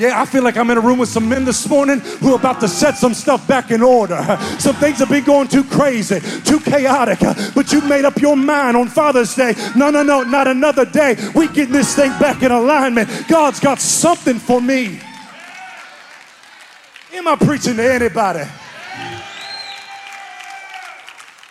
Yeah, 0.00 0.18
I 0.18 0.24
feel 0.24 0.42
like 0.42 0.56
I'm 0.56 0.70
in 0.70 0.78
a 0.78 0.80
room 0.80 0.98
with 0.98 1.10
some 1.10 1.28
men 1.28 1.44
this 1.44 1.68
morning 1.68 2.00
who 2.00 2.32
are 2.32 2.38
about 2.38 2.58
to 2.60 2.68
set 2.68 2.96
some 2.96 3.12
stuff 3.12 3.46
back 3.46 3.70
in 3.70 3.82
order. 3.82 4.16
Some 4.58 4.74
things 4.76 4.98
have 4.98 5.10
been 5.10 5.24
going 5.24 5.46
too 5.46 5.62
crazy, 5.62 6.20
too 6.40 6.58
chaotic, 6.58 7.18
but 7.54 7.70
you 7.70 7.82
made 7.82 8.06
up 8.06 8.18
your 8.18 8.34
mind 8.34 8.78
on 8.78 8.88
Father's 8.88 9.34
Day. 9.34 9.54
No, 9.76 9.90
no, 9.90 10.02
no, 10.02 10.22
not 10.22 10.48
another 10.48 10.86
day. 10.86 11.16
We 11.34 11.48
getting 11.48 11.74
this 11.74 11.94
thing 11.94 12.08
back 12.18 12.42
in 12.42 12.50
alignment. 12.50 13.10
God's 13.28 13.60
got 13.60 13.78
something 13.78 14.38
for 14.38 14.58
me. 14.58 14.98
Am 17.12 17.28
I 17.28 17.36
preaching 17.36 17.76
to 17.76 17.92
anybody? 17.92 18.48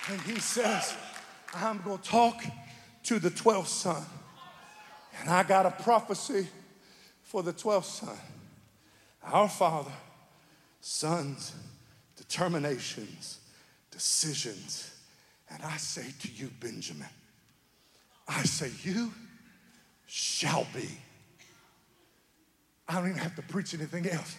And 0.10 0.22
he 0.22 0.40
says, 0.40 0.96
I'm 1.54 1.84
going 1.84 2.00
to 2.00 2.04
talk 2.04 2.42
to 3.04 3.20
the 3.20 3.30
12th 3.30 3.68
son. 3.68 4.04
And 5.20 5.30
I 5.30 5.44
got 5.44 5.68
a 5.68 5.72
prophecy 5.84 6.48
for 7.22 7.44
the 7.44 7.54
12th 7.54 7.84
son. 7.84 8.18
Our 9.24 9.50
Father, 9.50 9.92
sons, 10.82 11.54
determinations, 12.16 13.40
decisions. 13.92 14.96
And 15.50 15.64
I 15.64 15.78
say 15.78 16.06
to 16.22 16.32
you, 16.32 16.50
Benjamin, 16.60 17.08
I 18.28 18.44
say, 18.44 18.72
you 18.84 19.12
shall 20.06 20.68
be. 20.74 20.88
I 22.88 22.96
don't 22.96 23.10
even 23.10 23.20
have 23.20 23.36
to 23.36 23.42
preach 23.42 23.74
anything 23.74 24.08
else. 24.08 24.36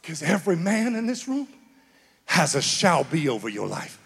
Because 0.00 0.22
every 0.22 0.56
man 0.56 0.96
in 0.96 1.06
this 1.06 1.28
room 1.28 1.48
has 2.24 2.54
a 2.54 2.62
shall 2.62 3.04
be 3.04 3.28
over 3.28 3.48
your 3.48 3.66
life. 3.66 3.98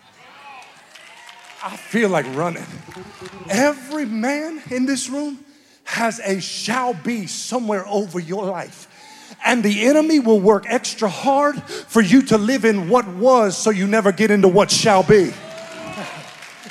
I 1.62 1.76
feel 1.76 2.11
like 2.11 2.26
running. 2.37 2.66
Every 3.48 4.04
man 4.04 4.62
in 4.70 4.87
this 4.87 5.09
room 5.09 5.38
has 5.87 6.20
a 6.20 6.40
shall 6.40 6.92
be 6.92 7.27
somewhere 7.27 7.87
over 7.88 8.20
your 8.20 8.44
life. 8.44 8.88
And 9.44 9.62
the 9.62 9.87
enemy 9.87 10.18
will 10.20 10.40
work 10.40 10.64
extra 10.68 11.09
hard 11.09 11.62
for 11.62 12.03
you 12.03 12.22
to 12.22 12.38
live 12.38 12.64
in 12.64 12.88
what 12.88 13.07
was 13.09 13.57
so 13.57 13.70
you 13.70 13.87
never 13.87 14.12
get 14.12 14.31
into 14.31 14.49
what 14.49 14.70
shall 14.70 15.03
be. 15.03 15.33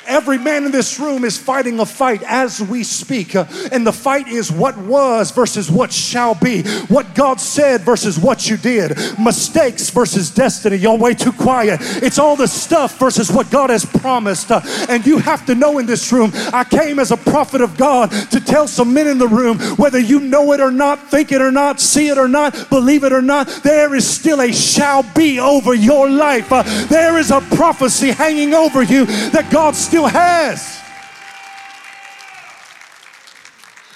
Every 0.06 0.38
man 0.38 0.64
in 0.64 0.72
this 0.72 0.98
room 0.98 1.24
is 1.24 1.36
fighting 1.36 1.80
a 1.80 1.86
fight 1.86 2.22
as 2.22 2.60
we 2.60 2.84
speak. 2.84 3.34
And 3.34 3.86
the 3.86 3.92
fight 3.92 4.28
is 4.28 4.50
what 4.52 4.76
was 4.78 5.30
versus 5.30 5.70
what 5.70 5.92
shall 5.92 6.34
be. 6.34 6.62
What 6.88 7.14
God 7.14 7.40
said 7.40 7.82
versus 7.82 8.18
what 8.18 8.48
you 8.48 8.56
did. 8.56 8.96
Mistakes 9.18 9.90
versus 9.90 10.30
destiny. 10.30 10.76
Y'all 10.76 10.98
way 10.98 11.14
too 11.14 11.32
quiet. 11.32 11.80
It's 12.02 12.18
all 12.18 12.36
the 12.36 12.48
stuff 12.48 12.98
versus 12.98 13.30
what 13.30 13.50
God 13.50 13.70
has 13.70 13.84
promised. 13.84 14.50
And 14.50 15.04
you 15.06 15.18
have 15.18 15.44
to 15.46 15.54
know 15.54 15.78
in 15.78 15.86
this 15.86 16.12
room, 16.12 16.30
I 16.52 16.64
came 16.64 16.98
as 16.98 17.10
a 17.10 17.16
prophet 17.16 17.60
of 17.60 17.76
God 17.76 18.10
to 18.30 18.40
tell 18.40 18.68
some 18.68 18.92
men 18.92 19.06
in 19.06 19.18
the 19.18 19.28
room, 19.28 19.58
whether 19.76 19.98
you 19.98 20.20
know 20.20 20.52
it 20.52 20.60
or 20.60 20.70
not, 20.70 21.10
think 21.10 21.32
it 21.32 21.40
or 21.40 21.50
not, 21.50 21.80
see 21.80 22.08
it 22.08 22.18
or 22.18 22.28
not, 22.28 22.68
believe 22.70 23.04
it 23.04 23.12
or 23.12 23.22
not, 23.22 23.48
there 23.62 23.94
is 23.94 24.08
still 24.08 24.40
a 24.40 24.52
shall 24.52 25.02
be 25.14 25.40
over 25.40 25.74
your 25.74 26.08
life. 26.08 26.48
There 26.88 27.18
is 27.18 27.30
a 27.30 27.40
prophecy 27.40 28.10
hanging 28.10 28.54
over 28.54 28.82
you 28.82 29.06
that 29.30 29.50
God 29.50 29.74
still 29.74 29.95
still 29.96 30.08
has. 30.08 30.82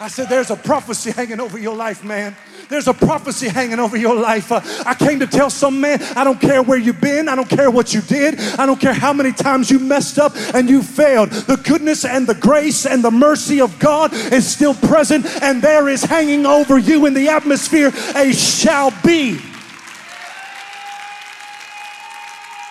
I 0.01 0.09
said, 0.09 0.31
There's 0.31 0.51
a 0.51 0.57
prophecy 0.57 1.11
hanging 1.11 1.41
over 1.41 1.59
your 1.59 1.77
life, 1.77 2.03
man. 2.03 2.35
There's 2.71 2.89
a 2.89 2.95
prophecy 2.95 3.49
hanging 3.49 3.79
over 3.79 3.99
your 3.99 4.15
life. 4.15 4.51
Uh, 4.51 4.63
I 4.87 4.95
came 4.95 5.19
to 5.19 5.27
tell 5.27 5.51
some 5.51 5.79
man, 5.79 6.03
I 6.17 6.25
don't 6.25 6.41
care 6.41 6.63
where 6.63 6.79
you've 6.79 7.03
been, 7.03 7.29
I 7.29 7.35
don't 7.37 7.51
care 7.51 7.71
what 7.71 7.93
you 7.93 8.01
did, 8.01 8.41
I 8.59 8.65
don't 8.65 8.81
care 8.81 8.95
how 8.95 9.13
many 9.13 9.33
times 9.33 9.71
you 9.71 9.79
messed 9.79 10.19
up 10.19 10.35
and 10.55 10.71
you 10.71 10.83
failed. 10.83 11.29
The 11.33 11.57
goodness 11.57 12.07
and 12.07 12.27
the 12.27 12.35
grace 12.35 12.87
and 12.87 13.05
the 13.05 13.11
mercy 13.11 13.61
of 13.61 13.79
God 13.79 14.15
is 14.15 14.51
still 14.51 14.73
present, 14.73 15.27
and 15.43 15.61
there 15.61 15.87
is 15.91 16.03
hanging 16.03 16.47
over 16.47 16.79
you 16.79 17.05
in 17.05 17.13
the 17.13 17.29
atmosphere 17.29 17.93
a 18.17 18.33
shall 18.33 18.95
be. 19.05 19.50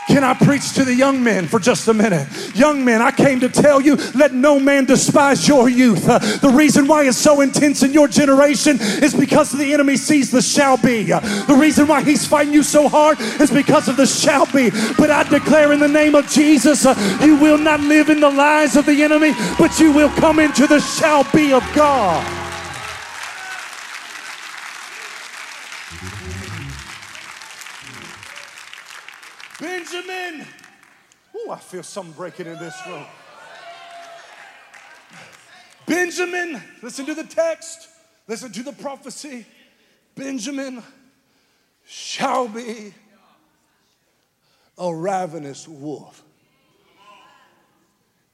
Can 0.09 0.23
I 0.23 0.33
preach 0.33 0.73
to 0.73 0.83
the 0.83 0.93
young 0.93 1.23
men 1.23 1.47
for 1.47 1.59
just 1.59 1.87
a 1.87 1.93
minute? 1.93 2.27
Young 2.55 2.83
men, 2.83 2.99
I 2.99 3.11
came 3.11 3.39
to 3.41 3.47
tell 3.47 3.79
you 3.79 3.95
let 4.15 4.33
no 4.33 4.59
man 4.59 4.85
despise 4.85 5.47
your 5.47 5.69
youth. 5.69 6.09
Uh, 6.09 6.17
the 6.17 6.49
reason 6.49 6.87
why 6.87 7.05
it's 7.05 7.15
so 7.15 7.41
intense 7.41 7.83
in 7.83 7.93
your 7.93 8.07
generation 8.07 8.77
is 8.79 9.13
because 9.13 9.51
the 9.51 9.71
enemy 9.71 9.97
sees 9.97 10.31
the 10.31 10.41
shall 10.41 10.77
be. 10.77 11.13
Uh, 11.13 11.19
the 11.45 11.53
reason 11.53 11.87
why 11.87 12.01
he's 12.01 12.25
fighting 12.25 12.53
you 12.53 12.63
so 12.63 12.89
hard 12.89 13.19
is 13.39 13.51
because 13.51 13.87
of 13.87 13.97
the 13.97 14.07
shall 14.07 14.47
be. 14.47 14.71
But 14.97 15.11
I 15.11 15.29
declare 15.29 15.73
in 15.73 15.79
the 15.79 15.87
name 15.87 16.15
of 16.15 16.27
Jesus, 16.27 16.87
uh, 16.87 17.19
you 17.23 17.37
will 17.37 17.59
not 17.59 17.79
live 17.81 18.09
in 18.09 18.19
the 18.19 18.31
lies 18.31 18.75
of 18.75 18.87
the 18.87 19.03
enemy, 19.03 19.33
but 19.59 19.79
you 19.79 19.91
will 19.91 20.09
come 20.09 20.39
into 20.39 20.65
the 20.65 20.79
shall 20.79 21.23
be 21.31 21.53
of 21.53 21.63
God. 21.75 22.38
Benjamin. 29.91 30.45
Oh, 31.35 31.51
I 31.51 31.57
feel 31.57 31.83
something 31.83 32.13
breaking 32.13 32.47
in 32.47 32.59
this 32.59 32.75
room. 32.87 33.05
Benjamin, 35.85 36.61
listen 36.83 37.05
to 37.07 37.15
the 37.15 37.23
text, 37.23 37.87
listen 38.27 38.51
to 38.51 38.63
the 38.63 38.73
prophecy. 38.73 39.45
Benjamin 40.15 40.83
shall 41.85 42.47
be 42.47 42.93
a 44.77 44.93
ravenous 44.93 45.67
wolf. 45.67 46.23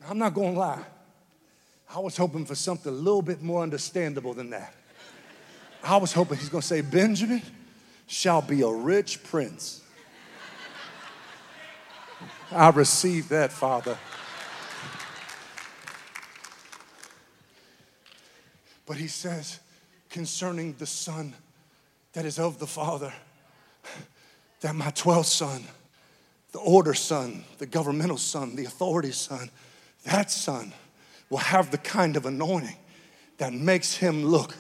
I'm 0.07 0.17
not 0.17 0.33
to 0.53 0.59
lie. 0.59 0.83
I 1.89 1.99
was 1.99 2.17
hoping 2.17 2.45
for 2.45 2.55
something 2.55 2.91
a 2.91 2.95
little 2.95 3.21
bit 3.21 3.41
more 3.41 3.63
understandable 3.63 4.33
than 4.33 4.49
that. 4.49 4.73
I 5.83 5.97
was 5.97 6.11
hoping 6.11 6.37
he's 6.37 6.49
to 6.61 6.67
say, 6.67 6.81
Benjamin 6.81 7.41
shall 8.07 8.41
be 8.41 8.61
a 8.61 8.69
rich 8.69 9.23
prince. 9.23 9.84
I 12.51 12.69
receive 12.69 13.29
that, 13.29 13.51
Father. 13.51 13.97
But 18.85 18.97
he 18.97 19.07
says 19.07 19.59
concerning 20.09 20.73
the 20.73 20.85
son 20.85 21.33
that 22.13 22.25
is 22.25 22.39
of 22.39 22.59
the 22.59 22.67
Father, 22.67 23.13
that 24.61 24.75
my 24.75 24.91
12th 24.91 25.25
son, 25.25 25.63
the 26.51 26.59
order 26.59 26.93
son, 26.93 27.43
the 27.57 27.65
governmental 27.65 28.17
son, 28.17 28.55
the 28.55 28.65
authority 28.65 29.11
son, 29.11 29.49
that 30.05 30.31
son 30.31 30.71
will 31.29 31.39
have 31.39 31.71
the 31.71 31.77
kind 31.77 32.15
of 32.15 32.25
anointing 32.25 32.77
that 33.37 33.51
makes 33.51 33.95
him 33.95 34.23
look 34.23 34.55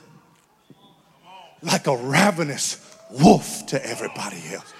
like 1.61 1.87
a 1.87 1.95
ravenous 1.95 2.97
wolf 3.09 3.65
to 3.67 3.85
everybody 3.85 4.41
else. 4.53 4.73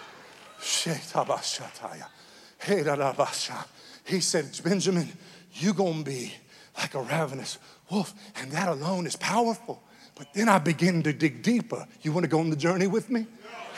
He 4.05 4.19
said, 4.19 4.59
Benjamin, 4.63 5.09
you're 5.53 5.73
gonna 5.73 6.03
be 6.03 6.33
like 6.77 6.93
a 6.93 7.01
ravenous 7.01 7.57
wolf. 7.89 8.13
And 8.37 8.51
that 8.51 8.67
alone 8.67 9.05
is 9.05 9.15
powerful. 9.15 9.81
But 10.15 10.33
then 10.33 10.47
I 10.49 10.59
begin 10.59 11.03
to 11.03 11.13
dig 11.13 11.41
deeper. 11.41 11.85
You 12.01 12.11
wanna 12.11 12.27
go 12.27 12.39
on 12.39 12.49
the 12.49 12.55
journey 12.55 12.87
with 12.87 13.09
me? 13.09 13.25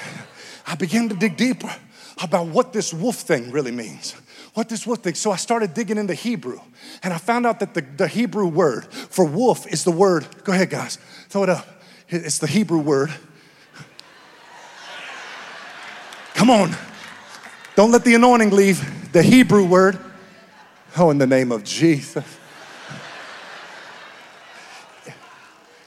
I 0.67 0.75
begin 0.75 1.09
to 1.09 1.15
dig 1.15 1.37
deeper 1.37 1.73
about 2.21 2.47
what 2.47 2.73
this 2.73 2.93
wolf 2.93 3.17
thing 3.17 3.51
really 3.51 3.71
means. 3.71 4.15
What 4.53 4.69
this 4.69 4.87
wolf 4.87 4.99
thing. 4.99 5.15
So 5.15 5.31
I 5.31 5.35
started 5.35 5.73
digging 5.73 5.97
into 5.97 6.13
Hebrew, 6.13 6.59
and 7.03 7.13
I 7.13 7.17
found 7.17 7.45
out 7.45 7.59
that 7.59 7.73
the, 7.73 7.81
the 7.81 8.07
Hebrew 8.07 8.47
word 8.47 8.85
for 8.91 9.25
wolf 9.25 9.67
is 9.67 9.83
the 9.83 9.91
word, 9.91 10.25
go 10.43 10.51
ahead, 10.51 10.69
guys, 10.69 10.97
throw 11.29 11.43
it 11.43 11.49
up. 11.49 11.65
It's 12.09 12.39
the 12.39 12.47
Hebrew 12.47 12.79
word. 12.79 13.13
Come 16.33 16.49
on. 16.49 16.75
Don't 17.77 17.91
let 17.91 18.03
the 18.03 18.15
anointing 18.15 18.49
leave. 18.49 19.11
The 19.11 19.21
Hebrew 19.21 19.63
word. 19.63 19.99
Oh, 20.97 21.11
in 21.11 21.19
the 21.19 21.27
name 21.27 21.51
of 21.51 21.63
Jesus. 21.63 22.25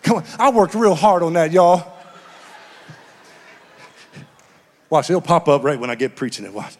Come 0.04 0.18
on. 0.18 0.24
I 0.38 0.50
worked 0.50 0.76
real 0.76 0.94
hard 0.94 1.24
on 1.24 1.32
that, 1.32 1.50
y'all. 1.50 1.92
Watch, 4.88 5.10
it'll 5.10 5.20
pop 5.20 5.48
up 5.48 5.64
right 5.64 5.80
when 5.80 5.90
I 5.90 5.96
get 5.96 6.14
preaching 6.14 6.44
it. 6.44 6.54
Watch. 6.54 6.76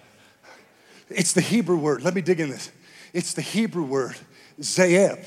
It's 1.09 1.33
the 1.33 1.41
Hebrew 1.41 1.77
word. 1.77 2.05
Let 2.05 2.15
me 2.15 2.21
dig 2.21 2.39
in 2.39 2.49
this. 2.49 2.71
It's 3.13 3.33
the 3.33 3.43
Hebrew 3.43 3.83
word, 3.83 4.15
Ze'ev. 4.61 5.27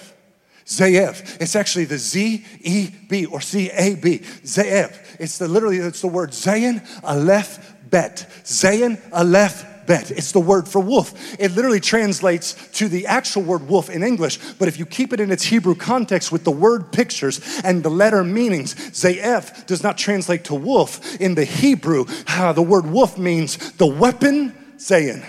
Ze'ev. 0.66 1.42
It's 1.42 1.58
actually 1.58 1.86
the 1.86 1.98
Z 1.98 2.46
E 2.62 2.90
B 3.10 3.26
or 3.26 3.42
C 3.42 3.70
A 3.70 3.96
B. 3.96 4.20
Ze'ev. 4.20 4.98
It's 5.20 5.38
the 5.40 5.50
literally 5.50 5.80
it's 5.80 6.00
the 6.00 6.08
word 6.08 6.30
Zayin 6.30 6.88
Aleph 7.04 7.76
Bet. 7.90 8.30
Zayin 8.46 8.98
Aleph 9.12 9.72
bet. 9.86 10.12
It's 10.12 10.32
the 10.32 10.40
word 10.40 10.68
for 10.68 10.80
wolf. 10.80 11.14
It 11.40 11.56
literally 11.56 11.80
translates 11.80 12.54
to 12.74 12.88
the 12.88 13.08
actual 13.08 13.44
word 13.44 13.68
wolf 13.68 13.90
in 13.90 14.04
English, 14.04 14.40
but 14.60 14.68
if 14.68 14.80
you 14.80 14.86
keep 14.86 15.14
it 15.14 15.20
in 15.20 15.32
its 15.32 15.44
Hebrew 15.44 15.76
context 15.76 16.32
with 16.32 16.44
the 16.44 16.52
word 16.52 16.92
pictures 16.92 17.42
and 17.64 17.84
the 17.84 17.90
letter 17.90 18.24
meanings, 18.24 18.76
Ze'ev 18.76 19.66
does 19.66 19.84
not 19.84 19.98
translate 19.98 20.44
to 20.46 20.56
wolf. 20.56 21.20
In 21.20 21.36
the 21.36 21.46
Hebrew, 21.46 22.06
the 22.06 22.66
word 22.66 22.86
wolf 22.86 23.18
means 23.18 23.72
the 23.74 23.88
weapon, 23.88 24.54
Zayin. 24.78 25.24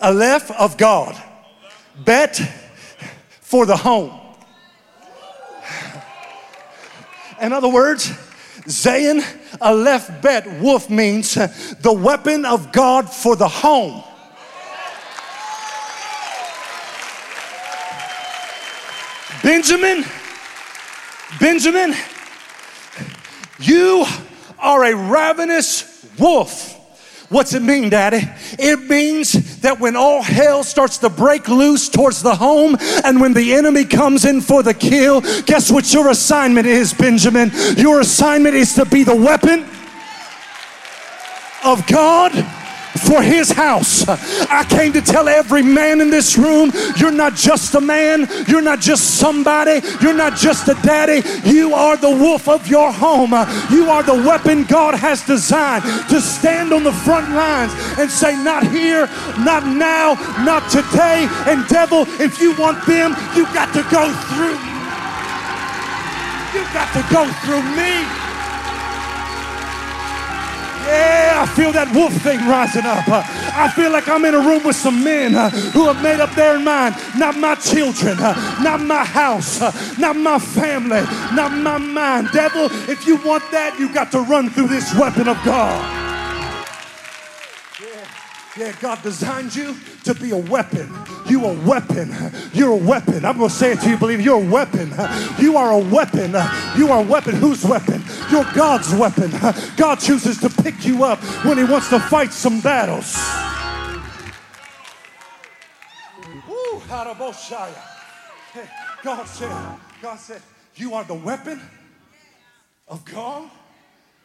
Aleph 0.00 0.50
of 0.50 0.76
God. 0.76 1.20
Bet 2.04 2.36
for 3.40 3.64
the 3.64 3.76
home. 3.76 4.20
In 7.40 7.52
other 7.52 7.68
words, 7.68 8.08
Zayin 8.66 9.22
Aleph 9.60 10.10
Bet 10.22 10.60
Wolf 10.60 10.90
means 10.90 11.34
the 11.34 11.92
weapon 11.92 12.44
of 12.44 12.72
God 12.72 13.10
for 13.10 13.36
the 13.36 13.48
home. 13.48 14.02
Benjamin, 19.42 20.04
Benjamin, 21.38 21.94
you 23.58 24.04
are 24.58 24.84
a 24.84 24.94
ravenous 24.94 26.06
wolf 26.18 26.75
What's 27.28 27.54
it 27.54 27.62
mean, 27.62 27.90
Daddy? 27.90 28.28
It 28.58 28.88
means 28.88 29.60
that 29.60 29.80
when 29.80 29.96
all 29.96 30.22
hell 30.22 30.62
starts 30.62 30.98
to 30.98 31.08
break 31.08 31.48
loose 31.48 31.88
towards 31.88 32.22
the 32.22 32.36
home 32.36 32.76
and 33.04 33.20
when 33.20 33.32
the 33.32 33.54
enemy 33.54 33.84
comes 33.84 34.24
in 34.24 34.40
for 34.40 34.62
the 34.62 34.74
kill, 34.74 35.22
guess 35.42 35.70
what 35.70 35.92
your 35.92 36.10
assignment 36.10 36.66
is, 36.66 36.94
Benjamin? 36.94 37.50
Your 37.76 38.00
assignment 38.00 38.54
is 38.54 38.74
to 38.74 38.84
be 38.84 39.02
the 39.02 39.16
weapon 39.16 39.66
of 41.64 41.84
God 41.88 42.32
for 42.96 43.22
his 43.22 43.50
house. 43.50 44.06
I 44.08 44.64
came 44.68 44.92
to 44.92 45.00
tell 45.00 45.28
every 45.28 45.62
man 45.62 46.00
in 46.00 46.10
this 46.10 46.36
room 46.36 46.72
you're 46.96 47.10
not 47.10 47.34
just 47.34 47.74
a 47.74 47.80
man, 47.80 48.28
you're 48.48 48.62
not 48.62 48.80
just 48.80 49.18
somebody, 49.18 49.80
you're 50.00 50.14
not 50.14 50.36
just 50.36 50.68
a 50.68 50.74
daddy, 50.82 51.26
you 51.48 51.74
are 51.74 51.96
the 51.96 52.10
wolf 52.10 52.48
of 52.48 52.66
your 52.66 52.92
home. 52.92 53.32
You 53.70 53.90
are 53.90 54.02
the 54.02 54.14
weapon 54.14 54.64
God 54.64 54.94
has 54.94 55.24
designed 55.24 55.84
to 56.08 56.20
stand 56.20 56.72
on 56.72 56.82
the 56.82 56.92
front 56.92 57.30
lines 57.30 57.72
and 57.98 58.10
say, 58.10 58.36
Not 58.42 58.66
here, 58.66 59.06
not 59.38 59.66
now, 59.66 60.14
not 60.44 60.70
today. 60.70 61.28
And 61.46 61.66
devil, 61.68 62.04
if 62.20 62.40
you 62.40 62.56
want 62.56 62.84
them, 62.86 63.14
you 63.34 63.44
got 63.52 63.72
to 63.74 63.82
go 63.90 64.12
through. 64.34 64.58
You 66.54 66.62
got 66.72 66.92
to 66.94 67.02
go 67.12 67.26
through 67.44 67.62
me. 67.76 68.25
Yeah, 70.86 71.42
I 71.42 71.46
feel 71.54 71.72
that 71.72 71.92
wolf 71.94 72.12
thing 72.22 72.38
rising 72.48 72.86
up. 72.86 73.08
I 73.08 73.68
feel 73.74 73.90
like 73.90 74.08
I'm 74.08 74.24
in 74.24 74.34
a 74.34 74.40
room 74.40 74.62
with 74.64 74.76
some 74.76 75.02
men 75.02 75.34
uh, 75.34 75.50
who 75.50 75.86
have 75.86 76.00
made 76.02 76.20
up 76.20 76.30
their 76.34 76.58
mind. 76.58 76.94
Not 77.18 77.36
my 77.36 77.56
children, 77.56 78.18
uh, 78.20 78.34
not 78.62 78.80
my 78.80 79.04
house, 79.04 79.60
uh, 79.60 79.72
not 79.98 80.16
my 80.16 80.38
family, 80.38 81.02
not 81.34 81.52
my 81.52 81.78
mind. 81.78 82.28
Devil, 82.32 82.68
if 82.88 83.06
you 83.06 83.16
want 83.16 83.42
that, 83.50 83.78
you 83.78 83.92
got 83.92 84.12
to 84.12 84.20
run 84.20 84.48
through 84.50 84.68
this 84.68 84.94
weapon 84.94 85.28
of 85.28 85.42
God. 85.44 86.15
Yeah, 88.58 88.72
God 88.80 89.02
designed 89.02 89.54
you 89.54 89.76
to 90.04 90.14
be 90.14 90.30
a 90.30 90.36
weapon. 90.36 90.90
You 91.28 91.44
a 91.44 91.52
weapon. 91.52 92.14
You're 92.54 92.72
a 92.72 92.76
weapon. 92.76 93.26
I'm 93.26 93.36
going 93.36 93.50
to 93.50 93.54
say 93.54 93.72
it 93.72 93.80
to 93.80 93.90
you, 93.90 93.98
believe 93.98 94.22
you're 94.22 94.42
a 94.42 94.50
weapon. 94.50 94.94
You 95.38 95.58
are 95.58 95.72
a 95.72 95.78
weapon. 95.78 96.34
You 96.76 96.90
are 96.90 97.00
a 97.00 97.06
weapon. 97.06 97.34
Whose 97.34 97.64
weapon? 97.64 98.02
You're 98.30 98.50
God's 98.54 98.94
weapon. 98.94 99.30
God 99.76 99.96
chooses 99.96 100.38
to 100.40 100.48
pick 100.48 100.86
you 100.86 101.04
up 101.04 101.18
when 101.44 101.58
He 101.58 101.64
wants 101.64 101.90
to 101.90 102.00
fight 102.00 102.32
some 102.32 102.60
battles. 102.62 103.14
Woo, 106.48 106.80
God 109.02 109.26
said, 109.26 109.52
God 110.00 110.18
said, 110.18 110.40
you 110.76 110.94
are 110.94 111.04
the 111.04 111.14
weapon 111.14 111.60
of 112.88 113.04
God 113.04 113.50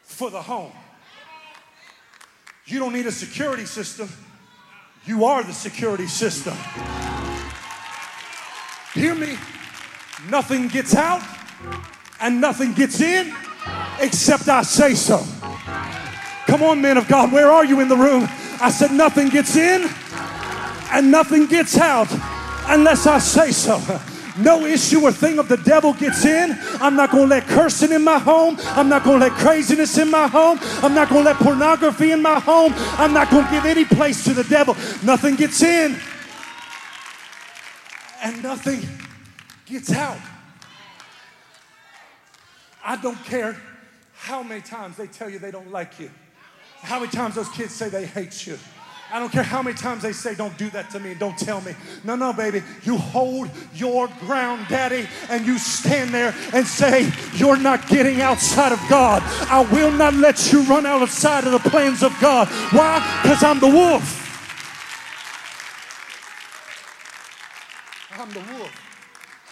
for 0.04 0.30
the 0.30 0.42
home. 0.42 0.72
You 2.66 2.80
don't 2.80 2.94
need 2.94 3.08
a 3.08 3.12
security 3.12 3.66
system. 3.66 4.10
You 5.06 5.26
are 5.26 5.44
the 5.44 5.54
security 5.54 6.08
system. 6.08 6.56
Hear 8.94 9.16
me? 9.16 9.38
Nothing 10.30 10.68
gets 10.68 10.96
out 10.96 11.24
and 12.20 12.40
nothing 12.40 12.74
gets 12.74 13.02
in 13.02 13.34
except 14.00 14.48
I 14.48 14.62
say 14.62 14.94
so. 14.94 15.26
Come 16.46 16.64
on, 16.64 16.82
men 16.82 16.98
of 16.98 17.08
God, 17.08 17.32
where 17.32 17.50
are 17.50 17.66
you 17.66 17.80
in 17.80 17.88
the 17.88 17.98
room? 17.98 18.28
I 18.60 18.70
said, 18.70 18.92
nothing 18.92 19.30
gets 19.30 19.56
in 19.56 19.90
and 20.92 21.10
nothing 21.10 21.48
gets 21.48 21.78
out 21.78 22.08
unless 22.68 23.08
I 23.08 23.18
say 23.18 23.52
so 23.52 23.78
no 24.38 24.66
issue 24.66 25.02
or 25.02 25.12
thing 25.12 25.40
of 25.40 25.48
the 25.48 25.58
devil 25.58 25.94
gets 25.94 26.26
in. 26.26 26.58
I'm 26.80 26.96
not 26.96 27.12
going 27.12 27.24
to 27.24 27.30
let 27.30 27.48
cursing 27.48 27.92
in 27.92 28.04
my 28.04 28.20
home. 28.20 28.58
I'm 28.62 28.90
not 28.90 29.04
going 29.04 29.20
to 29.20 29.28
let 29.28 29.38
craziness 29.38 29.98
in 29.98 30.10
my 30.10 30.28
home. 30.28 30.60
I'm 30.84 30.94
not 30.94 31.10
going 31.10 31.24
to 31.24 31.32
let 31.32 31.38
pornography 31.38 32.12
in 32.12 32.22
my 32.22 32.40
home. 32.40 32.74
I'm 32.98 33.14
not 33.14 33.30
going 33.30 33.46
to 33.46 33.52
give 33.52 33.66
any 33.66 33.86
place 33.86 34.24
to 34.26 34.34
the 34.34 34.44
devil. 34.44 34.76
Nothing 35.04 35.36
gets 35.36 35.62
in 35.62 35.98
and 38.22 38.42
nothing 38.44 38.88
gets 39.66 39.92
out. 39.92 40.20
I 42.84 42.96
don't 42.96 43.24
care 43.26 43.58
how 44.14 44.44
many 44.44 44.62
times 44.62 44.98
they 44.98 45.08
tell 45.08 45.30
you 45.30 45.40
they 45.40 45.52
don't 45.52 45.72
like 45.72 46.00
you, 46.00 46.12
how 46.82 47.00
many 47.00 47.12
times 47.12 47.36
those 47.36 47.50
kids 47.50 47.74
say 47.74 47.90
they 47.90 48.06
hate 48.06 48.46
you. 48.46 48.58
I 49.12 49.20
don't 49.20 49.32
care 49.32 49.44
how 49.44 49.62
many 49.62 49.76
times 49.76 50.04
they 50.04 50.14
say, 50.14 50.36
Don't 50.36 50.58
do 50.58 50.70
that 50.70 50.90
to 50.92 51.00
me, 51.00 51.12
and 51.12 51.20
don't 51.20 51.38
tell 51.38 51.60
me. 51.62 51.76
No, 52.04 52.16
no, 52.16 52.32
baby. 52.32 52.64
You 52.84 52.98
hold 52.98 53.50
your 53.74 54.08
ground, 54.22 54.68
daddy, 54.70 55.08
and 55.30 55.46
you 55.46 55.58
stand 55.58 56.14
there 56.14 56.34
and 56.54 56.66
say, 56.66 57.12
You're 57.34 57.58
not 57.58 57.88
getting 57.90 58.22
outside 58.22 58.72
of 58.72 58.80
God. 58.90 59.22
I 59.50 59.62
will 59.72 59.92
not 59.92 60.14
let 60.14 60.54
you 60.54 60.62
run 60.64 60.86
outside 60.86 61.46
of 61.46 61.52
the 61.52 61.70
plans 61.70 62.04
of 62.04 62.18
God. 62.22 62.48
Why? 62.72 63.20
Because 63.22 63.44
I'm 63.44 63.60
the 63.60 63.68
wolf. 63.68 64.18
I'm 68.18 68.30
the 68.32 68.40
wolf. 68.40 68.72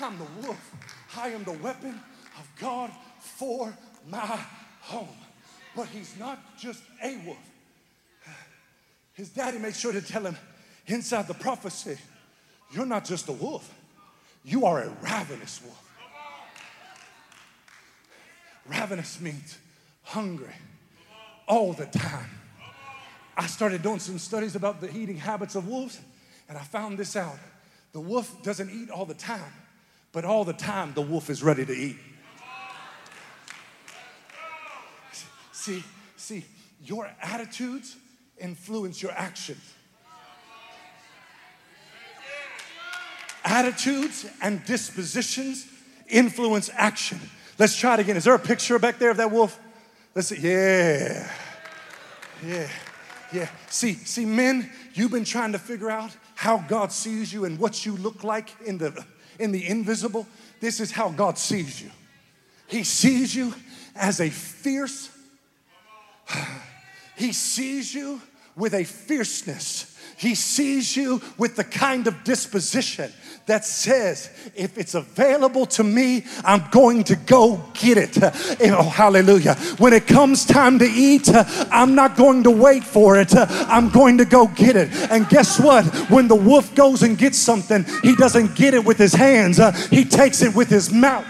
I'm 0.02 0.18
the 0.18 0.48
wolf. 0.48 0.76
I 1.18 1.30
am 1.30 1.44
the 1.44 1.54
weapon 1.54 2.00
of 2.38 2.48
God 2.62 2.92
for 3.20 3.76
my 4.08 4.40
home. 4.82 5.08
But 5.76 5.88
he's 5.88 6.18
not 6.18 6.40
just 6.58 6.82
a 7.04 7.18
wolf. 7.26 7.49
His 9.20 9.28
daddy 9.28 9.58
made 9.58 9.76
sure 9.76 9.92
to 9.92 10.02
tell 10.02 10.24
him 10.24 10.38
inside 10.88 11.28
the 11.28 11.34
prophecy, 11.34 11.98
you're 12.72 12.86
not 12.86 13.04
just 13.04 13.28
a 13.28 13.34
wolf, 13.34 13.70
you 14.46 14.66
are 14.66 14.82
a 14.82 14.90
ravenous 15.02 15.62
wolf. 15.62 15.92
Ravenous 18.66 19.20
means 19.20 19.58
hungry 20.04 20.54
all 21.50 21.74
the 21.74 21.88
time. 21.88 22.30
I 23.36 23.48
started 23.48 23.84
doing 23.84 24.00
some 24.00 24.20
studies 24.20 24.56
about 24.56 24.80
the 24.80 24.90
eating 24.96 25.18
habits 25.18 25.56
of 25.56 25.68
wolves, 25.68 26.00
and 26.48 26.58
I 26.58 26.62
found 26.62 26.98
this 26.98 27.18
out. 27.18 27.40
The 27.92 28.00
wolf 28.00 28.42
doesn't 28.42 28.70
eat 28.70 28.90
all 28.90 29.06
the 29.06 29.16
time, 29.16 29.52
but 30.14 30.24
all 30.24 30.46
the 30.46 30.54
time 30.54 30.94
the 30.94 31.02
wolf 31.02 31.30
is 31.30 31.44
ready 31.44 31.66
to 31.66 31.74
eat. 31.74 31.98
See, 35.52 35.84
see, 36.16 36.46
your 36.86 37.12
attitudes 37.22 37.98
influence 38.40 39.02
your 39.02 39.12
actions. 39.12 39.62
Attitudes 43.44 44.26
and 44.42 44.64
dispositions 44.66 45.68
influence 46.08 46.70
action. 46.74 47.20
Let's 47.58 47.76
try 47.76 47.96
it 47.96 48.00
again. 48.02 48.18
Is 48.18 48.24
there 48.24 48.36
a 48.36 48.40
picture 48.40 48.78
back 48.80 49.00
there 49.00 49.12
of 49.12 49.18
that 49.18 49.32
wolf? 49.32 49.60
Let's 50.16 50.30
see. 50.30 50.40
Yeah. 50.40 51.32
Yeah. 52.46 52.70
Yeah. 53.32 53.50
See, 53.70 53.94
see, 53.94 54.26
men, 54.26 54.70
you've 54.94 55.12
been 55.12 55.26
trying 55.26 55.52
to 55.52 55.60
figure 55.60 55.90
out 55.90 56.16
how 56.36 56.58
God 56.58 56.92
sees 56.92 57.32
you 57.32 57.46
and 57.46 57.60
what 57.60 57.86
you 57.86 57.96
look 57.98 58.24
like 58.24 58.50
in 58.66 58.78
the 58.78 59.06
in 59.40 59.52
the 59.52 59.68
invisible. 59.68 60.28
This 60.60 60.80
is 60.80 60.92
how 60.92 61.10
God 61.10 61.38
sees 61.38 61.82
you. 61.82 61.92
He 62.68 62.84
sees 62.84 63.36
you 63.36 63.54
as 63.96 64.20
a 64.22 64.30
fierce, 64.30 65.10
he 67.16 67.34
sees 67.34 67.94
you 67.94 68.22
with 68.60 68.74
a 68.74 68.84
fierceness. 68.84 69.96
He 70.18 70.36
sees 70.36 70.98
you 70.98 71.22
with 71.38 71.56
the 71.56 71.64
kind 71.64 72.06
of 72.06 72.26
disposition 72.26 73.12
that 73.46 73.66
says, 73.66 74.30
if 74.54 74.78
it's 74.78 74.94
available 74.94 75.66
to 75.66 75.84
me, 75.84 76.26
I'm 76.44 76.66
going 76.70 77.06
to 77.06 77.16
go 77.16 77.64
get 77.74 77.98
it. 77.98 78.22
Eh, 78.62 78.72
oh, 78.72 78.84
hallelujah. 78.84 79.56
When 79.78 79.94
it 79.94 80.06
comes 80.06 80.46
time 80.46 80.78
to 80.80 80.86
eat, 80.86 81.30
eh, 81.30 81.44
I'm 81.72 81.96
not 81.96 82.18
going 82.18 82.44
to 82.44 82.52
wait 82.52 82.84
for 82.84 83.18
it. 83.18 83.34
Eh, 83.34 83.46
I'm 83.50 83.90
going 83.90 84.18
to 84.18 84.26
go 84.26 84.48
get 84.48 84.76
it. 84.76 84.90
And 85.10 85.28
guess 85.30 85.60
what? 85.60 85.86
When 86.12 86.28
the 86.28 86.36
wolf 86.36 86.76
goes 86.76 87.02
and 87.02 87.18
gets 87.18 87.38
something, 87.38 87.86
he 88.04 88.16
doesn't 88.16 88.56
get 88.56 88.74
it 88.74 88.84
with 88.84 88.98
his 88.98 89.14
hands, 89.14 89.60
he 89.88 90.04
takes 90.04 90.42
it 90.42 90.54
with 90.54 90.70
his 90.70 90.92
mouth. 90.92 91.26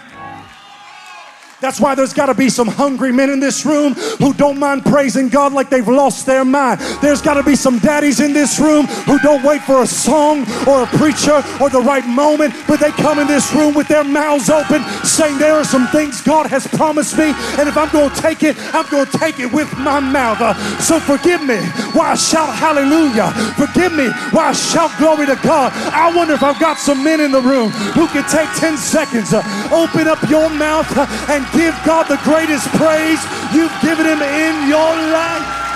That's 1.61 1.79
why 1.79 1.93
there's 1.93 2.13
got 2.13 2.27
to 2.27 2.33
be 2.33 2.49
some 2.49 2.67
hungry 2.67 3.11
men 3.11 3.29
in 3.29 3.39
this 3.39 3.65
room 3.65 3.93
who 3.93 4.33
don't 4.33 4.57
mind 4.57 4.85
praising 4.85 5.27
God 5.27 5.51
like 5.51 5.69
they've 5.69 5.87
lost 5.87 6.25
their 6.25 6.45
mind. 6.45 6.79
There's 7.01 7.21
got 7.21 7.33
to 7.33 7.43
be 7.43 7.55
some 7.55 7.79
daddies 7.79 8.21
in 8.21 8.31
this 8.31 8.59
room 8.59 8.85
who 8.85 9.19
don't 9.19 9.43
wait 9.43 9.61
for 9.63 9.81
a 9.81 9.87
song 9.87 10.45
or 10.67 10.83
a 10.83 10.87
preacher 10.87 11.43
or 11.59 11.69
the 11.69 11.81
right 11.83 12.05
moment, 12.07 12.53
but 12.67 12.79
they 12.79 12.91
come 12.91 13.19
in 13.19 13.27
this 13.27 13.53
room 13.53 13.73
with 13.73 13.89
their 13.89 14.05
mouths 14.05 14.49
open 14.49 14.83
saying, 15.03 15.37
There 15.37 15.53
are 15.53 15.65
some 15.65 15.87
things 15.87 16.21
God 16.21 16.47
has 16.47 16.65
promised 16.65 17.17
me, 17.17 17.33
and 17.57 17.67
if 17.67 17.77
I'm 17.77 17.91
going 17.91 18.09
to 18.09 18.21
take 18.21 18.43
it, 18.43 18.55
I'm 18.73 18.89
going 18.89 19.05
to 19.05 19.17
take 19.17 19.39
it 19.39 19.51
with 19.51 19.71
my 19.77 19.99
mouth. 19.99 20.39
Uh, 20.39 20.53
so 20.79 20.99
forgive 20.99 21.43
me 21.43 21.57
while 21.91 22.11
I 22.11 22.15
shout 22.15 22.55
hallelujah. 22.55 23.31
Forgive 23.59 23.93
me 23.93 24.07
while 24.31 24.49
I 24.49 24.53
shout 24.53 24.91
glory 24.97 25.25
to 25.25 25.37
God. 25.43 25.73
I 25.91 26.15
wonder 26.15 26.33
if 26.33 26.43
I've 26.43 26.59
got 26.59 26.77
some 26.77 27.03
men 27.03 27.19
in 27.19 27.31
the 27.31 27.41
room 27.41 27.69
who 27.99 28.07
can 28.07 28.23
take 28.29 28.49
10 28.55 28.77
seconds, 28.77 29.33
uh, 29.33 29.43
open 29.71 30.07
up 30.07 30.21
your 30.29 30.49
mouth, 30.49 30.87
uh, 30.95 31.05
and 31.29 31.48
give 31.53 31.75
God 31.85 32.07
the 32.07 32.19
greatest 32.23 32.67
praise 32.77 33.21
you've 33.53 33.73
given 33.81 34.05
Him 34.05 34.21
in 34.21 34.67
your 34.67 34.91
life. 35.13 35.69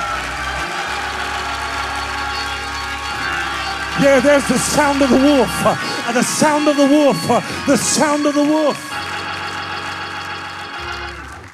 Yeah, 4.01 4.19
there's 4.19 4.47
the 4.47 4.57
sound 4.57 5.01
of 5.01 5.09
the 5.09 5.17
wolf, 5.17 5.47
uh, 5.63 6.11
the 6.13 6.23
sound 6.23 6.67
of 6.67 6.75
the 6.75 6.87
wolf, 6.87 7.29
uh, 7.29 7.39
the 7.67 7.77
sound 7.77 8.25
of 8.25 8.33
the 8.33 8.43
wolf. 8.43 8.77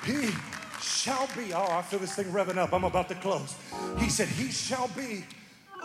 He 0.06 0.32
shall 0.82 1.28
be, 1.38 1.54
oh, 1.54 1.68
I 1.70 1.82
feel 1.84 2.00
this 2.00 2.16
thing 2.16 2.26
revving 2.28 2.58
up. 2.58 2.74
I'm 2.74 2.86
about 2.86 3.10
to 3.10 3.16
close. 3.16 3.56
He 4.00 4.10
said, 4.10 4.30
He 4.30 4.52
shall 4.52 4.88
be 4.90 5.24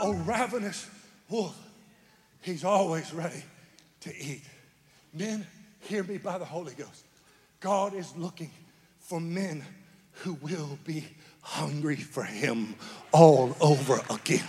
a 0.01 0.13
ravenous 0.13 0.89
wolf. 1.29 1.59
He's 2.41 2.65
always 2.65 3.13
ready 3.13 3.43
to 4.01 4.17
eat. 4.17 4.45
Men, 5.13 5.47
hear 5.81 6.03
me 6.05 6.19
by 6.19 6.39
the 6.39 6.45
Holy 6.45 6.75
Ghost. 6.75 7.04
God 7.65 7.95
is 7.95 8.15
looking 8.15 8.51
for 8.99 9.19
men 9.19 9.65
who 10.17 10.35
will 10.35 10.79
be 10.85 11.07
hungry 11.41 11.97
for 11.97 12.23
Him 12.23 12.75
all 13.11 13.57
over 13.59 14.03
again. 14.11 14.45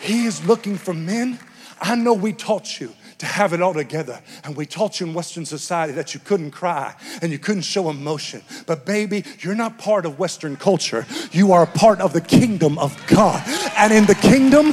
He 0.00 0.26
is 0.26 0.46
looking 0.46 0.76
for 0.76 0.94
men. 0.94 1.40
I 1.80 1.96
know 1.96 2.14
we 2.14 2.34
taught 2.34 2.80
you 2.80 2.92
to 3.18 3.26
have 3.26 3.52
it 3.52 3.60
all 3.60 3.74
together. 3.74 4.22
And 4.44 4.56
we 4.56 4.64
taught 4.64 5.00
you 5.00 5.08
in 5.08 5.14
Western 5.14 5.44
society 5.44 5.92
that 5.94 6.14
you 6.14 6.20
couldn't 6.20 6.52
cry 6.52 6.94
and 7.20 7.32
you 7.32 7.40
couldn't 7.40 7.62
show 7.62 7.90
emotion. 7.90 8.42
But, 8.66 8.86
baby, 8.86 9.24
you're 9.40 9.56
not 9.56 9.78
part 9.78 10.06
of 10.06 10.20
Western 10.20 10.54
culture. 10.54 11.04
You 11.32 11.50
are 11.50 11.66
part 11.66 12.00
of 12.00 12.12
the 12.12 12.20
kingdom 12.20 12.78
of 12.78 12.96
God. 13.08 13.42
And 13.76 13.92
in 13.92 14.06
the 14.06 14.14
kingdom, 14.14 14.72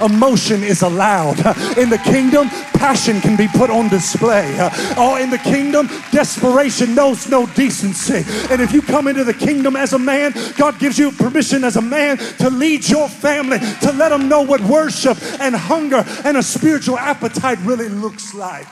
emotion 0.00 0.62
is 0.62 0.82
allowed. 0.82 1.38
In 1.78 1.90
the 1.90 2.00
kingdom, 2.04 2.48
passion 2.74 3.20
can 3.20 3.36
be 3.36 3.48
put 3.48 3.70
on 3.70 3.88
display. 3.88 4.56
Oh, 4.96 5.18
in 5.20 5.30
the 5.30 5.38
kingdom, 5.38 5.88
desperation 6.12 6.94
knows 6.94 7.28
no 7.28 7.46
decency. 7.46 8.24
And 8.50 8.60
if 8.60 8.72
you 8.72 8.82
come 8.82 9.08
into 9.08 9.24
the 9.24 9.34
kingdom 9.34 9.76
as 9.76 9.92
a 9.92 9.98
man, 9.98 10.34
God 10.56 10.78
gives 10.78 10.98
you 10.98 11.10
permission 11.10 11.64
as 11.64 11.76
a 11.76 11.82
man 11.82 12.18
to 12.38 12.50
lead 12.50 12.88
your 12.88 13.08
family, 13.08 13.58
to 13.58 13.92
let 13.92 14.10
them 14.10 14.28
know 14.28 14.42
what 14.42 14.60
worship 14.62 15.18
and 15.40 15.54
hunger 15.54 16.04
and 16.24 16.36
a 16.36 16.42
spiritual 16.42 16.98
appetite 16.98 17.58
really 17.60 17.88
looks 17.88 18.34
like. 18.34 18.66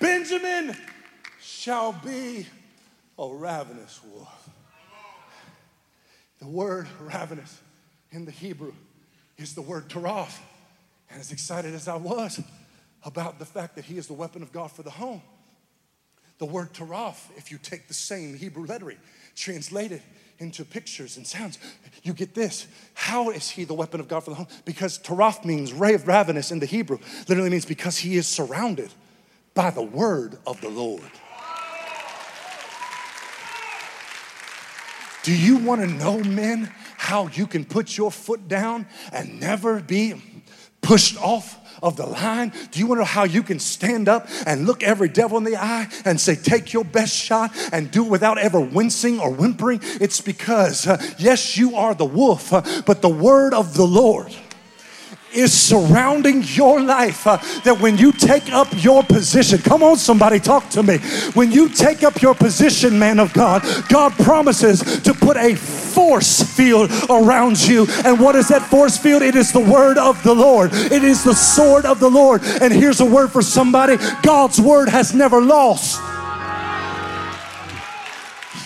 Benjamin 0.00 0.76
shall 1.40 1.92
be 1.92 2.46
a 3.18 3.28
ravenous 3.28 4.00
wolf. 4.04 4.37
The 6.38 6.46
word 6.46 6.86
ravenous 7.00 7.60
in 8.10 8.24
the 8.24 8.30
Hebrew 8.30 8.72
is 9.36 9.54
the 9.54 9.62
word 9.62 9.88
taroth. 9.88 10.38
And 11.10 11.20
as 11.20 11.32
excited 11.32 11.74
as 11.74 11.88
I 11.88 11.96
was 11.96 12.40
about 13.04 13.38
the 13.38 13.46
fact 13.46 13.76
that 13.76 13.84
he 13.84 13.96
is 13.96 14.06
the 14.06 14.12
weapon 14.12 14.42
of 14.42 14.52
God 14.52 14.70
for 14.70 14.82
the 14.82 14.90
home, 14.90 15.22
the 16.38 16.44
word 16.44 16.72
taroth, 16.72 17.20
if 17.36 17.50
you 17.50 17.58
take 17.58 17.88
the 17.88 17.94
same 17.94 18.36
Hebrew 18.36 18.66
lettering, 18.66 18.98
translated 19.34 20.02
into 20.38 20.64
pictures 20.64 21.16
and 21.16 21.26
sounds, 21.26 21.58
you 22.02 22.12
get 22.12 22.34
this. 22.34 22.66
How 22.94 23.30
is 23.30 23.50
he 23.50 23.64
the 23.64 23.74
weapon 23.74 23.98
of 23.98 24.06
God 24.06 24.20
for 24.20 24.30
the 24.30 24.36
home? 24.36 24.46
Because 24.64 24.98
taroth 24.98 25.44
means 25.44 25.72
rave 25.72 26.06
ravenous 26.06 26.52
in 26.52 26.60
the 26.60 26.66
Hebrew, 26.66 26.98
literally 27.28 27.50
means 27.50 27.64
because 27.64 27.98
he 27.98 28.16
is 28.16 28.26
surrounded 28.28 28.92
by 29.54 29.70
the 29.70 29.82
word 29.82 30.38
of 30.46 30.60
the 30.60 30.68
Lord. 30.68 31.10
Do 35.22 35.34
you 35.34 35.58
want 35.58 35.80
to 35.80 35.86
know, 35.86 36.18
men, 36.20 36.72
how 36.96 37.28
you 37.28 37.46
can 37.46 37.64
put 37.64 37.96
your 37.96 38.10
foot 38.10 38.48
down 38.48 38.86
and 39.12 39.40
never 39.40 39.80
be 39.80 40.14
pushed 40.80 41.20
off 41.20 41.58
of 41.82 41.96
the 41.96 42.06
line? 42.06 42.52
Do 42.70 42.80
you 42.80 42.86
want 42.86 42.98
to 42.98 43.02
know 43.02 43.06
how 43.06 43.24
you 43.24 43.42
can 43.42 43.58
stand 43.58 44.08
up 44.08 44.28
and 44.46 44.66
look 44.66 44.82
every 44.82 45.08
devil 45.08 45.38
in 45.38 45.44
the 45.44 45.56
eye 45.56 45.88
and 46.04 46.20
say, 46.20 46.34
Take 46.34 46.72
your 46.72 46.84
best 46.84 47.14
shot 47.14 47.50
and 47.72 47.90
do 47.90 48.04
it 48.04 48.10
without 48.10 48.38
ever 48.38 48.60
wincing 48.60 49.20
or 49.20 49.30
whimpering? 49.30 49.80
It's 49.82 50.20
because, 50.20 50.86
uh, 50.86 51.02
yes, 51.18 51.56
you 51.56 51.76
are 51.76 51.94
the 51.94 52.04
wolf, 52.04 52.52
uh, 52.52 52.62
but 52.86 53.02
the 53.02 53.08
word 53.08 53.54
of 53.54 53.74
the 53.74 53.86
Lord 53.86 54.34
is 55.32 55.52
surrounding 55.52 56.42
your 56.44 56.80
life 56.80 57.26
uh, 57.26 57.36
that 57.64 57.78
when 57.80 57.96
you 57.96 58.12
take 58.12 58.52
up 58.52 58.68
your 58.82 59.02
position, 59.02 59.58
come 59.58 59.82
on, 59.82 59.96
somebody, 59.96 60.38
talk 60.38 60.68
to 60.70 60.82
me. 60.82 60.98
When 61.34 61.52
you 61.52 61.68
take 61.68 62.02
up 62.02 62.20
your 62.22 62.34
position, 62.34 62.98
man 62.98 63.18
of 63.18 63.32
God, 63.32 63.62
God 63.88 64.12
promises 64.12 64.80
to 65.02 65.14
put 65.14 65.36
a 65.36 65.54
force 65.54 66.42
field 66.42 66.90
around 67.10 67.60
you. 67.66 67.86
And 68.04 68.20
what 68.20 68.36
is 68.36 68.48
that 68.48 68.62
force 68.62 68.96
field? 68.96 69.22
It 69.22 69.34
is 69.34 69.52
the 69.52 69.60
word 69.60 69.98
of 69.98 70.22
the 70.22 70.34
Lord, 70.34 70.72
it 70.72 71.04
is 71.04 71.24
the 71.24 71.34
sword 71.34 71.84
of 71.84 72.00
the 72.00 72.10
Lord. 72.10 72.42
And 72.42 72.72
here's 72.72 73.00
a 73.00 73.06
word 73.06 73.30
for 73.30 73.42
somebody 73.42 73.96
God's 74.22 74.60
word 74.60 74.88
has 74.88 75.14
never 75.14 75.40
lost. 75.40 76.00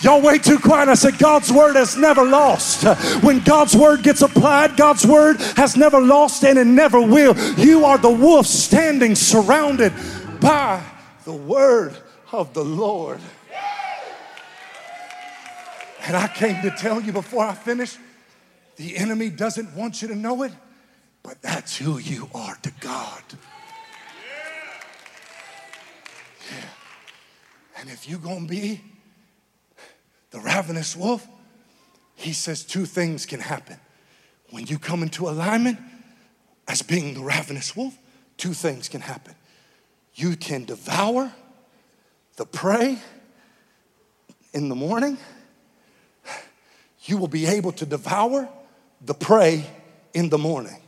Y'all 0.03 0.21
way 0.21 0.37
too 0.37 0.59
quiet. 0.59 0.89
I 0.89 0.95
said, 0.95 1.17
God's 1.17 1.49
word 1.49 1.77
has 1.77 1.95
never 1.95 2.25
lost. 2.25 2.83
When 3.23 3.39
God's 3.39 3.73
word 3.73 4.03
gets 4.03 4.21
applied, 4.21 4.75
God's 4.75 5.07
word 5.07 5.39
has 5.55 5.77
never 5.77 6.01
lost 6.01 6.43
and 6.43 6.59
it 6.59 6.67
never 6.67 6.99
will. 6.99 7.37
You 7.57 7.85
are 7.85 7.97
the 7.97 8.11
wolf 8.11 8.45
standing 8.45 9.15
surrounded 9.15 9.93
by 10.41 10.83
the 11.23 11.33
word 11.33 11.95
of 12.33 12.53
the 12.53 12.65
Lord. 12.65 13.21
And 16.05 16.17
I 16.17 16.27
came 16.27 16.61
to 16.63 16.71
tell 16.71 16.99
you 16.99 17.13
before 17.13 17.45
I 17.45 17.53
finish 17.53 17.97
the 18.75 18.97
enemy 18.97 19.29
doesn't 19.29 19.73
want 19.73 20.01
you 20.01 20.09
to 20.09 20.15
know 20.15 20.43
it, 20.43 20.51
but 21.21 21.41
that's 21.41 21.77
who 21.77 21.97
you 21.97 22.29
are 22.35 22.57
to 22.63 22.71
God. 22.81 23.23
Yeah. 26.51 26.65
And 27.79 27.89
if 27.89 28.09
you're 28.09 28.19
going 28.19 28.47
to 28.47 28.51
be 28.51 28.81
the 30.33 30.39
ravenous 30.39 30.97
wolf, 30.97 31.25
he 32.15 32.33
says 32.33 32.65
two 32.65 32.85
things 32.85 33.25
can 33.27 33.39
happen. 33.39 33.77
When 34.49 34.65
you 34.65 34.79
come 34.79 35.03
into 35.03 35.29
alignment 35.29 35.77
as 36.67 36.81
being 36.81 37.13
the 37.13 37.21
ravenous 37.21 37.75
wolf, 37.75 37.95
two 38.35 38.53
things 38.53 38.89
can 38.89 39.01
happen. 39.01 39.35
You 40.15 40.35
can 40.35 40.65
devour 40.65 41.31
the 42.35 42.45
prey 42.45 42.97
in 44.53 44.69
the 44.69 44.75
morning, 44.75 45.17
you 47.05 47.17
will 47.17 47.27
be 47.27 47.45
able 47.45 47.71
to 47.73 47.85
devour 47.85 48.49
the 49.01 49.13
prey 49.13 49.65
in 50.13 50.29
the 50.29 50.37
morning. 50.37 50.81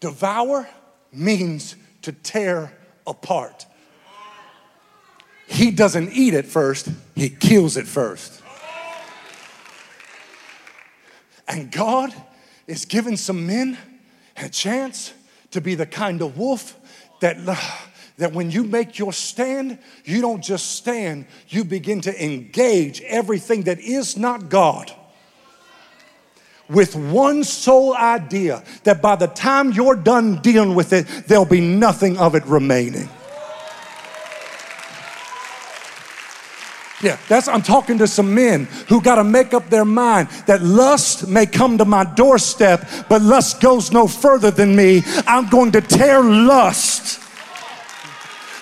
Devour 0.00 0.68
means 1.12 1.76
to 2.02 2.12
tear 2.12 2.72
apart. 3.06 3.66
He 5.46 5.70
doesn't 5.70 6.12
eat 6.12 6.34
it 6.34 6.46
first, 6.46 6.88
he 7.14 7.30
kills 7.30 7.76
it 7.76 7.86
first. 7.86 8.42
And 11.48 11.70
God 11.70 12.12
is 12.66 12.84
giving 12.84 13.16
some 13.16 13.46
men 13.46 13.78
a 14.36 14.48
chance 14.48 15.14
to 15.52 15.60
be 15.60 15.74
the 15.74 15.86
kind 15.86 16.20
of 16.20 16.36
wolf 16.36 16.76
that, 17.20 17.36
uh, 17.46 17.54
that 18.18 18.32
when 18.32 18.50
you 18.50 18.64
make 18.64 18.98
your 18.98 19.12
stand, 19.12 19.78
you 20.04 20.20
don't 20.20 20.42
just 20.42 20.72
stand, 20.72 21.26
you 21.48 21.64
begin 21.64 22.00
to 22.02 22.24
engage 22.24 23.00
everything 23.02 23.62
that 23.62 23.78
is 23.78 24.16
not 24.16 24.48
God 24.48 24.92
with 26.68 26.96
one 26.96 27.44
sole 27.44 27.94
idea 27.94 28.62
that 28.84 29.00
by 29.00 29.16
the 29.16 29.28
time 29.28 29.72
you're 29.72 29.96
done 29.96 30.40
dealing 30.42 30.74
with 30.74 30.92
it, 30.92 31.06
there'll 31.26 31.44
be 31.44 31.60
nothing 31.60 32.18
of 32.18 32.34
it 32.34 32.44
remaining. 32.46 33.08
Yeah, 37.02 37.18
that's 37.28 37.46
I'm 37.46 37.62
talking 37.62 37.98
to 37.98 38.06
some 38.06 38.34
men 38.34 38.64
who 38.88 39.02
got 39.02 39.16
to 39.16 39.24
make 39.24 39.52
up 39.52 39.68
their 39.68 39.84
mind 39.84 40.28
that 40.46 40.62
lust 40.62 41.28
may 41.28 41.44
come 41.44 41.76
to 41.78 41.84
my 41.84 42.04
doorstep, 42.04 42.88
but 43.08 43.20
lust 43.20 43.60
goes 43.60 43.92
no 43.92 44.06
further 44.08 44.50
than 44.50 44.74
me. 44.74 45.02
I'm 45.26 45.48
going 45.48 45.72
to 45.72 45.82
tear 45.82 46.22
lust 46.22 47.20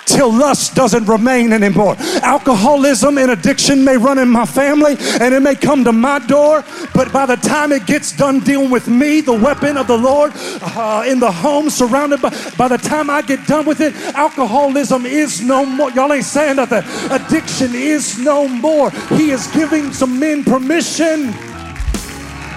till 0.07 0.33
lust 0.33 0.75
doesn't 0.75 1.07
remain 1.07 1.53
anymore. 1.53 1.97
Alcoholism 2.23 3.19
and 3.19 3.31
addiction 3.31 3.85
may 3.85 3.97
run 3.97 4.19
in 4.19 4.29
my 4.29 4.47
family 4.47 4.97
and 5.21 5.35
it 5.35 5.41
may 5.41 5.55
come 5.55 5.85
to 5.85 5.93
my 5.93 6.19
door, 6.21 6.65
but 6.95 7.13
by 7.13 7.27
the 7.27 7.37
time 7.37 7.73
it 7.73 7.87
gets 7.87 8.13
done 8.13 8.41
dealing 8.41 8.71
with 8.71 8.89
me, 8.89 9.21
the 9.21 9.33
weapon 9.33 9.77
of 9.77 9.87
the 9.87 9.97
Lord 9.97 10.33
uh, 10.35 11.05
in 11.07 11.21
the 11.21 11.31
home, 11.31 11.71
surrounded 11.71 12.21
by, 12.23 12.31
by 12.57 12.69
the 12.69 12.79
time 12.79 13.11
I 13.11 13.23
get 13.23 13.47
done 13.47 13.67
with 13.67 13.81
it, 13.81 13.95
alcoholism 14.15 15.07
is 15.07 15.41
no 15.41 15.65
more. 15.65 15.91
Y'all 15.93 16.13
ain't 16.13 16.25
saying 16.25 16.57
nothing. 16.57 16.85
Addiction 17.11 17.75
is 17.75 18.19
no 18.19 18.49
more. 18.49 18.91
He 19.11 19.31
is 19.31 19.47
giving 19.49 19.93
some 19.93 20.19
men 20.19 20.45
permission 20.45 21.33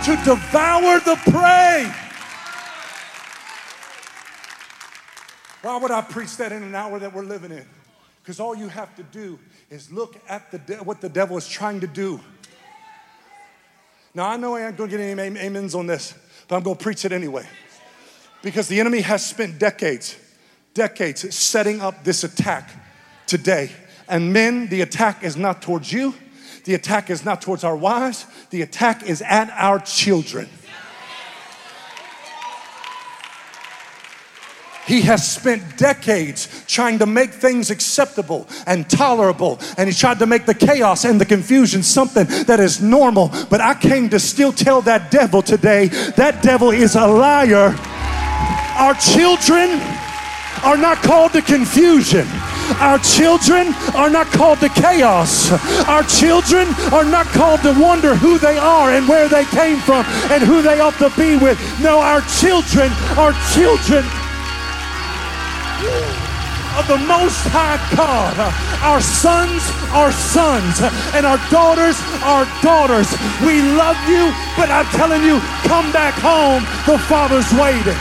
to 0.06 0.16
devour 0.24 1.00
the 1.02 1.20
prey. 1.30 1.92
Why 5.68 5.76
would 5.76 5.92
I 5.92 6.00
preach 6.00 6.38
that 6.38 6.54
in 6.54 6.64
an 6.64 6.74
hour 6.74 6.98
that 6.98 7.14
we're 7.14 7.26
living 7.26 7.52
in? 7.52 7.66
Because 8.24 8.40
all 8.40 8.56
you 8.56 8.70
have 8.70 8.96
to 8.96 9.04
do 9.04 9.38
is 9.70 9.92
look 9.92 10.16
at 10.30 10.50
the 10.50 10.60
de- 10.60 10.78
what 10.78 11.02
the 11.02 11.10
devil 11.10 11.36
is 11.36 11.46
trying 11.46 11.82
to 11.82 11.88
do. 11.88 12.22
Now, 14.14 14.30
I 14.30 14.38
know 14.38 14.56
I 14.56 14.66
ain't 14.66 14.78
gonna 14.78 14.90
get 14.90 15.02
any 15.02 15.46
amens 15.46 15.76
on 15.76 15.86
this, 15.86 16.14
but 16.48 16.56
I'm 16.56 16.64
gonna 16.64 16.78
preach 16.78 17.04
it 17.04 17.12
anyway. 17.12 17.46
Because 18.42 18.70
the 18.70 18.80
enemy 18.80 19.02
has 19.02 19.26
spent 19.26 19.60
decades, 19.60 20.16
decades 20.74 21.36
setting 21.36 21.82
up 21.82 22.02
this 22.02 22.24
attack 22.24 22.70
today. 23.26 23.70
And 24.08 24.32
men, 24.32 24.68
the 24.70 24.80
attack 24.80 25.22
is 25.22 25.36
not 25.36 25.62
towards 25.62 25.92
you, 25.92 26.16
the 26.64 26.76
attack 26.76 27.10
is 27.10 27.26
not 27.26 27.42
towards 27.42 27.66
our 27.66 27.76
wives, 27.76 28.26
the 28.52 28.62
attack 28.62 29.04
is 29.04 29.22
at 29.22 29.50
our 29.50 29.80
children. 29.80 30.48
He 34.88 35.02
has 35.02 35.30
spent 35.30 35.78
decades 35.78 36.48
trying 36.66 37.00
to 37.00 37.06
make 37.06 37.32
things 37.32 37.70
acceptable 37.70 38.48
and 38.66 38.90
tolerable, 38.90 39.60
and 39.78 39.90
he 39.90 39.94
tried 39.94 40.20
to 40.20 40.26
make 40.26 40.46
the 40.46 40.54
chaos 40.54 41.04
and 41.04 41.20
the 41.20 41.26
confusion 41.26 41.84
something 41.84 42.26
that 42.46 42.62
is 42.62 42.82
normal. 42.82 43.30
But 43.50 43.60
I 43.60 43.74
came 43.76 44.10
to 44.10 44.20
still 44.20 44.54
tell 44.54 44.82
that 44.84 45.12
devil 45.12 45.42
today 45.42 45.88
that 46.16 46.42
devil 46.42 46.72
is 46.72 46.96
a 46.96 47.06
liar. 47.06 47.76
Our 48.80 48.94
children 48.94 49.72
are 50.64 50.78
not 50.78 50.98
called 51.00 51.34
to 51.34 51.42
confusion. 51.42 52.26
Our 52.80 53.00
children 53.00 53.74
are 53.94 54.10
not 54.10 54.28
called 54.28 54.60
to 54.60 54.70
chaos. 54.70 55.52
Our 55.88 56.04
children 56.04 56.68
are 56.94 57.04
not 57.04 57.26
called 57.28 57.62
to 57.64 57.78
wonder 57.78 58.16
who 58.16 58.38
they 58.38 58.58
are 58.58 58.92
and 58.92 59.08
where 59.08 59.28
they 59.28 59.44
came 59.46 59.80
from 59.80 60.06
and 60.32 60.44
who 60.44 60.62
they 60.62 60.80
ought 60.80 60.98
to 61.00 61.10
be 61.18 61.36
with. 61.36 61.60
No, 61.82 62.00
our 62.00 62.22
children 62.40 62.90
are 63.18 63.34
children 63.54 64.06
of 65.78 66.88
the 66.88 66.98
Most 66.98 67.46
High 67.54 67.78
God. 67.96 68.34
Our 68.82 69.02
sons 69.02 69.62
are 69.94 70.12
sons, 70.12 70.82
and 71.14 71.26
our 71.26 71.38
daughters 71.50 71.98
are 72.24 72.46
daughters. 72.62 73.10
We 73.46 73.62
love 73.62 73.98
you, 74.10 74.34
but 74.58 74.70
I'm 74.70 74.86
telling 74.98 75.24
you, 75.24 75.40
come 75.70 75.92
back 75.92 76.14
home. 76.16 76.64
The 76.86 76.98
Father's 77.06 77.52
waiting. 77.54 77.98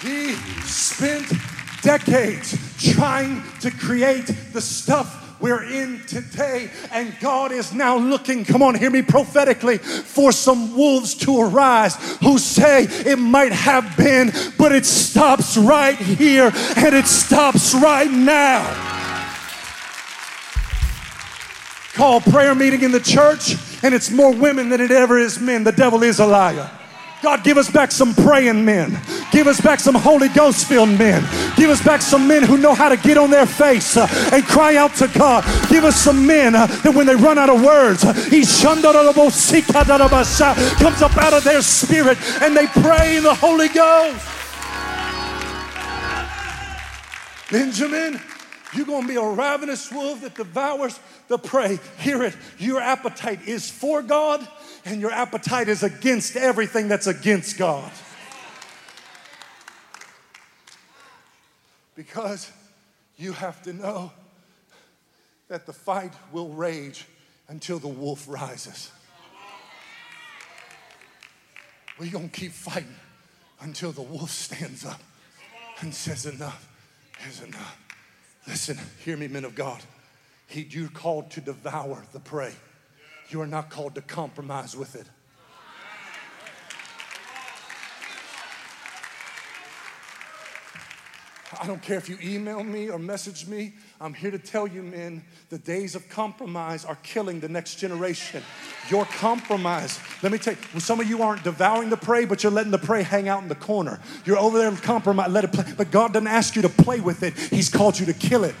He 0.00 0.34
spent 0.62 1.32
decades 1.82 2.56
trying 2.94 3.42
to 3.60 3.70
create 3.70 4.26
the 4.52 4.60
stuff 4.60 5.17
we're 5.40 5.62
in 5.64 6.00
today. 6.06 6.70
And 6.92 7.14
God 7.20 7.52
is 7.52 7.72
now 7.72 7.96
looking, 7.96 8.44
come 8.44 8.62
on, 8.62 8.74
hear 8.74 8.90
me 8.90 9.02
prophetically, 9.02 9.78
for 9.78 10.32
some 10.32 10.76
wolves 10.76 11.14
to 11.16 11.40
arise 11.40 11.96
who 12.18 12.38
say 12.38 12.84
it 12.88 13.18
might 13.18 13.52
have 13.52 13.96
been, 13.96 14.32
but 14.56 14.72
it 14.72 14.84
stops 14.84 15.56
right 15.56 15.96
here 15.96 16.52
and 16.76 16.94
it 16.94 17.06
stops 17.06 17.74
right 17.74 18.10
now. 18.10 18.96
Call 21.94 22.20
prayer 22.20 22.54
meeting 22.54 22.82
in 22.82 22.92
the 22.92 23.00
church, 23.00 23.56
and 23.82 23.92
it's 23.92 24.08
more 24.08 24.32
women 24.32 24.68
than 24.68 24.80
it 24.80 24.92
ever 24.92 25.18
is 25.18 25.40
men. 25.40 25.64
The 25.64 25.72
devil 25.72 26.04
is 26.04 26.20
a 26.20 26.26
liar. 26.26 26.70
God, 27.20 27.42
give 27.42 27.56
us 27.58 27.70
back 27.70 27.90
some 27.90 28.14
praying 28.14 28.64
men. 28.64 28.96
Give 29.32 29.48
us 29.48 29.60
back 29.60 29.80
some 29.80 29.96
Holy 29.96 30.28
Ghost 30.28 30.66
filled 30.66 30.96
men. 30.98 31.22
Give 31.56 31.68
us 31.68 31.82
back 31.82 32.00
some 32.00 32.28
men 32.28 32.44
who 32.44 32.56
know 32.56 32.74
how 32.74 32.88
to 32.88 32.96
get 32.96 33.18
on 33.18 33.30
their 33.30 33.46
face 33.46 33.96
uh, 33.96 34.06
and 34.32 34.44
cry 34.44 34.76
out 34.76 34.94
to 34.96 35.08
God. 35.08 35.44
Give 35.68 35.84
us 35.84 35.96
some 35.96 36.26
men 36.26 36.54
uh, 36.54 36.66
that 36.66 36.94
when 36.94 37.06
they 37.06 37.16
run 37.16 37.36
out 37.36 37.50
of 37.50 37.64
words, 37.64 38.04
uh, 38.04 38.14
comes 40.78 41.02
up 41.02 41.16
out 41.16 41.32
of 41.32 41.42
their 41.44 41.62
spirit 41.62 42.18
and 42.40 42.56
they 42.56 42.66
pray 42.68 43.16
in 43.16 43.24
the 43.24 43.34
Holy 43.34 43.68
Ghost. 43.68 44.24
Benjamin, 47.50 48.20
you're 48.74 48.86
going 48.86 49.02
to 49.02 49.08
be 49.08 49.16
a 49.16 49.26
ravenous 49.26 49.90
wolf 49.90 50.20
that 50.20 50.34
devours 50.34 51.00
the 51.26 51.38
prey. 51.38 51.78
Hear 51.98 52.22
it. 52.22 52.36
Your 52.58 52.80
appetite 52.80 53.48
is 53.48 53.70
for 53.70 54.02
God 54.02 54.46
and 54.88 55.02
your 55.02 55.12
appetite 55.12 55.68
is 55.68 55.82
against 55.82 56.34
everything 56.34 56.88
that's 56.88 57.06
against 57.06 57.58
God. 57.58 57.90
Because 61.94 62.50
you 63.16 63.32
have 63.32 63.62
to 63.64 63.74
know 63.74 64.12
that 65.48 65.66
the 65.66 65.74
fight 65.74 66.12
will 66.32 66.48
rage 66.48 67.06
until 67.48 67.78
the 67.78 67.88
wolf 67.88 68.24
rises. 68.28 68.90
We're 71.98 72.10
going 72.10 72.30
to 72.30 72.40
keep 72.40 72.52
fighting 72.52 72.94
until 73.60 73.92
the 73.92 74.02
wolf 74.02 74.30
stands 74.30 74.86
up 74.86 75.02
and 75.80 75.94
says, 75.94 76.24
Enough 76.24 76.66
is 77.28 77.42
enough. 77.42 77.78
Listen, 78.46 78.78
hear 79.04 79.16
me, 79.18 79.28
men 79.28 79.44
of 79.44 79.54
God. 79.54 79.82
He, 80.46 80.62
you're 80.70 80.88
called 80.88 81.30
to 81.32 81.42
devour 81.42 82.04
the 82.12 82.20
prey. 82.20 82.54
You 83.30 83.40
are 83.42 83.46
not 83.46 83.70
called 83.70 83.94
to 83.96 84.00
compromise 84.00 84.76
with 84.76 84.94
it. 84.94 85.06
I 91.60 91.66
don't 91.66 91.82
care 91.82 91.96
if 91.96 92.08
you 92.08 92.18
email 92.22 92.62
me 92.62 92.90
or 92.90 92.98
message 92.98 93.46
me. 93.46 93.72
I'm 94.00 94.14
here 94.14 94.30
to 94.30 94.38
tell 94.38 94.66
you, 94.66 94.82
men, 94.82 95.24
the 95.48 95.58
days 95.58 95.94
of 95.94 96.08
compromise 96.08 96.84
are 96.84 96.96
killing 97.02 97.40
the 97.40 97.48
next 97.48 97.76
generation. 97.76 98.42
Your 98.90 99.06
compromise, 99.06 99.98
let 100.22 100.30
me 100.30 100.38
tell 100.38 100.52
you, 100.54 100.60
well, 100.72 100.80
some 100.80 101.00
of 101.00 101.08
you 101.08 101.22
aren't 101.22 101.42
devouring 101.44 101.90
the 101.90 101.96
prey, 101.96 102.26
but 102.26 102.42
you're 102.42 102.52
letting 102.52 102.70
the 102.70 102.78
prey 102.78 103.02
hang 103.02 103.28
out 103.28 103.42
in 103.42 103.48
the 103.48 103.54
corner. 103.54 103.98
You're 104.24 104.38
over 104.38 104.58
there 104.58 104.68
and 104.68 104.80
compromise, 104.80 105.30
let 105.30 105.44
it 105.44 105.52
play. 105.52 105.64
But 105.76 105.90
God 105.90 106.12
doesn't 106.12 106.28
ask 106.28 106.54
you 106.54 106.62
to 106.62 106.68
play 106.68 107.00
with 107.00 107.22
it, 107.22 107.36
He's 107.36 107.68
called 107.68 107.98
you 107.98 108.06
to 108.06 108.14
kill 108.14 108.44
it. 108.44 108.54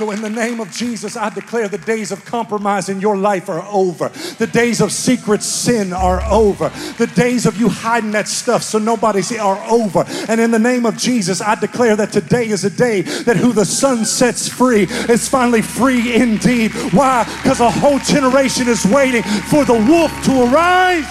So, 0.00 0.12
in 0.12 0.22
the 0.22 0.30
name 0.30 0.60
of 0.60 0.72
Jesus, 0.72 1.14
I 1.14 1.28
declare 1.28 1.68
the 1.68 1.76
days 1.76 2.10
of 2.10 2.24
compromise 2.24 2.88
in 2.88 3.02
your 3.02 3.18
life 3.18 3.50
are 3.50 3.62
over. 3.70 4.08
The 4.38 4.46
days 4.46 4.80
of 4.80 4.92
secret 4.92 5.42
sin 5.42 5.92
are 5.92 6.22
over. 6.22 6.70
The 6.96 7.06
days 7.08 7.44
of 7.44 7.58
you 7.60 7.68
hiding 7.68 8.12
that 8.12 8.26
stuff 8.26 8.62
so 8.62 8.78
nobody 8.78 9.20
see 9.20 9.36
are 9.36 9.62
over. 9.70 10.06
And 10.26 10.40
in 10.40 10.52
the 10.52 10.58
name 10.58 10.86
of 10.86 10.96
Jesus, 10.96 11.42
I 11.42 11.54
declare 11.54 11.96
that 11.96 12.12
today 12.12 12.48
is 12.48 12.64
a 12.64 12.70
day 12.70 13.02
that 13.02 13.36
who 13.36 13.52
the 13.52 13.66
Son 13.66 14.06
sets 14.06 14.48
free 14.48 14.84
is 14.84 15.28
finally 15.28 15.60
free 15.60 16.14
indeed. 16.14 16.72
Why? 16.94 17.24
Because 17.42 17.60
a 17.60 17.70
whole 17.70 17.98
generation 17.98 18.68
is 18.68 18.86
waiting 18.86 19.22
for 19.22 19.66
the 19.66 19.74
wolf 19.74 20.10
to 20.24 20.44
arise. 20.44 21.04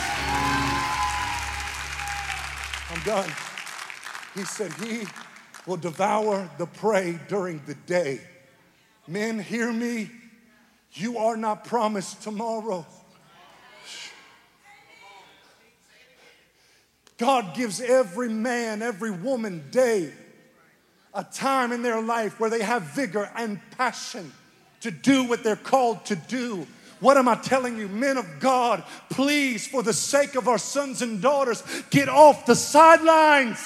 I'm 2.89 3.03
done. 3.05 3.31
He 4.33 4.45
said, 4.45 4.73
He 4.83 5.05
will 5.67 5.77
devour 5.77 6.49
the 6.57 6.65
prey 6.65 7.19
during 7.27 7.61
the 7.67 7.75
day 7.85 8.21
Men, 9.09 9.39
hear 9.39 9.73
me. 9.73 10.11
You 10.93 11.17
are 11.17 11.35
not 11.35 11.65
promised 11.65 12.21
tomorrow. 12.21 12.85
God 17.17 17.55
gives 17.55 17.81
every 17.81 18.29
man, 18.29 18.83
every 18.83 19.09
woman 19.11 19.63
day 19.71 20.13
a 21.13 21.23
time 21.23 21.71
in 21.71 21.81
their 21.81 22.01
life 22.01 22.39
where 22.39 22.51
they 22.51 22.61
have 22.61 22.83
vigor 22.83 23.29
and 23.35 23.59
passion 23.71 24.31
to 24.81 24.91
do 24.91 25.23
what 25.23 25.43
they're 25.43 25.55
called 25.55 26.05
to 26.05 26.15
do. 26.15 26.67
What 26.99 27.17
am 27.17 27.27
I 27.27 27.35
telling 27.35 27.77
you, 27.77 27.87
men 27.87 28.17
of 28.17 28.27
God? 28.39 28.83
Please, 29.09 29.67
for 29.67 29.81
the 29.81 29.91
sake 29.93 30.35
of 30.35 30.47
our 30.47 30.59
sons 30.59 31.01
and 31.01 31.19
daughters, 31.19 31.63
get 31.89 32.09
off 32.09 32.45
the 32.45 32.55
sidelines. 32.55 33.59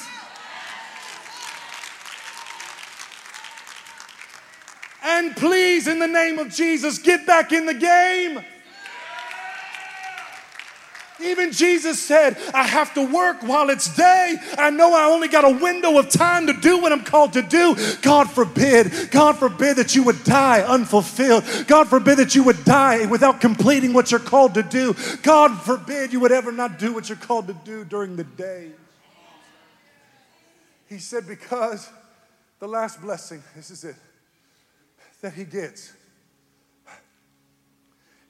And 5.04 5.36
please, 5.36 5.88
in 5.88 6.00
the 6.00 6.08
name 6.08 6.40
of 6.40 6.50
Jesus, 6.50 6.98
get 6.98 7.26
back 7.26 7.52
in 7.52 7.66
the 7.66 7.74
game. 7.74 8.44
Even 11.22 11.52
Jesus 11.52 12.02
said, 12.02 12.38
I 12.54 12.64
have 12.64 12.94
to 12.96 13.06
work 13.06 13.44
while 13.44 13.70
it's 13.70 13.96
day. 13.96 14.36
I 14.58 14.70
know 14.72 14.94
I 14.96 15.06
only 15.06 15.28
got 15.28 15.46
a 15.46 15.64
window 15.64 15.98
of 15.98 16.10
time 16.10 16.48
to 16.48 16.54
do 16.54 16.82
what 16.82 16.92
I'm 16.92 17.04
called 17.04 17.34
to 17.34 17.42
do. 17.42 17.76
God 18.02 18.30
forbid, 18.32 19.10
God 19.12 19.38
forbid 19.38 19.78
that 19.78 19.96
you 19.96 20.04
would 20.04 20.24
die 20.24 20.62
unfulfilled. 20.62 21.44
God 21.68 21.88
forbid 21.88 22.18
that 22.18 22.36
you 22.36 22.44
would 22.44 22.66
die 22.66 23.06
without 23.06 23.40
completing 23.40 23.94
what 23.94 24.12
you're 24.12 24.20
called 24.20 24.56
to 24.56 24.64
do. 24.64 24.96
God 25.22 25.62
forbid 25.62 26.12
you 26.12 26.20
would 26.20 26.32
ever 26.32 26.52
not 26.52 26.80
do 26.80 26.94
what 26.94 27.08
you're 27.10 27.18
called 27.18 27.48
to 27.48 27.54
do 27.54 27.86
during 27.86 28.16
the 28.16 28.24
day. 28.24 28.72
He 30.90 30.98
said, 30.98 31.28
because 31.28 31.90
the 32.60 32.68
last 32.68 33.02
blessing, 33.02 33.44
this 33.56 33.70
is 33.70 33.84
it 33.84 33.96
that 35.24 35.34
he 35.34 35.46
gets 35.46 35.94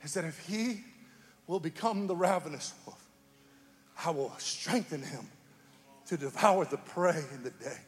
is 0.04 0.14
that 0.14 0.24
if 0.26 0.38
he 0.46 0.82
will 1.48 1.60
become 1.60 2.06
the 2.06 2.16
ravenous 2.16 2.72
wolf, 2.86 3.04
I 4.06 4.12
will 4.12 4.32
strengthen 4.38 5.02
him 5.02 5.28
to 6.06 6.18
devour 6.18 6.66
the 6.66 6.78
prey 6.78 7.24
in 7.34 7.42
the 7.42 7.50
day. 7.50 7.80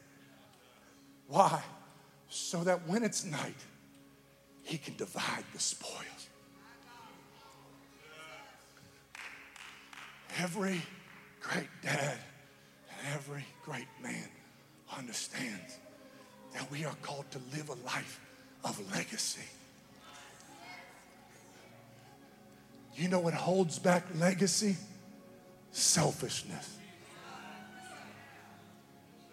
Why? 1.28 1.62
So 2.30 2.64
that 2.64 2.88
when 2.88 3.04
it's 3.04 3.24
night, 3.24 3.54
he 4.64 4.80
can 4.80 4.96
divide 4.96 5.44
the 5.54 5.60
spoils. 5.60 6.30
Every 10.40 10.82
great 11.42 11.70
dad 11.84 12.18
and 12.90 13.14
every 13.14 13.46
great 13.64 13.88
man 14.02 14.30
understands 14.98 15.78
that 16.54 16.70
we 16.72 16.86
are 16.86 16.96
called 17.04 17.30
to 17.32 17.40
live 17.54 17.70
a 17.70 17.76
life 17.86 18.20
of 18.66 18.92
legacy. 18.92 19.42
You 22.96 23.08
know 23.08 23.20
what 23.20 23.34
holds 23.34 23.80
back 23.80 24.04
legacy? 24.16 24.76
Selfishness. 25.72 26.78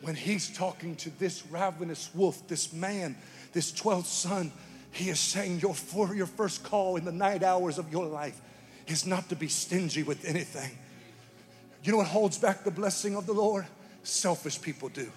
When 0.01 0.15
he's 0.15 0.51
talking 0.51 0.97
to 0.97 1.11
this 1.19 1.45
ravenous 1.47 2.11
wolf, 2.15 2.47
this 2.49 2.73
man 2.73 3.17
this 3.53 3.73
12th 3.73 4.07
son, 4.07 4.53
he 4.91 5.09
is 5.09 5.21
saying 5.21 5.61
your, 5.61 5.75
for 5.75 6.15
your 6.15 6.27
first 6.27 6.65
call 6.65 6.97
in 6.97 7.05
the 7.05 7.13
night 7.13 7.43
hours 7.43 7.79
of 7.79 7.91
your 7.93 8.07
life 8.07 8.41
is 8.87 9.07
not 9.07 9.29
to 9.29 9.37
be 9.37 9.49
stingy 9.49 10.03
with 10.03 10.25
anything. 10.25 10.71
You 11.85 11.93
know 11.93 11.99
what 11.99 12.09
holds 12.09 12.39
back 12.39 12.65
the 12.65 12.71
blessing 12.71 13.17
of 13.17 13.27
the 13.27 13.33
Lord? 13.33 13.67
Selfish 14.03 14.61
people 14.61 14.89
do. 14.89 15.11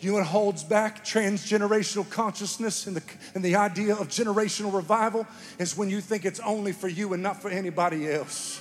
You 0.00 0.10
know 0.10 0.18
what 0.18 0.26
holds 0.26 0.64
back 0.64 1.04
transgenerational 1.04 2.08
consciousness 2.10 2.86
and 2.86 2.96
the, 2.96 3.02
and 3.34 3.44
the 3.44 3.56
idea 3.56 3.94
of 3.94 4.08
generational 4.08 4.74
revival 4.74 5.26
is 5.58 5.76
when 5.76 5.88
you 5.88 6.00
think 6.00 6.24
it's 6.24 6.40
only 6.40 6.72
for 6.72 6.88
you 6.88 7.12
and 7.12 7.22
not 7.22 7.40
for 7.40 7.48
anybody 7.48 8.10
else 8.10 8.60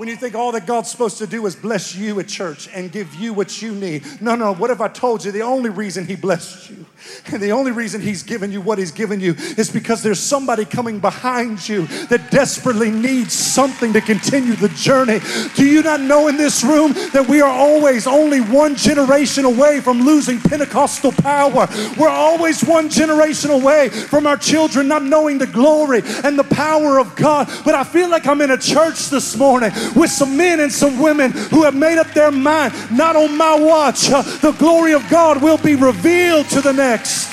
when 0.00 0.08
you 0.08 0.16
think 0.16 0.34
all 0.34 0.50
that 0.52 0.66
God's 0.66 0.90
supposed 0.90 1.18
to 1.18 1.26
do 1.26 1.44
is 1.44 1.54
bless 1.54 1.94
you 1.94 2.18
at 2.20 2.26
church 2.26 2.70
and 2.72 2.90
give 2.90 3.14
you 3.16 3.34
what 3.34 3.60
you 3.60 3.74
need. 3.74 4.02
No, 4.22 4.34
no, 4.34 4.54
what 4.54 4.70
if 4.70 4.80
I 4.80 4.88
told 4.88 5.22
you? 5.22 5.30
The 5.30 5.42
only 5.42 5.68
reason 5.68 6.06
He 6.06 6.16
blessed 6.16 6.70
you 6.70 6.86
and 7.26 7.42
the 7.42 7.52
only 7.52 7.70
reason 7.70 8.00
He's 8.00 8.22
given 8.22 8.50
you 8.50 8.62
what 8.62 8.78
He's 8.78 8.92
given 8.92 9.20
you 9.20 9.34
is 9.58 9.70
because 9.70 10.02
there's 10.02 10.18
somebody 10.18 10.64
coming 10.64 11.00
behind 11.00 11.68
you 11.68 11.86
that 12.06 12.30
desperately 12.30 12.90
needs 12.90 13.34
something 13.34 13.92
to 13.92 14.00
continue 14.00 14.54
the 14.54 14.70
journey. 14.70 15.20
Do 15.54 15.66
you 15.66 15.82
not 15.82 16.00
know 16.00 16.28
in 16.28 16.38
this 16.38 16.64
room 16.64 16.92
that 17.12 17.26
we 17.28 17.42
are 17.42 17.50
always 17.50 18.06
only 18.06 18.40
one 18.40 18.76
generation 18.76 19.44
away 19.44 19.80
from 19.80 20.00
losing 20.00 20.40
Pentecostal 20.40 21.12
power? 21.12 21.68
We're 21.98 22.08
always 22.08 22.64
one 22.64 22.88
generation 22.88 23.50
away 23.50 23.90
from 23.90 24.26
our 24.26 24.38
children 24.38 24.88
not 24.88 25.02
knowing 25.02 25.36
the 25.36 25.46
glory 25.46 26.00
and 26.24 26.38
the 26.38 26.44
power 26.44 26.98
of 26.98 27.14
God. 27.16 27.50
But 27.66 27.74
I 27.74 27.84
feel 27.84 28.08
like 28.08 28.26
I'm 28.26 28.40
in 28.40 28.50
a 28.50 28.58
church 28.58 29.10
this 29.10 29.36
morning 29.36 29.70
with 29.94 30.10
some 30.10 30.36
men 30.36 30.60
and 30.60 30.72
some 30.72 30.98
women 30.98 31.32
who 31.32 31.64
have 31.64 31.74
made 31.74 31.98
up 31.98 32.12
their 32.12 32.30
mind. 32.30 32.74
Not 32.90 33.16
on 33.16 33.36
my 33.36 33.58
watch, 33.58 34.10
uh, 34.10 34.22
the 34.38 34.52
glory 34.52 34.92
of 34.92 35.08
God 35.08 35.42
will 35.42 35.58
be 35.58 35.74
revealed 35.74 36.48
to 36.50 36.60
the 36.60 36.72
next. 36.72 37.30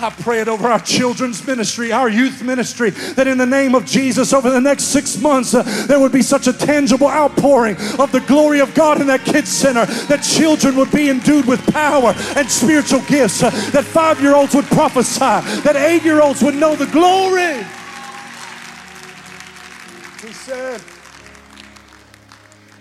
I 0.00 0.10
pray 0.10 0.40
it 0.40 0.46
over 0.46 0.68
our 0.68 0.78
children's 0.78 1.44
ministry, 1.44 1.90
our 1.90 2.08
youth 2.08 2.42
ministry, 2.42 2.90
that 2.90 3.26
in 3.26 3.36
the 3.36 3.46
name 3.46 3.74
of 3.74 3.84
Jesus, 3.84 4.32
over 4.32 4.48
the 4.48 4.60
next 4.60 4.84
six 4.84 5.20
months, 5.20 5.54
uh, 5.54 5.62
there 5.88 5.98
would 5.98 6.12
be 6.12 6.22
such 6.22 6.46
a 6.46 6.52
tangible 6.52 7.08
outpouring 7.08 7.76
of 7.98 8.12
the 8.12 8.22
glory 8.28 8.60
of 8.60 8.72
God 8.74 9.00
in 9.00 9.08
that 9.08 9.24
kids 9.24 9.48
center, 9.48 9.86
that 10.06 10.22
children 10.22 10.76
would 10.76 10.92
be 10.92 11.10
endued 11.10 11.46
with 11.46 11.66
power 11.72 12.14
and 12.36 12.48
spiritual 12.48 13.00
gifts, 13.08 13.42
uh, 13.42 13.50
that 13.72 13.84
five 13.84 14.20
year 14.20 14.36
olds 14.36 14.54
would 14.54 14.66
prophesy, 14.66 15.18
that 15.18 15.74
eight 15.74 16.04
year 16.04 16.20
olds 16.20 16.42
would 16.42 16.54
know 16.54 16.76
the 16.76 16.86
glory 16.86 17.66
said, 20.48 20.80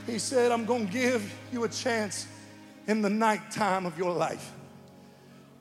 He 0.05 0.19
said, 0.19 0.51
I'm 0.53 0.65
going 0.65 0.87
to 0.87 0.93
give 0.93 1.33
you 1.51 1.65
a 1.65 1.69
chance 1.69 2.27
in 2.87 3.01
the 3.01 3.09
nighttime 3.09 3.85
of 3.85 3.97
your 3.97 4.13
life. 4.13 4.53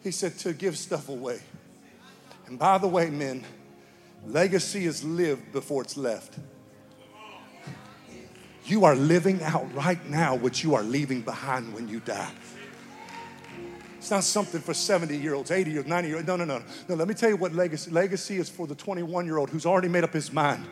He 0.04 0.12
said, 0.12 0.38
to 0.38 0.52
give 0.52 0.78
stuff 0.78 1.08
away. 1.08 1.40
And 2.46 2.60
by 2.60 2.78
the 2.78 2.86
way, 2.86 3.10
men, 3.10 3.44
legacy 4.24 4.86
is 4.86 5.02
lived 5.02 5.52
before 5.52 5.82
it's 5.82 5.96
left. 5.96 6.38
You 8.66 8.84
are 8.84 8.94
living 8.94 9.42
out 9.42 9.72
right 9.74 10.04
now 10.08 10.36
what 10.36 10.62
you 10.62 10.76
are 10.76 10.84
leaving 10.84 11.22
behind 11.22 11.74
when 11.74 11.88
you 11.88 11.98
die. 11.98 12.30
It's 13.98 14.12
not 14.12 14.22
something 14.22 14.60
for 14.60 14.74
70 14.74 15.16
year 15.16 15.34
olds, 15.34 15.50
80 15.50 15.70
year 15.72 15.80
olds, 15.80 15.88
90 15.88 16.08
year 16.08 16.16
olds. 16.18 16.28
No, 16.28 16.36
no, 16.36 16.44
no. 16.44 16.62
No, 16.88 16.94
let 16.94 17.08
me 17.08 17.14
tell 17.14 17.30
you 17.30 17.36
what 17.36 17.52
legacy. 17.52 17.90
Legacy 17.90 18.36
is 18.36 18.48
for 18.48 18.68
the 18.68 18.76
21 18.76 19.26
year 19.26 19.38
old 19.38 19.50
who's 19.50 19.66
already 19.66 19.88
made 19.88 20.04
up 20.04 20.12
his 20.12 20.32
mind 20.32 20.64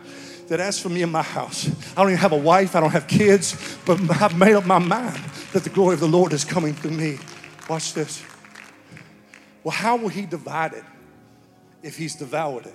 that 0.49 0.61
as 0.61 0.78
for 0.78 0.88
me 0.88 1.03
and 1.03 1.11
my 1.11 1.22
house, 1.22 1.68
I 1.92 2.03
don't 2.03 2.09
even 2.09 2.18
have 2.18 2.32
a 2.32 2.38
wife, 2.38 2.76
I 2.76 2.80
don't 2.80 2.90
have 2.90 3.07
kids, 3.07 3.78
but 3.86 3.99
I've 4.22 4.36
made 4.36 4.55
up 4.55 4.66
my 4.66 4.78
mind 4.78 5.18
that 5.53 5.64
the 5.64 5.70
glory 5.70 5.95
of 5.95 6.01
the 6.01 6.09
Lord 6.09 6.32
is 6.32 6.45
coming 6.45 6.74
through 6.74 6.92
me. 6.92 7.18
Watch 7.68 7.95
this. 7.95 8.22
Well, 9.62 9.72
how 9.72 9.97
will 9.97 10.11
he 10.11 10.26
divide 10.26 10.74
it 10.74 10.84
if 11.82 11.97
he's 11.97 12.14
devoured 12.14 12.66
it? 12.66 12.74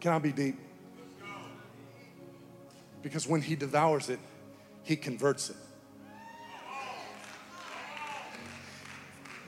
Can 0.00 0.12
I 0.12 0.18
be 0.18 0.32
deep? 0.32 0.58
Because 3.02 3.28
when 3.28 3.42
he 3.42 3.54
devours 3.54 4.08
it, 4.08 4.18
he 4.82 4.96
converts 4.96 5.50
it. 5.50 5.56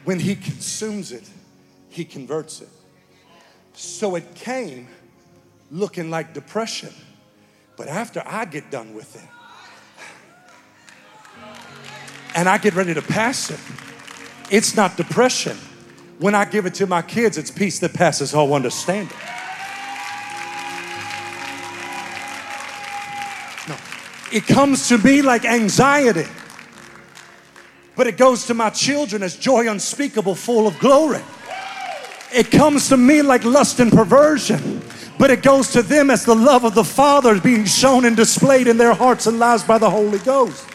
When 0.04 0.20
he 0.20 0.34
consumes 0.34 1.10
it, 1.10 1.28
he 1.88 2.04
converts 2.04 2.60
it. 2.60 2.68
So 3.72 4.14
it 4.14 4.34
came 4.34 4.88
looking 5.70 6.10
like 6.10 6.34
depression. 6.34 6.92
But 7.76 7.88
after 7.88 8.22
I 8.24 8.44
get 8.44 8.70
done 8.70 8.94
with 8.94 9.14
it, 9.16 9.28
and 12.34 12.48
I 12.48 12.58
get 12.58 12.74
ready 12.74 12.94
to 12.94 13.02
pass 13.02 13.50
it, 13.50 13.60
it's 14.50 14.76
not 14.76 14.96
depression. 14.96 15.56
When 16.18 16.34
I 16.34 16.44
give 16.44 16.66
it 16.66 16.74
to 16.74 16.86
my 16.86 17.02
kids, 17.02 17.36
it's 17.36 17.50
peace 17.50 17.78
that 17.80 17.92
passes 17.92 18.34
all 18.34 18.54
understanding. 18.54 19.16
No, 23.68 23.76
it 24.32 24.46
comes 24.46 24.88
to 24.88 24.98
me 24.98 25.20
like 25.20 25.44
anxiety, 25.44 26.26
but 27.96 28.06
it 28.06 28.16
goes 28.16 28.46
to 28.46 28.54
my 28.54 28.70
children 28.70 29.22
as 29.22 29.36
joy 29.36 29.68
unspeakable, 29.68 30.34
full 30.34 30.66
of 30.66 30.78
glory. 30.78 31.22
It 32.34 32.50
comes 32.50 32.88
to 32.88 32.96
me 32.96 33.22
like 33.22 33.44
lust 33.44 33.80
and 33.80 33.90
perversion 33.90 34.82
but 35.18 35.30
it 35.30 35.42
goes 35.42 35.70
to 35.72 35.82
them 35.82 36.10
as 36.10 36.24
the 36.24 36.34
love 36.34 36.64
of 36.64 36.74
the 36.74 36.84
Father 36.84 37.40
being 37.40 37.64
shown 37.64 38.04
and 38.04 38.16
displayed 38.16 38.66
in 38.66 38.76
their 38.76 38.94
hearts 38.94 39.26
and 39.26 39.38
lives 39.38 39.64
by 39.64 39.78
the 39.78 39.88
Holy 39.88 40.18
Ghost. 40.18 40.66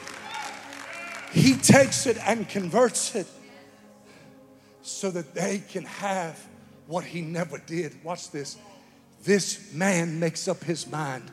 He 1.32 1.54
takes 1.54 2.06
it 2.06 2.18
and 2.28 2.48
converts 2.50 3.16
it 3.16 3.28
so 4.82 5.12
that 5.12 5.34
they 5.34 5.60
can 5.70 5.84
have 5.84 6.44
what 6.88 7.04
he 7.04 7.22
never 7.22 7.58
did. 7.58 8.04
Watch 8.04 8.32
this. 8.32 8.58
This 9.24 9.74
man 9.74 10.20
makes 10.20 10.48
up 10.48 10.64
his 10.64 10.88
mind. 10.88 11.30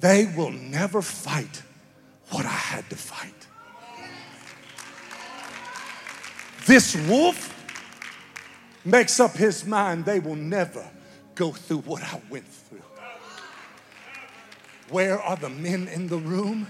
They 0.00 0.26
will 0.36 0.50
never 0.50 1.02
fight 1.02 1.62
what 2.30 2.44
I 2.44 2.50
had 2.50 2.88
to 2.90 2.96
fight. 2.96 3.34
This 6.66 6.94
wolf 7.08 7.54
makes 8.84 9.18
up 9.18 9.34
his 9.34 9.66
mind 9.66 10.04
they 10.04 10.20
will 10.20 10.36
never 10.36 10.84
go 11.38 11.52
through 11.52 11.78
what 11.78 12.02
I 12.02 12.20
went 12.28 12.46
through. 12.48 12.82
Where 14.90 15.20
are 15.22 15.36
the 15.36 15.48
men 15.48 15.86
in 15.86 16.08
the 16.08 16.18
room? 16.18 16.66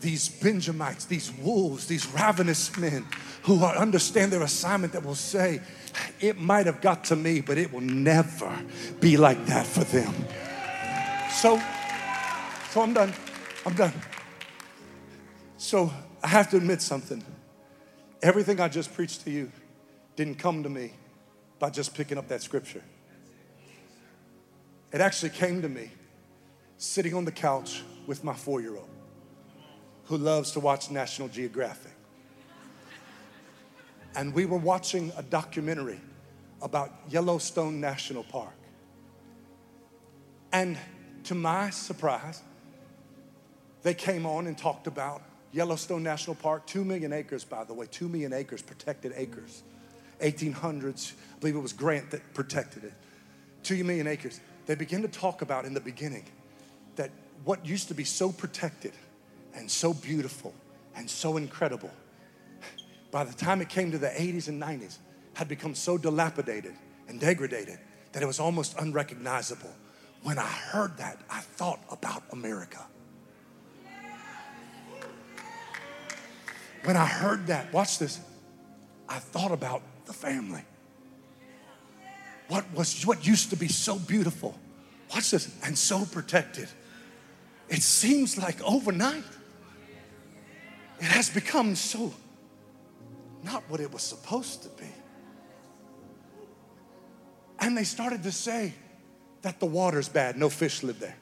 These 0.00 0.28
Benjamites, 0.28 1.04
these 1.04 1.30
wolves, 1.32 1.86
these 1.86 2.06
ravenous 2.08 2.76
men 2.76 3.06
who 3.42 3.62
are, 3.62 3.76
understand 3.76 4.32
their 4.32 4.42
assignment 4.42 4.94
that 4.94 5.04
will 5.04 5.14
say, 5.14 5.60
it 6.18 6.38
might 6.38 6.66
have 6.66 6.80
got 6.80 7.04
to 7.04 7.16
me, 7.16 7.40
but 7.40 7.56
it 7.56 7.72
will 7.72 7.82
never 7.82 8.52
be 8.98 9.16
like 9.16 9.46
that 9.46 9.66
for 9.66 9.84
them. 9.84 10.12
So, 11.30 11.62
so 12.70 12.82
I'm 12.82 12.92
done. 12.92 13.12
I'm 13.64 13.74
done. 13.74 13.92
So 15.56 15.92
I 16.22 16.28
have 16.28 16.50
to 16.50 16.56
admit 16.56 16.82
something. 16.82 17.22
Everything 18.22 18.60
I 18.60 18.68
just 18.68 18.92
preached 18.92 19.22
to 19.24 19.30
you 19.30 19.52
didn't 20.16 20.38
come 20.38 20.62
to 20.64 20.68
me 20.68 20.92
by 21.58 21.70
just 21.70 21.94
picking 21.94 22.18
up 22.18 22.26
that 22.28 22.42
scripture. 22.42 22.82
It 24.92 25.00
actually 25.00 25.30
came 25.30 25.62
to 25.62 25.68
me 25.68 25.90
sitting 26.76 27.14
on 27.14 27.24
the 27.24 27.32
couch 27.32 27.82
with 28.06 28.24
my 28.24 28.34
four 28.34 28.60
year 28.60 28.76
old 28.76 28.88
who 30.04 30.16
loves 30.16 30.50
to 30.52 30.60
watch 30.60 30.90
National 30.90 31.28
Geographic. 31.28 31.92
And 34.16 34.34
we 34.34 34.44
were 34.44 34.58
watching 34.58 35.12
a 35.16 35.22
documentary 35.22 36.00
about 36.60 36.92
Yellowstone 37.08 37.80
National 37.80 38.24
Park. 38.24 38.56
And 40.52 40.76
to 41.24 41.36
my 41.36 41.70
surprise, 41.70 42.42
they 43.82 43.94
came 43.94 44.26
on 44.26 44.48
and 44.48 44.58
talked 44.58 44.88
about 44.88 45.22
Yellowstone 45.52 46.02
National 46.02 46.34
Park, 46.34 46.66
two 46.66 46.84
million 46.84 47.12
acres, 47.12 47.44
by 47.44 47.62
the 47.62 47.72
way, 47.72 47.86
two 47.88 48.08
million 48.08 48.32
acres, 48.32 48.62
protected 48.62 49.12
acres. 49.16 49.62
1800s, 50.20 51.12
I 51.12 51.38
believe 51.38 51.54
it 51.54 51.60
was 51.60 51.72
Grant 51.72 52.10
that 52.10 52.34
protected 52.34 52.82
it. 52.82 52.92
Two 53.62 53.82
million 53.84 54.08
acres 54.08 54.40
they 54.66 54.74
begin 54.74 55.02
to 55.02 55.08
talk 55.08 55.42
about 55.42 55.64
in 55.64 55.74
the 55.74 55.80
beginning 55.80 56.24
that 56.96 57.10
what 57.44 57.64
used 57.66 57.88
to 57.88 57.94
be 57.94 58.04
so 58.04 58.30
protected 58.30 58.92
and 59.54 59.70
so 59.70 59.92
beautiful 59.92 60.54
and 60.94 61.08
so 61.08 61.36
incredible, 61.36 61.90
by 63.10 63.24
the 63.24 63.32
time 63.32 63.60
it 63.60 63.68
came 63.68 63.90
to 63.90 63.98
the 63.98 64.08
80s 64.08 64.48
and 64.48 64.62
90s, 64.62 64.98
had 65.34 65.48
become 65.48 65.74
so 65.74 65.96
dilapidated 65.96 66.74
and 67.08 67.20
degraded 67.20 67.78
that 68.12 68.22
it 68.22 68.26
was 68.26 68.40
almost 68.40 68.76
unrecognizable. 68.78 69.74
When 70.22 70.38
I 70.38 70.46
heard 70.46 70.98
that, 70.98 71.18
I 71.30 71.40
thought 71.40 71.80
about 71.90 72.22
America. 72.32 72.84
When 76.84 76.96
I 76.96 77.06
heard 77.06 77.46
that, 77.48 77.72
watch 77.72 77.98
this, 77.98 78.20
I 79.08 79.18
thought 79.18 79.52
about 79.52 79.82
the 80.06 80.12
family 80.12 80.62
what 82.50 82.64
was 82.74 83.06
what 83.06 83.26
used 83.26 83.48
to 83.50 83.56
be 83.56 83.68
so 83.68 83.98
beautiful 83.98 84.58
watch 85.14 85.30
this 85.30 85.50
and 85.64 85.76
so 85.78 86.04
protected 86.04 86.68
it 87.68 87.82
seems 87.82 88.36
like 88.36 88.60
overnight 88.62 89.24
it 90.98 91.06
has 91.06 91.30
become 91.30 91.74
so 91.74 92.12
not 93.42 93.62
what 93.68 93.80
it 93.80 93.92
was 93.92 94.02
supposed 94.02 94.62
to 94.62 94.68
be. 94.70 94.88
And 97.58 97.76
they 97.76 97.84
started 97.84 98.22
to 98.24 98.32
say 98.32 98.74
that 99.42 99.60
the 99.60 99.66
water's 99.66 100.08
bad, 100.08 100.36
no 100.36 100.48
fish 100.48 100.82
live 100.82 101.00
there. 101.00 101.16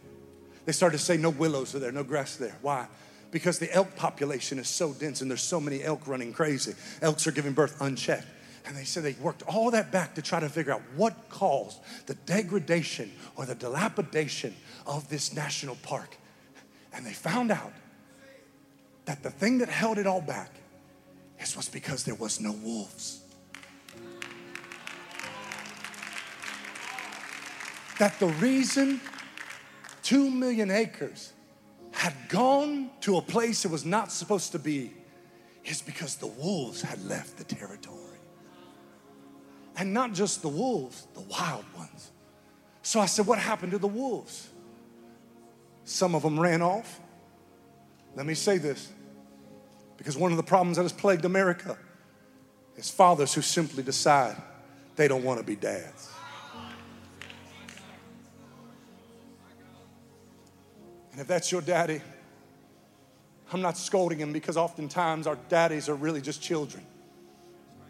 They 0.65 0.73
started 0.73 0.99
to 0.99 1.05
say 1.05 1.17
no 1.17 1.31
willows 1.31 1.75
are 1.75 1.79
there, 1.79 1.93
no 1.93 2.05
grass 2.05 2.37
there. 2.37 2.57
Why? 2.61 2.87
Because 3.31 3.59
the 3.59 3.73
elk 3.73 3.95
population 3.97 4.59
is 4.59 4.69
so 4.69 4.93
dense 4.93 5.21
and 5.21 5.31
there's 5.31 5.43
so 5.43 5.61
many 5.61 5.83
elk 5.83 6.07
running 6.07 6.33
crazy. 6.33 6.75
Elks 7.03 7.27
are 7.27 7.33
giving 7.33 7.53
birth 7.53 7.81
unchecked. 7.81 8.27
And 8.69 8.77
they 8.77 8.85
said 8.85 9.03
they 9.03 9.15
worked 9.15 9.43
all 9.45 9.71
that 9.71 9.91
back 9.91 10.15
to 10.17 10.23
try 10.23 10.41
to 10.41 10.49
figure 10.51 10.75
out 10.75 10.83
what 10.95 11.31
caused 11.31 11.79
the 12.05 12.13
degradation 12.15 13.11
or 13.35 13.47
the 13.47 13.55
dilapidation 13.55 14.55
of 14.87 15.09
this 15.09 15.33
national 15.33 15.77
park. 15.77 16.19
And 16.93 17.05
they 17.07 17.15
found 17.15 17.51
out 17.51 17.73
that 19.07 19.23
the 19.23 19.31
thing 19.31 19.57
that 19.59 19.71
held 19.71 19.97
it 19.97 20.07
all 20.07 20.21
back 20.21 20.51
is 21.41 21.57
was 21.57 21.67
because 21.71 22.05
there 22.05 22.15
was 22.15 22.41
no 22.41 22.53
wolves. 22.53 23.23
That 27.99 28.21
the 28.21 28.27
reason 28.27 29.01
two 30.03 30.31
million 30.31 30.71
acres 30.71 31.33
had 31.93 32.13
gone 32.29 32.91
to 33.01 33.17
a 33.17 33.23
place 33.23 33.65
it 33.65 33.71
was 33.71 33.87
not 33.87 34.13
supposed 34.13 34.53
to 34.53 34.59
be 34.59 34.93
is 35.65 35.81
because 35.81 36.17
the 36.17 36.27
wolves 36.27 36.83
had 36.83 37.03
left 37.07 37.39
the 37.39 37.45
territory. 37.45 38.08
And 39.79 39.95
not 39.95 40.13
just 40.13 40.43
the 40.43 40.49
wolves, 40.49 41.07
the 41.15 41.21
wild 41.21 41.65
ones. 41.77 42.11
So 42.83 42.99
I 42.99 43.07
said, 43.07 43.27
What 43.27 43.39
happened 43.39 43.73
to 43.73 43.79
the 43.79 43.87
wolves? 43.87 44.49
Some 45.85 46.15
of 46.15 46.23
them 46.23 46.39
ran 46.39 46.61
off. 46.61 47.01
Let 48.17 48.27
me 48.27 48.35
say 48.35 48.59
this 48.59 48.93
because 49.97 50.17
one 50.17 50.33
of 50.33 50.37
the 50.37 50.43
problems 50.43 50.77
that 50.77 50.83
has 50.83 50.93
plagued 50.93 51.25
America 51.25 51.79
is 52.77 52.91
fathers 52.91 53.33
who 53.33 53.41
simply 53.41 53.83
decide 53.83 54.37
they 54.97 55.07
don't 55.07 55.23
want 55.23 55.39
to 55.39 55.47
be 55.47 55.55
dads. 55.55 56.11
And 61.13 61.21
if 61.21 61.27
that's 61.27 61.51
your 61.51 61.61
daddy, 61.61 62.01
I'm 63.53 63.63
not 63.63 63.77
scolding 63.77 64.19
him 64.19 64.33
because 64.33 64.57
oftentimes 64.57 65.27
our 65.27 65.39
daddies 65.49 65.89
are 65.89 65.95
really 65.95 66.21
just 66.21 66.43
children. 66.43 66.85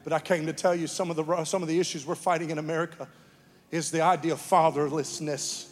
But 0.08 0.16
I 0.16 0.20
came 0.20 0.46
to 0.46 0.54
tell 0.54 0.74
you 0.74 0.86
some 0.86 1.10
of 1.10 1.16
the, 1.16 1.44
some 1.44 1.60
of 1.60 1.68
the 1.68 1.78
issues 1.78 2.06
we're 2.06 2.14
fighting 2.14 2.48
in 2.48 2.56
America 2.56 3.06
is 3.70 3.90
the 3.90 4.00
idea 4.00 4.32
of 4.32 4.40
fatherlessness. 4.40 5.66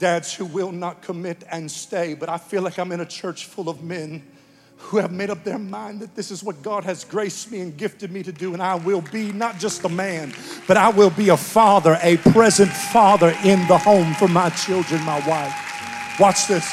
Dads 0.00 0.34
who 0.34 0.44
will 0.44 0.72
not 0.72 1.02
commit 1.02 1.44
and 1.48 1.70
stay. 1.70 2.14
But 2.14 2.28
I 2.28 2.36
feel 2.36 2.62
like 2.62 2.80
I'm 2.80 2.90
in 2.90 2.98
a 2.98 3.06
church 3.06 3.46
full 3.46 3.68
of 3.68 3.84
men 3.84 4.24
who 4.76 4.96
have 4.96 5.12
made 5.12 5.30
up 5.30 5.44
their 5.44 5.60
mind 5.60 6.00
that 6.00 6.16
this 6.16 6.32
is 6.32 6.42
what 6.42 6.62
God 6.62 6.82
has 6.82 7.04
graced 7.04 7.52
me 7.52 7.60
and 7.60 7.76
gifted 7.76 8.10
me 8.10 8.24
to 8.24 8.32
do, 8.32 8.54
and 8.54 8.60
I 8.60 8.74
will 8.74 9.02
be 9.02 9.30
not 9.30 9.60
just 9.60 9.84
a 9.84 9.88
man, 9.88 10.34
but 10.66 10.76
I 10.76 10.88
will 10.88 11.10
be 11.10 11.28
a 11.28 11.36
father, 11.36 12.00
a 12.02 12.16
present 12.16 12.72
father 12.72 13.32
in 13.44 13.64
the 13.68 13.78
home 13.78 14.14
for 14.14 14.26
my 14.26 14.50
children, 14.50 15.00
my 15.04 15.24
wife. 15.28 16.18
Watch 16.18 16.48
this. 16.48 16.68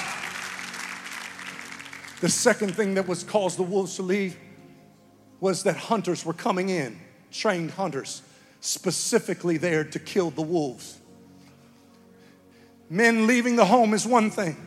The 2.21 2.29
second 2.29 2.75
thing 2.75 2.95
that 2.95 3.07
was 3.07 3.23
caused 3.23 3.59
the 3.59 3.63
wolves 3.63 3.97
to 3.97 4.01
leave 4.01 4.35
was 5.39 5.63
that 5.63 5.75
hunters 5.75 6.25
were 6.25 6.33
coming 6.33 6.69
in, 6.69 6.99
trained 7.31 7.71
hunters, 7.71 8.21
specifically 8.61 9.57
there 9.57 9.83
to 9.83 9.99
kill 9.99 10.31
the 10.31 10.41
wolves. 10.41 10.99
Men 12.89 13.27
leaving 13.27 13.55
the 13.55 13.65
home 13.65 13.93
is 13.93 14.05
one 14.05 14.31
thing, 14.31 14.57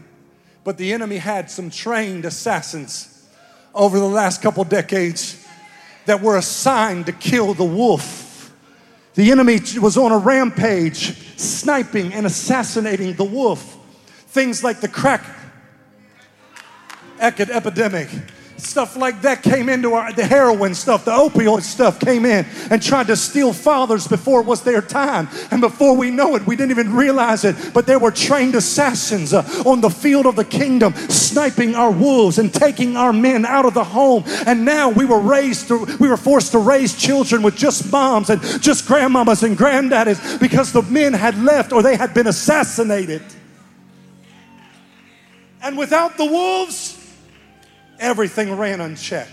but 0.65 0.79
the 0.79 0.93
enemy 0.93 1.17
had 1.17 1.51
some 1.51 1.71
trained 1.71 2.25
assassins 2.25 3.29
over 3.75 3.99
the 3.99 4.09
last 4.09 4.43
couple 4.43 4.65
decades 4.65 5.47
that 6.07 6.21
were 6.21 6.37
assigned 6.37 7.07
to 7.07 7.13
kill 7.13 7.55
the 7.55 7.65
wolf. 7.65 8.53
The 9.15 9.31
enemy 9.31 9.61
was 9.81 9.97
on 9.97 10.13
a 10.13 10.19
rampage, 10.19 11.39
sniping 11.39 12.13
and 12.15 12.27
assassinating 12.27 13.15
the 13.15 13.25
wolf. 13.25 13.79
Things 14.29 14.65
like 14.65 14.81
the 14.81 14.89
crack 14.89 15.25
epidemic, 17.21 18.09
stuff 18.63 18.97
like 18.97 19.23
that 19.23 19.43
came 19.43 19.69
into 19.69 19.95
our 19.95 20.13
the 20.13 20.25
heroin 20.25 20.75
stuff 20.75 21.05
the 21.05 21.11
opioid 21.11 21.63
stuff 21.63 21.99
came 21.99 22.25
in 22.25 22.47
and 22.71 22.83
tried 22.83 23.07
to 23.07 23.17
steal 23.17 23.53
fathers 23.53 24.07
before 24.07 24.41
it 24.41 24.47
was 24.47 24.63
their 24.63 24.81
time. 24.81 25.29
And 25.51 25.61
before 25.61 25.97
we 25.97 26.11
know 26.11 26.37
it 26.37 26.47
we 26.47 26.57
didn't 26.57 26.71
even 26.71 26.95
realize 26.95 27.45
it 27.45 27.57
but 27.75 27.87
there 27.87 27.99
were 27.99 28.11
trained 28.11 28.55
assassins 28.55 29.33
uh, 29.33 29.43
on 29.67 29.81
the 29.81 29.91
field 29.91 30.27
of 30.27 30.37
the 30.37 30.45
kingdom 30.45 30.95
sniping 30.95 31.75
our 31.75 31.91
wolves 31.91 32.39
and 32.39 32.53
taking 32.53 32.97
our 32.97 33.13
men 33.13 33.45
out 33.45 33.65
of 33.65 33.75
the 33.75 33.85
home. 33.85 34.25
And 34.47 34.65
now 34.65 34.91
we 34.91 35.05
were 35.05 35.21
raised 35.21 35.69
to, 35.69 35.85
we 35.99 36.09
were 36.09 36.17
forced 36.17 36.53
to 36.53 36.59
raise 36.59 36.95
children 36.95 37.43
with 37.43 37.57
just 37.57 37.91
moms 37.91 38.31
and 38.31 38.41
just 38.61 38.87
grandmamas 38.87 39.43
and 39.43 39.57
granddaddies 39.57 40.41
because 40.41 40.73
the 40.73 40.83
men 40.83 41.13
had 41.13 41.39
left 41.39 41.73
or 41.73 41.83
they 41.83 41.97
had 41.97 42.15
been 42.15 42.27
assassinated. 42.27 43.23
And 45.63 45.79
without 45.79 46.17
the 46.17 46.27
wolves, 46.27 47.02
everything 48.03 48.57
ran 48.57 48.81
unchecked. 48.81 49.31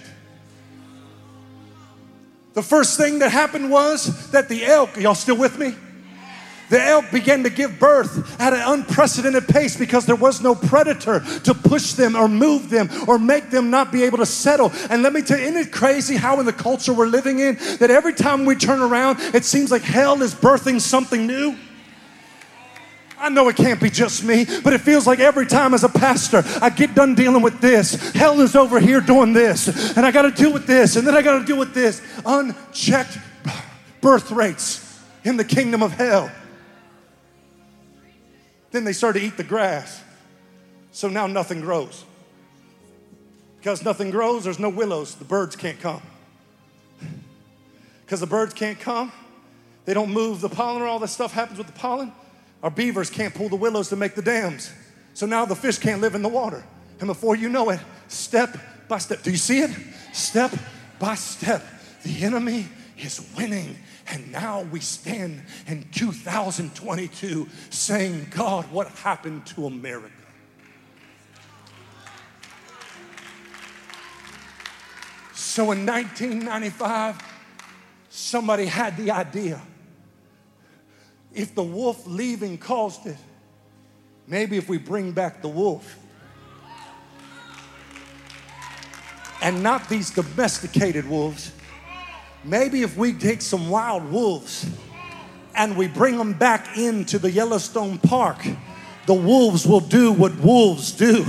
The 2.53 2.63
first 2.63 2.97
thing 2.97 3.19
that 3.19 3.31
happened 3.31 3.69
was 3.71 4.31
that 4.31 4.49
the 4.49 4.65
elk, 4.65 4.97
y'all 4.97 5.15
still 5.15 5.37
with 5.37 5.57
me? 5.57 5.75
The 6.69 6.81
elk 6.81 7.05
began 7.11 7.43
to 7.43 7.49
give 7.49 7.79
birth 7.79 8.39
at 8.39 8.53
an 8.53 8.61
unprecedented 8.61 9.47
pace 9.47 9.75
because 9.75 10.05
there 10.05 10.15
was 10.15 10.41
no 10.41 10.53
predator 10.53 11.19
to 11.43 11.53
push 11.53 11.93
them 11.93 12.15
or 12.15 12.27
move 12.27 12.69
them 12.69 12.89
or 13.07 13.17
make 13.17 13.49
them 13.49 13.71
not 13.71 13.91
be 13.91 14.03
able 14.03 14.19
to 14.19 14.25
settle. 14.25 14.71
And 14.89 15.01
let 15.01 15.13
me 15.13 15.23
tell 15.23 15.39
you, 15.39 15.45
isn't 15.45 15.57
it 15.57 15.71
crazy 15.71 16.15
how 16.15 16.39
in 16.39 16.45
the 16.45 16.53
culture 16.53 16.93
we're 16.93 17.07
living 17.07 17.39
in 17.39 17.55
that 17.79 17.89
every 17.89 18.13
time 18.13 18.45
we 18.45 18.55
turn 18.55 18.81
around, 18.81 19.19
it 19.33 19.45
seems 19.45 19.71
like 19.71 19.81
hell 19.81 20.21
is 20.21 20.35
birthing 20.35 20.79
something 20.79 21.25
new? 21.25 21.55
I 23.19 23.29
know 23.29 23.49
it 23.49 23.55
can't 23.55 23.81
be 23.81 23.89
just 23.89 24.23
me, 24.23 24.45
but 24.63 24.73
it 24.73 24.81
feels 24.81 25.05
like 25.05 25.19
every 25.19 25.45
time 25.45 25.73
as 25.73 25.83
a 25.83 25.89
pastor, 25.89 26.43
I 26.61 26.69
get 26.69 26.95
done 26.95 27.15
dealing 27.15 27.41
with 27.41 27.59
this. 27.59 28.13
Hell 28.13 28.39
is 28.39 28.55
over 28.55 28.79
here 28.79 29.01
doing 29.01 29.33
this, 29.33 29.97
and 29.97 30.05
I 30.05 30.11
got 30.11 30.21
to 30.23 30.31
deal 30.31 30.53
with 30.53 30.65
this, 30.65 30.95
and 30.95 31.05
then 31.05 31.15
I 31.15 31.21
got 31.21 31.39
to 31.39 31.45
deal 31.45 31.57
with 31.57 31.73
this. 31.73 32.01
Unchecked 32.25 33.17
birth 34.01 34.31
rates 34.31 35.01
in 35.23 35.37
the 35.37 35.43
kingdom 35.43 35.83
of 35.83 35.91
hell. 35.91 36.31
Then 38.71 38.83
they 38.83 38.93
start 38.93 39.15
to 39.15 39.21
eat 39.21 39.35
the 39.35 39.43
grass. 39.43 40.01
So 40.91 41.07
now 41.07 41.27
nothing 41.27 41.61
grows. 41.61 42.05
Because 43.57 43.83
nothing 43.83 44.11
grows, 44.11 44.45
there's 44.45 44.59
no 44.59 44.69
willows. 44.69 45.15
The 45.15 45.25
birds 45.25 45.55
can't 45.55 45.79
come. 45.79 46.01
Because 48.05 48.21
the 48.21 48.27
birds 48.27 48.53
can't 48.53 48.79
come, 48.79 49.11
they 49.85 49.93
don't 49.93 50.11
move 50.11 50.41
the 50.41 50.49
pollen, 50.49 50.81
or 50.81 50.87
all 50.87 50.99
this 50.99 51.11
stuff 51.11 51.33
happens 51.33 51.57
with 51.57 51.67
the 51.67 51.73
pollen. 51.73 52.11
Our 52.61 52.69
beavers 52.69 53.09
can't 53.09 53.33
pull 53.33 53.49
the 53.49 53.55
willows 53.55 53.89
to 53.89 53.95
make 53.95 54.15
the 54.15 54.21
dams. 54.21 54.71
So 55.13 55.25
now 55.25 55.45
the 55.45 55.55
fish 55.55 55.77
can't 55.77 56.01
live 56.01 56.15
in 56.15 56.21
the 56.21 56.29
water. 56.29 56.63
And 56.99 57.07
before 57.07 57.35
you 57.35 57.49
know 57.49 57.69
it, 57.69 57.79
step 58.07 58.57
by 58.87 58.97
step, 58.97 59.23
do 59.23 59.31
you 59.31 59.37
see 59.37 59.59
it? 59.59 59.71
Step 60.13 60.53
by 60.99 61.15
step, 61.15 61.63
the 62.03 62.23
enemy 62.23 62.67
is 62.97 63.25
winning. 63.37 63.77
And 64.07 64.31
now 64.31 64.61
we 64.63 64.79
stand 64.79 65.43
in 65.67 65.85
2022 65.91 67.47
saying, 67.69 68.27
God, 68.31 68.69
what 68.71 68.87
happened 68.89 69.45
to 69.47 69.67
America? 69.67 70.11
So 75.33 75.71
in 75.71 75.85
1995, 75.85 77.21
somebody 78.09 78.65
had 78.65 78.97
the 78.97 79.11
idea 79.11 79.61
if 81.33 81.53
the 81.55 81.63
wolf 81.63 82.05
leaving 82.07 82.57
caused 82.57 83.05
it, 83.05 83.17
maybe 84.27 84.57
if 84.57 84.69
we 84.69 84.77
bring 84.77 85.11
back 85.11 85.41
the 85.41 85.47
wolf 85.47 85.97
and 89.41 89.63
not 89.63 89.87
these 89.89 90.09
domesticated 90.11 91.07
wolves, 91.07 91.51
maybe 92.43 92.81
if 92.81 92.97
we 92.97 93.13
take 93.13 93.41
some 93.41 93.69
wild 93.69 94.09
wolves 94.11 94.65
and 95.55 95.75
we 95.77 95.87
bring 95.87 96.17
them 96.17 96.33
back 96.33 96.77
into 96.77 97.19
the 97.19 97.31
Yellowstone 97.31 97.97
Park, 97.97 98.45
the 99.05 99.13
wolves 99.13 99.65
will 99.65 99.79
do 99.79 100.11
what 100.11 100.35
wolves 100.39 100.91
do. 100.91 101.25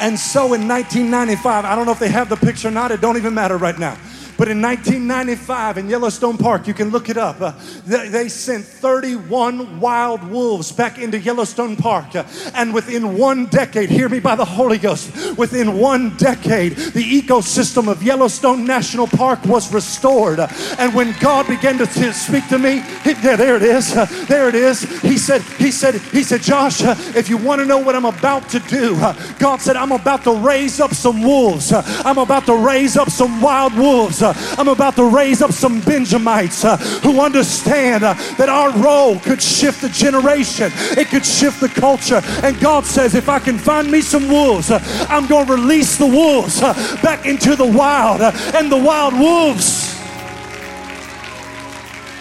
And 0.00 0.18
so 0.18 0.54
in 0.54 0.66
1995, 0.66 1.64
I 1.64 1.74
don't 1.74 1.86
know 1.86 1.92
if 1.92 1.98
they 1.98 2.08
have 2.08 2.28
the 2.28 2.36
picture 2.36 2.68
or 2.68 2.70
not, 2.70 2.90
it 2.90 3.00
don't 3.00 3.16
even 3.16 3.34
matter 3.34 3.56
right 3.56 3.78
now. 3.78 3.96
But 4.36 4.48
in 4.48 4.60
1995 4.60 5.78
in 5.78 5.88
Yellowstone 5.88 6.36
Park, 6.36 6.66
you 6.66 6.74
can 6.74 6.90
look 6.90 7.08
it 7.08 7.16
up, 7.16 7.40
uh, 7.40 7.52
they, 7.86 8.08
they, 8.08 8.28
sent 8.28 8.64
31 8.64 9.78
wild 9.78 10.24
wolves 10.28 10.72
back 10.72 10.98
into 10.98 11.18
Yellowstone 11.20 11.76
Park. 11.76 12.16
Uh, 12.16 12.24
and 12.54 12.74
within 12.74 13.16
one 13.16 13.46
decade, 13.46 13.90
hear 13.90 14.08
me 14.08 14.18
by 14.18 14.34
the 14.34 14.44
Holy 14.44 14.78
Ghost, 14.78 15.38
within 15.38 15.78
one 15.78 16.16
decade, 16.16 16.72
the 16.72 17.22
ecosystem 17.22 17.88
of 17.88 18.02
Yellowstone 18.02 18.64
National 18.64 19.06
Park 19.06 19.44
was 19.44 19.72
restored. 19.72 20.40
Uh, 20.40 20.48
and 20.78 20.92
when 20.94 21.14
God 21.20 21.46
began 21.46 21.78
to 21.78 21.86
t- 21.86 22.10
speak 22.10 22.48
to 22.48 22.58
me, 22.58 22.80
he, 23.04 23.10
yeah, 23.22 23.36
there 23.36 23.56
it 23.56 23.62
is, 23.62 23.96
uh, 23.96 24.06
there 24.26 24.48
it 24.48 24.56
is. 24.56 24.82
He 25.00 25.16
said, 25.16 25.42
he 25.42 25.70
said, 25.70 25.94
he 25.94 26.24
said, 26.24 26.42
Josh, 26.42 26.82
uh, 26.82 26.96
if 27.14 27.28
you 27.28 27.36
want 27.36 27.60
to 27.60 27.66
know 27.66 27.78
what 27.78 27.94
I'm 27.94 28.04
about 28.04 28.48
to 28.48 28.58
do, 28.58 28.96
uh, 28.96 29.12
God 29.38 29.60
said, 29.60 29.76
I'm 29.76 29.92
about 29.92 30.24
to 30.24 30.32
raise 30.32 30.80
up 30.80 30.92
some 30.92 31.22
wolves. 31.22 31.72
I'm 31.72 32.18
about 32.18 32.46
to 32.46 32.56
raise 32.56 32.96
up 32.96 33.10
some 33.10 33.40
wild 33.40 33.74
wolves. 33.76 34.23
I'm 34.58 34.68
about 34.68 34.96
to 34.96 35.04
raise 35.04 35.42
up 35.42 35.52
some 35.52 35.80
Benjamites 35.80 36.64
uh, 36.64 36.76
who 37.02 37.20
understand 37.20 38.04
uh, 38.04 38.14
that 38.38 38.48
our 38.48 38.70
role 38.78 39.18
could 39.18 39.42
shift 39.42 39.80
the 39.82 39.88
generation, 39.88 40.70
it 40.96 41.08
could 41.08 41.26
shift 41.26 41.60
the 41.60 41.68
culture. 41.68 42.20
And 42.42 42.58
God 42.60 42.84
says, 42.84 43.14
if 43.14 43.28
I 43.28 43.38
can 43.38 43.58
find 43.58 43.90
me 43.90 44.00
some 44.00 44.28
wolves, 44.28 44.70
uh, 44.70 44.78
I'm 45.08 45.26
going 45.26 45.46
to 45.46 45.52
release 45.52 45.96
the 45.96 46.06
wolves 46.06 46.60
back 46.60 47.26
into 47.26 47.56
the 47.56 47.66
wild 47.66 48.20
and 48.20 48.70
the 48.70 48.76
wild 48.76 49.14
wolves. 49.14 49.94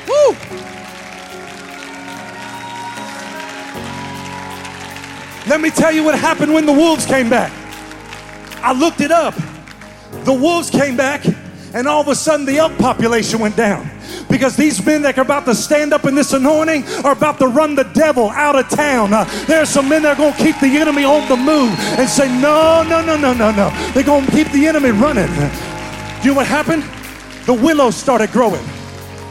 Woo! 0.07 0.35
Let 5.45 5.59
me 5.59 5.69
tell 5.69 5.91
you 5.91 6.03
what 6.03 6.17
happened 6.17 6.53
when 6.53 6.65
the 6.65 6.73
wolves 6.73 7.05
came 7.05 7.29
back. 7.29 7.51
I 8.63 8.71
looked 8.71 9.01
it 9.01 9.11
up. 9.11 9.35
The 10.23 10.33
wolves 10.33 10.69
came 10.69 10.95
back 10.95 11.25
and 11.73 11.87
all 11.87 12.01
of 12.01 12.07
a 12.07 12.15
sudden 12.15 12.45
the 12.45 12.57
elk 12.57 12.77
population 12.77 13.39
went 13.39 13.55
down 13.55 13.89
because 14.29 14.55
these 14.55 14.83
men 14.85 15.01
that 15.01 15.17
are 15.17 15.21
about 15.21 15.45
to 15.45 15.55
stand 15.55 15.93
up 15.93 16.05
in 16.05 16.15
this 16.15 16.33
anointing 16.33 16.83
are 17.03 17.13
about 17.13 17.39
to 17.39 17.47
run 17.47 17.75
the 17.75 17.83
devil 17.83 18.29
out 18.29 18.55
of 18.55 18.69
town. 18.69 19.13
Uh, 19.13 19.23
there 19.47 19.61
are 19.61 19.65
some 19.65 19.89
men 19.89 20.03
that 20.03 20.17
are 20.17 20.21
going 20.21 20.33
to 20.33 20.43
keep 20.43 20.59
the 20.59 20.77
enemy 20.77 21.03
on 21.03 21.27
the 21.29 21.35
move 21.35 21.71
and 21.97 22.07
say, 22.07 22.27
No, 22.41 22.83
no, 22.83 23.03
no, 23.03 23.17
no, 23.17 23.33
no, 23.33 23.51
no. 23.51 23.69
They're 23.93 24.03
going 24.03 24.25
to 24.25 24.31
keep 24.31 24.49
the 24.51 24.67
enemy 24.67 24.91
running. 24.91 25.27
Do 25.27 26.27
you 26.27 26.31
know 26.31 26.37
what 26.37 26.47
happened? 26.47 26.83
The 27.45 27.53
willows 27.53 27.95
started 27.95 28.31
growing, 28.31 28.63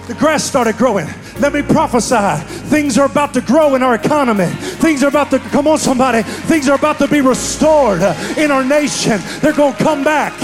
the 0.06 0.14
grass 0.14 0.44
started 0.44 0.76
growing. 0.76 1.06
Let 1.40 1.54
me 1.54 1.62
prophesy. 1.62 2.44
Things 2.68 2.98
are 2.98 3.06
about 3.06 3.32
to 3.34 3.40
grow 3.40 3.74
in 3.74 3.82
our 3.82 3.94
economy. 3.94 4.46
Things 4.46 5.02
are 5.02 5.08
about 5.08 5.30
to, 5.30 5.38
come 5.38 5.66
on, 5.66 5.78
somebody. 5.78 6.22
Things 6.22 6.68
are 6.68 6.76
about 6.76 6.98
to 6.98 7.08
be 7.08 7.22
restored 7.22 8.02
in 8.36 8.50
our 8.50 8.62
nation. 8.62 9.18
They're 9.40 9.54
going 9.54 9.74
to 9.74 9.82
come 9.82 10.04
back. 10.04 10.34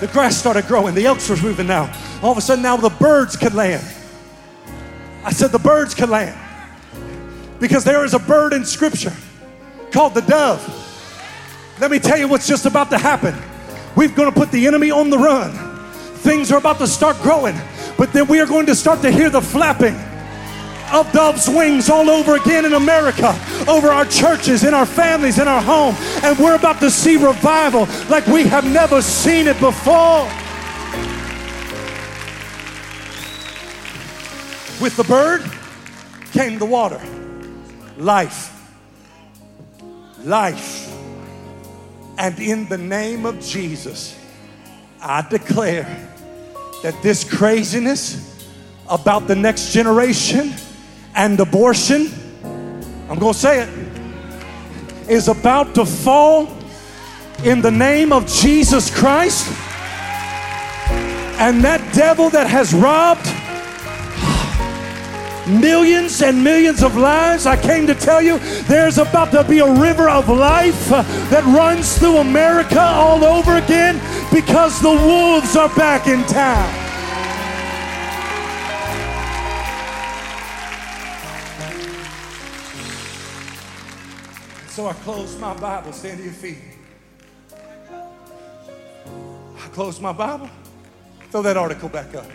The 0.00 0.08
grass 0.08 0.36
started 0.36 0.66
growing. 0.66 0.94
The 0.94 1.06
elks 1.06 1.28
were 1.28 1.36
moving 1.36 1.66
now. 1.66 1.92
All 2.22 2.32
of 2.32 2.38
a 2.38 2.40
sudden, 2.40 2.62
now 2.62 2.76
the 2.76 2.90
birds 2.90 3.36
could 3.36 3.54
land. 3.54 3.84
I 5.24 5.32
said, 5.32 5.52
the 5.52 5.58
birds 5.58 5.94
could 5.94 6.08
land. 6.08 6.38
Because 7.58 7.84
there 7.84 8.04
is 8.04 8.14
a 8.14 8.18
bird 8.18 8.52
in 8.52 8.64
Scripture 8.64 9.14
called 9.90 10.14
the 10.14 10.20
dove. 10.22 10.62
Let 11.80 11.90
me 11.90 11.98
tell 11.98 12.18
you 12.18 12.28
what's 12.28 12.46
just 12.46 12.66
about 12.66 12.90
to 12.90 12.98
happen. 12.98 13.34
We're 13.96 14.08
going 14.08 14.30
to 14.30 14.38
put 14.38 14.50
the 14.50 14.66
enemy 14.66 14.90
on 14.90 15.08
the 15.08 15.18
run. 15.18 15.52
Things 16.16 16.52
are 16.52 16.58
about 16.58 16.78
to 16.78 16.86
start 16.86 17.16
growing, 17.22 17.56
but 17.96 18.12
then 18.12 18.26
we 18.26 18.40
are 18.40 18.46
going 18.46 18.66
to 18.66 18.74
start 18.74 19.00
to 19.02 19.10
hear 19.10 19.30
the 19.30 19.40
flapping 19.40 19.96
of 20.92 21.10
dove's 21.12 21.48
wings 21.48 21.90
all 21.90 22.08
over 22.10 22.36
again 22.36 22.64
in 22.64 22.74
America, 22.74 23.38
over 23.68 23.88
our 23.88 24.04
churches, 24.04 24.64
in 24.64 24.74
our 24.74 24.86
families, 24.86 25.38
in 25.38 25.48
our 25.48 25.62
home. 25.62 25.94
And 26.22 26.38
we're 26.38 26.56
about 26.56 26.80
to 26.80 26.90
see 26.90 27.16
revival 27.16 27.86
like 28.08 28.26
we 28.26 28.44
have 28.44 28.64
never 28.64 29.02
seen 29.02 29.46
it 29.46 29.58
before. 29.60 30.24
With 34.80 34.96
the 34.96 35.04
bird 35.04 35.42
came 36.32 36.58
the 36.58 36.66
water. 36.66 37.00
Life. 37.96 38.52
Life. 40.22 40.92
And 42.18 42.38
in 42.38 42.68
the 42.68 42.78
name 42.78 43.26
of 43.26 43.40
Jesus, 43.40 44.18
I 45.00 45.22
declare 45.22 45.84
that 46.82 47.02
this 47.02 47.24
craziness 47.24 48.46
about 48.88 49.26
the 49.26 49.34
next 49.34 49.72
generation 49.72 50.54
and 51.16 51.40
abortion, 51.40 52.10
I'm 53.08 53.18
going 53.18 53.32
to 53.32 53.38
say 53.38 53.62
it, 53.62 53.68
is 55.08 55.28
about 55.28 55.74
to 55.74 55.86
fall 55.86 56.48
in 57.42 57.62
the 57.62 57.70
name 57.70 58.12
of 58.12 58.26
Jesus 58.26 58.94
Christ. 58.94 59.48
And 61.38 61.64
that 61.64 61.80
devil 61.94 62.30
that 62.30 62.46
has 62.46 62.74
robbed 62.74 63.26
millions 65.48 66.22
and 66.22 66.42
millions 66.42 66.82
of 66.82 66.96
lives, 66.96 67.46
I 67.46 67.56
came 67.60 67.86
to 67.86 67.94
tell 67.94 68.20
you 68.20 68.38
there's 68.64 68.98
about 68.98 69.30
to 69.32 69.44
be 69.44 69.60
a 69.60 69.80
river 69.80 70.08
of 70.08 70.28
life 70.28 70.88
that 70.88 71.44
runs 71.44 71.98
through 71.98 72.18
America 72.18 72.80
all 72.80 73.24
over 73.24 73.56
again 73.56 74.00
because 74.32 74.80
the 74.82 74.90
wolves 74.90 75.56
are 75.56 75.74
back 75.76 76.08
in 76.08 76.24
town. 76.24 76.85
So 84.76 84.86
I 84.86 84.92
closed 84.92 85.40
my 85.40 85.54
Bible. 85.54 85.90
Stand 85.90 86.18
to 86.18 86.24
your 86.24 86.34
feet. 86.34 86.58
I 87.50 89.68
closed 89.68 90.02
my 90.02 90.12
Bible. 90.12 90.50
Throw 91.30 91.40
that 91.40 91.56
article 91.56 91.88
back 91.88 92.14
up. 92.14 92.26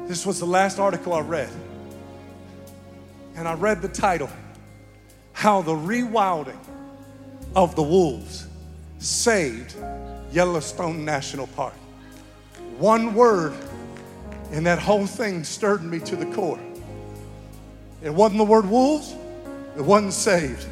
This 0.00 0.26
was 0.26 0.38
the 0.38 0.44
last 0.44 0.78
article 0.78 1.14
I 1.14 1.20
read. 1.20 1.48
And 3.34 3.48
I 3.48 3.54
read 3.54 3.80
the 3.80 3.88
title 3.88 4.28
How 5.32 5.62
the 5.62 5.72
Rewilding 5.72 6.58
of 7.56 7.74
the 7.74 7.82
Wolves 7.82 8.46
Saved 8.98 9.74
Yellowstone 10.32 11.02
National 11.02 11.46
Park. 11.46 11.72
One 12.76 13.14
word 13.14 13.54
in 14.50 14.64
that 14.64 14.80
whole 14.80 15.06
thing 15.06 15.44
stirred 15.44 15.82
me 15.82 15.98
to 16.00 16.14
the 16.14 16.26
core. 16.26 16.60
It 18.02 18.12
wasn't 18.12 18.36
the 18.36 18.44
word 18.44 18.68
wolves, 18.68 19.14
it 19.76 19.82
wasn't 19.82 20.12
saved. 20.12 20.66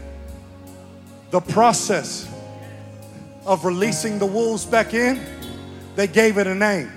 The 1.31 1.41
process 1.41 2.29
of 3.47 3.65
releasing 3.65 4.19
the 4.19 4.27
wolves 4.27 4.65
back 4.67 4.95
in, 4.95 5.21
they 5.97 6.07
gave 6.07 6.39
it 6.39 6.47
a 6.47 6.55
name. 6.55 6.91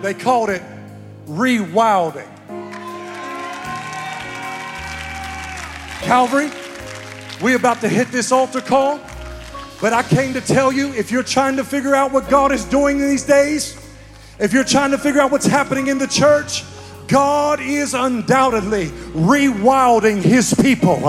They 0.00 0.14
called 0.14 0.50
it 0.50 0.62
rewilding. 1.26 2.30
Calvary, 6.02 6.50
we're 7.40 7.56
about 7.56 7.80
to 7.80 7.88
hit 7.88 8.08
this 8.08 8.30
altar 8.30 8.60
call, 8.60 9.00
but 9.80 9.92
I 9.92 10.02
came 10.02 10.34
to 10.34 10.40
tell 10.40 10.70
you 10.70 10.92
if 10.92 11.10
you're 11.10 11.22
trying 11.22 11.56
to 11.56 11.64
figure 11.64 11.94
out 11.94 12.12
what 12.12 12.28
God 12.28 12.52
is 12.52 12.64
doing 12.66 13.00
these 13.00 13.24
days, 13.24 13.80
if 14.38 14.52
you're 14.52 14.64
trying 14.64 14.90
to 14.90 14.98
figure 14.98 15.20
out 15.20 15.30
what's 15.30 15.46
happening 15.46 15.86
in 15.86 15.98
the 15.98 16.06
church, 16.06 16.62
God 17.08 17.60
is 17.60 17.94
undoubtedly 17.94 18.86
rewilding 19.12 20.22
his 20.22 20.54
people. 20.54 21.00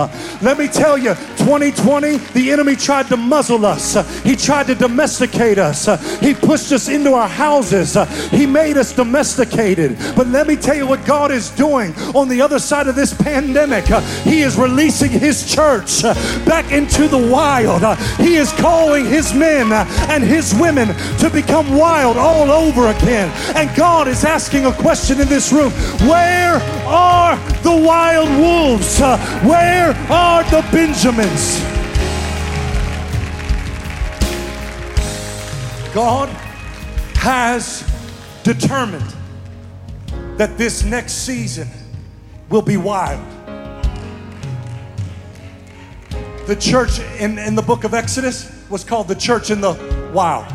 Let 0.42 0.58
me 0.58 0.68
tell 0.68 0.98
you, 0.98 1.14
2020, 1.38 2.18
the 2.34 2.52
enemy 2.52 2.76
tried 2.76 3.08
to 3.08 3.18
muzzle 3.18 3.66
us. 3.66 3.96
He 4.24 4.36
tried 4.36 4.68
to 4.68 4.76
domesticate 4.76 5.58
us. 5.58 5.86
He 6.20 6.34
pushed 6.34 6.72
us 6.72 6.90
into 6.90 7.14
our 7.14 7.28
houses. 7.28 7.98
He 8.30 8.46
made 8.46 8.78
us 8.78 8.94
domesticated. 8.94 9.98
But 10.16 10.28
let 10.28 10.48
me 10.48 10.56
tell 10.56 10.76
you 10.76 10.88
what 10.88 11.06
God 11.06 11.32
is 11.32 11.50
doing 11.52 11.94
on 12.14 12.28
the 12.28 12.42
other 12.42 12.60
side 12.60 12.88
of 12.88 12.96
this 12.96 13.14
pandemic. 13.14 13.86
He 14.24 14.42
is 14.42 14.58
releasing 14.58 15.12
his 15.12 15.52
church 15.52 16.04
back 16.46 16.72
into 16.72 17.08
the 17.08 17.30
wild. 17.32 17.98
he 18.18 18.36
is 18.36 18.52
calling 18.54 19.06
his 19.06 19.34
men 19.34 19.72
and 20.10 20.24
his 20.24 20.54
women 20.56 20.88
to 21.20 21.30
become 21.30 21.76
wild 21.76 22.18
all 22.18 22.52
over 22.52 22.88
again. 22.88 23.32
And 23.56 23.76
God 23.76 24.08
is 24.08 24.24
asking 24.24 24.66
a 24.66 24.74
question 24.74 25.20
in 25.20 25.28
this 25.28 25.52
room 25.54 25.72
where 26.08 26.56
are 26.86 27.38
the 27.64 27.72
wild 27.86 28.30
wolves? 28.40 29.02
Uh, 29.02 29.18
where 29.44 29.92
are 30.10 30.44
the 30.46 30.62
Benjamins? 30.72 31.60
God 35.94 36.30
has 37.16 37.90
determined 38.44 39.16
that 40.38 40.58
this 40.58 40.84
next 40.84 41.14
season 41.14 41.68
will 42.50 42.62
be 42.62 42.78
wild. 42.78 43.24
The 46.48 46.56
church 46.56 47.00
in, 47.20 47.40
in 47.40 47.56
the 47.56 47.62
book 47.62 47.86
of 47.86 47.94
Exodus 47.94 48.52
was 48.70 48.84
called 48.84 49.08
the 49.08 49.16
church 49.16 49.50
in 49.50 49.62
the 49.62 50.12
wild. 50.14 50.46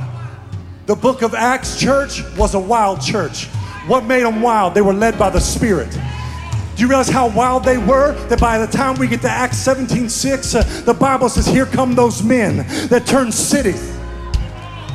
The 0.86 0.94
book 0.94 1.22
of 1.22 1.34
Acts 1.34 1.78
church 1.80 2.22
was 2.36 2.54
a 2.54 2.60
wild 2.60 3.00
church. 3.00 3.48
What 3.86 4.04
made 4.04 4.22
them 4.24 4.42
wild? 4.42 4.74
They 4.74 4.82
were 4.82 4.92
led 4.92 5.18
by 5.18 5.30
the 5.30 5.40
Spirit. 5.40 5.90
Do 5.90 6.82
you 6.82 6.88
realize 6.88 7.08
how 7.08 7.28
wild 7.28 7.64
they 7.64 7.78
were? 7.78 8.12
That 8.28 8.40
by 8.40 8.58
the 8.58 8.66
time 8.66 8.98
we 8.98 9.06
get 9.06 9.20
to 9.22 9.30
Acts 9.30 9.58
17 9.58 10.08
6, 10.08 10.54
uh, 10.54 10.82
the 10.86 10.94
Bible 10.94 11.28
says, 11.28 11.46
Here 11.46 11.66
come 11.66 11.94
those 11.94 12.22
men 12.22 12.58
that 12.88 13.06
turn 13.06 13.32
cities 13.32 13.96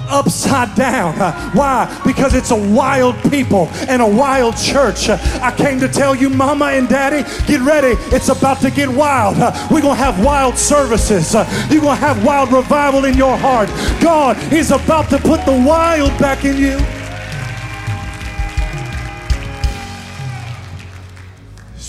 upside 0.09 0.75
down. 0.75 1.19
Uh, 1.19 1.51
Why? 1.51 2.01
Because 2.05 2.33
it's 2.36 2.51
a 2.51 2.55
wild 2.73 3.15
people 3.31 3.67
and 3.88 4.01
a 4.01 4.07
wild 4.07 4.57
church. 4.57 5.09
Uh, 5.09 5.17
I 5.41 5.55
came 5.55 5.79
to 5.79 5.88
tell 5.88 6.15
you, 6.15 6.29
mama 6.29 6.65
and 6.65 6.88
daddy, 6.88 7.27
get 7.47 7.61
ready. 7.61 7.95
It's 8.15 8.29
about 8.29 8.61
to 8.61 8.71
get 8.71 8.89
wild. 8.89 9.38
Uh, 9.38 9.51
We're 9.71 9.81
going 9.81 9.97
to 9.97 10.03
have 10.03 10.23
wild 10.23 10.57
services. 10.57 11.33
You're 11.33 11.81
going 11.81 11.97
to 11.97 12.05
have 12.05 12.25
wild 12.25 12.51
revival 12.51 13.05
in 13.05 13.15
your 13.15 13.38
heart. 13.38 13.69
God 14.01 14.38
is 14.53 14.71
about 14.71 15.09
to 15.09 15.17
put 15.17 15.45
the 15.45 15.63
wild 15.65 16.17
back 16.19 16.45
in 16.45 16.57
you. 16.57 16.77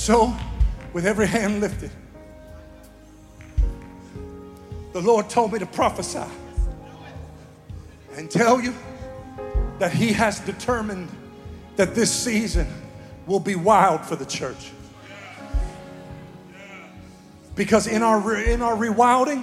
So, 0.07 0.33
with 0.93 1.05
every 1.05 1.27
hand 1.27 1.61
lifted, 1.61 1.91
the 4.93 5.01
Lord 5.01 5.29
told 5.29 5.53
me 5.53 5.59
to 5.59 5.67
prophesy 5.67 6.23
and 8.15 8.31
tell 8.31 8.61
you 8.61 8.73
that 9.81 9.91
He 9.91 10.13
has 10.13 10.39
determined 10.39 11.09
that 11.75 11.97
this 11.97 12.13
season 12.13 12.69
will 13.27 13.41
be 13.41 13.57
wild 13.57 14.03
for 14.03 14.15
the 14.15 14.25
church. 14.25 14.71
Because 17.57 17.89
in 17.89 18.05
our, 18.05 18.37
in 18.37 18.63
our 18.63 18.77
rewilding, 18.77 19.43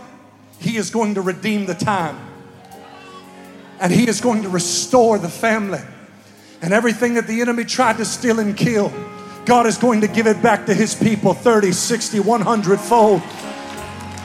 He 0.59 0.77
is 0.77 0.91
going 0.91 1.15
to 1.15 1.21
redeem 1.21 1.65
the 1.65 1.75
time. 1.75 2.17
And 3.81 3.91
He 3.91 4.07
is 4.07 4.21
going 4.21 4.43
to 4.43 4.49
restore 4.49 5.19
the 5.19 5.27
family. 5.27 5.81
And 6.61 6.71
everything 6.73 7.15
that 7.15 7.27
the 7.27 7.41
enemy 7.41 7.65
tried 7.65 7.97
to 7.97 8.05
steal 8.05 8.39
and 8.39 8.55
kill, 8.55 8.93
God 9.45 9.67
is 9.67 9.77
going 9.77 10.01
to 10.01 10.07
give 10.07 10.27
it 10.27 10.41
back 10.41 10.65
to 10.67 10.73
His 10.73 10.95
people 10.95 11.33
30, 11.33 11.71
60, 11.71 12.19
100 12.19 12.79
fold. 12.79 13.21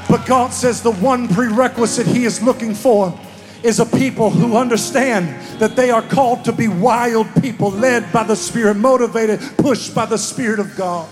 But 0.08 0.26
God 0.26 0.52
says 0.52 0.82
the 0.82 0.92
one 0.92 1.28
prerequisite 1.28 2.06
He 2.06 2.24
is 2.24 2.42
looking 2.42 2.74
for 2.74 3.18
is 3.62 3.80
a 3.80 3.86
people 3.86 4.30
who 4.30 4.56
understand 4.56 5.28
that 5.60 5.74
they 5.74 5.90
are 5.90 6.02
called 6.02 6.44
to 6.44 6.52
be 6.52 6.68
wild 6.68 7.26
people, 7.42 7.70
led 7.70 8.10
by 8.12 8.22
the 8.22 8.36
Spirit, 8.36 8.74
motivated, 8.74 9.40
pushed 9.58 9.94
by 9.94 10.06
the 10.06 10.16
Spirit 10.16 10.60
of 10.60 10.76
God. 10.76 11.08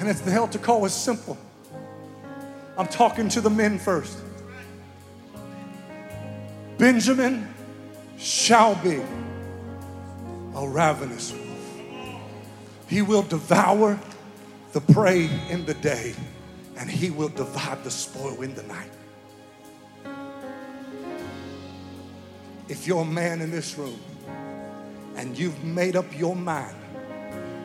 And 0.00 0.08
it's 0.08 0.20
the 0.20 0.30
hell 0.30 0.48
to 0.48 0.58
call 0.58 0.84
is 0.86 0.94
simple. 0.94 1.38
I'm 2.76 2.88
talking 2.88 3.28
to 3.30 3.40
the 3.40 3.50
men 3.50 3.78
first. 3.78 4.18
Benjamin 6.78 7.46
shall 8.18 8.74
be 8.76 9.00
a 10.54 10.68
ravenous 10.68 11.32
wolf. 11.32 11.46
He 12.88 13.02
will 13.02 13.22
devour 13.22 13.98
the 14.72 14.80
prey 14.80 15.28
in 15.48 15.64
the 15.64 15.74
day, 15.74 16.14
and 16.76 16.90
he 16.90 17.10
will 17.10 17.28
divide 17.28 17.84
the 17.84 17.90
spoil 17.90 18.42
in 18.42 18.54
the 18.54 18.62
night. 18.64 18.90
If 22.68 22.86
you're 22.86 23.02
a 23.02 23.04
man 23.04 23.40
in 23.40 23.50
this 23.50 23.76
room 23.76 23.98
and 25.16 25.36
you've 25.36 25.64
made 25.64 25.96
up 25.96 26.06
your 26.16 26.36
mind 26.36 26.76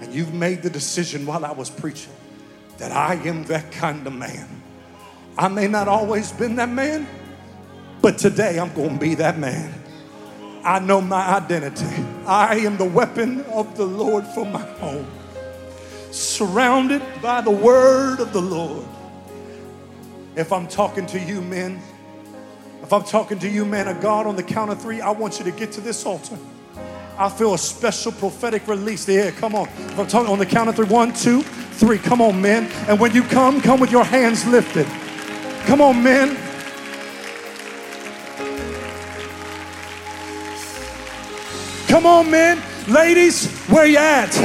and 0.01 0.13
you've 0.13 0.33
made 0.33 0.63
the 0.63 0.69
decision 0.69 1.27
while 1.27 1.45
I 1.45 1.51
was 1.51 1.69
preaching 1.69 2.13
that 2.79 2.91
I 2.91 3.13
am 3.27 3.43
that 3.45 3.71
kind 3.71 4.05
of 4.07 4.13
man, 4.13 4.47
I 5.38 5.47
may 5.47 5.67
not 5.67 5.88
always 5.88 6.31
been 6.31 6.55
that 6.55 6.69
man, 6.69 7.07
but 8.01 8.17
today 8.17 8.59
I'm 8.59 8.73
going 8.73 8.95
to 8.95 8.99
be 8.99 9.15
that 9.15 9.38
man. 9.38 9.73
I 10.63 10.79
know 10.79 11.01
my 11.01 11.36
identity. 11.36 12.14
I 12.26 12.55
am 12.57 12.78
the 12.78 12.86
weapon 12.86 13.41
of 13.45 13.78
the 13.78 13.86
Lord 13.86 14.26
for 14.26 14.45
my 14.45 14.61
home, 14.61 15.05
surrounded 16.11 17.01
by 17.21 17.41
the 17.41 17.51
word 17.51 18.19
of 18.19 18.34
the 18.34 18.41
Lord. 18.41 18.86
If 20.36 20.51
I'm 20.51 20.67
talking 20.67 21.05
to 21.07 21.19
you, 21.19 21.41
men, 21.41 21.82
if 22.82 22.91
I'm 22.91 23.03
talking 23.03 23.39
to 23.39 23.49
you, 23.49 23.63
man 23.63 23.88
of 23.88 24.01
God, 24.01 24.28
on 24.28 24.36
the 24.36 24.43
count 24.43 24.71
of 24.71 24.82
three, 24.82 25.01
I 25.01 25.11
want 25.11 25.39
you 25.39 25.45
to 25.45 25.51
get 25.51 25.71
to 25.73 25.82
this 25.82 26.05
altar. 26.05 26.38
I 27.17 27.30
feel 27.30 27.53
a 27.53 27.57
special 27.57 28.11
prophetic 28.11 28.67
release 28.67 29.05
there. 29.05 29.32
Come 29.32 29.55
on. 29.55 29.67
If 29.67 29.99
I'm 29.99 30.07
talking 30.07 30.32
on 30.32 30.39
the 30.39 30.45
count 30.45 30.67
of 30.67 30.76
three, 30.76 30.86
one, 30.86 31.13
two, 31.13 31.41
three. 31.41 31.97
Come 31.97 32.21
on, 32.21 32.41
men. 32.41 32.69
And 32.88 32.99
when 32.99 33.13
you 33.13 33.23
come, 33.23 33.61
come 33.61 33.80
with 33.80 33.91
your 33.91 34.03
hands 34.03 34.45
lifted. 34.45 34.86
Come 35.65 35.82
on, 35.82 36.03
men. 36.03 36.38
Come 41.95 42.07
on, 42.07 42.29
men. 42.29 42.61
Ladies, 42.89 43.49
where 43.67 43.85
you 43.85 43.95
at? 43.95 44.35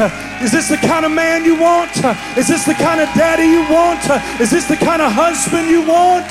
Is 0.41 0.53
this 0.53 0.69
the 0.69 0.77
kind 0.77 1.05
of 1.05 1.11
man 1.11 1.45
you 1.45 1.61
want? 1.61 1.91
Is 2.39 2.47
this 2.47 2.65
the 2.65 2.75
kind 2.75 3.01
of 3.01 3.09
daddy 3.09 3.43
you 3.43 3.63
want? 3.69 3.99
Is 4.41 4.53
this 4.53 4.69
the 4.69 4.77
kind 4.77 5.03
of 5.03 5.11
husband 5.11 5.69
you 5.69 5.85
want? 5.85 6.31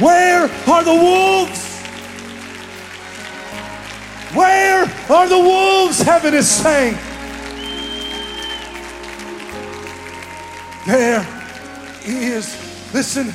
Where 0.00 0.44
are 0.44 0.84
the 0.84 0.94
wolves? 0.94 1.80
Where 4.32 4.84
are 5.10 5.28
the 5.28 5.40
wolves? 5.40 6.00
Heaven 6.02 6.32
is 6.32 6.48
saying. 6.48 6.94
There 10.86 11.26
is, 12.04 12.94
listen, 12.94 13.34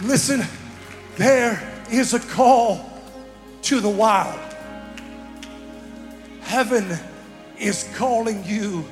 listen, 0.00 0.44
there 1.16 1.60
is 1.90 2.14
a 2.14 2.20
call 2.20 2.88
to 3.62 3.80
the 3.80 3.88
wild. 3.88 4.47
Heaven 6.48 6.98
is 7.58 7.86
calling 7.94 8.42
you 8.42 8.82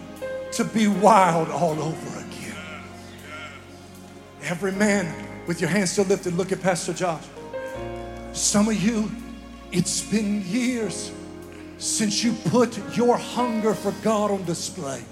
to 0.52 0.62
be 0.62 0.88
wild 0.88 1.48
all 1.48 1.80
over 1.80 2.18
again. 2.18 2.54
Every 4.42 4.72
man 4.72 5.10
with 5.46 5.62
your 5.62 5.70
hands 5.70 5.92
still 5.92 6.04
lifted, 6.04 6.34
look 6.34 6.52
at 6.52 6.60
Pastor 6.60 6.92
Josh. 6.92 7.24
Some 8.34 8.68
of 8.68 8.74
you, 8.74 9.10
it's 9.72 10.02
been 10.02 10.44
years 10.46 11.10
since 11.78 12.22
you 12.22 12.34
put 12.50 12.78
your 12.94 13.16
hunger 13.16 13.72
for 13.72 13.92
God 14.02 14.30
on 14.30 14.44
display. 14.44 15.02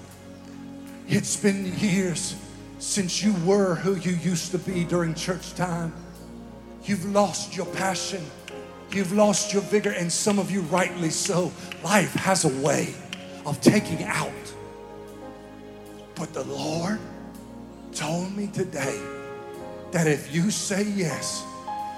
It's 1.07 1.35
been 1.35 1.75
years 1.79 2.35
since 2.77 3.23
you 3.23 3.33
were 3.43 3.73
who 3.73 3.95
you 3.95 4.17
used 4.17 4.51
to 4.51 4.59
be 4.59 4.83
during 4.83 5.15
church 5.15 5.55
time. 5.55 5.95
You've 6.83 7.05
lost 7.05 7.57
your 7.57 7.65
passion. 7.65 8.23
You've 8.95 9.11
lost 9.11 9.51
your 9.51 9.61
vigor, 9.61 9.89
and 9.91 10.09
some 10.09 10.39
of 10.39 10.49
you, 10.49 10.61
rightly 10.61 11.09
so. 11.09 11.51
Life 11.83 12.13
has 12.13 12.45
a 12.45 12.61
way 12.63 12.93
of 13.45 13.59
taking 13.59 14.03
out. 14.03 14.31
But 16.15 16.33
the 16.33 16.45
Lord 16.45 16.99
told 17.91 18.33
me 18.37 18.47
today 18.47 18.97
that 19.91 20.07
if 20.07 20.33
you 20.33 20.49
say 20.49 20.83
yes, 20.83 21.43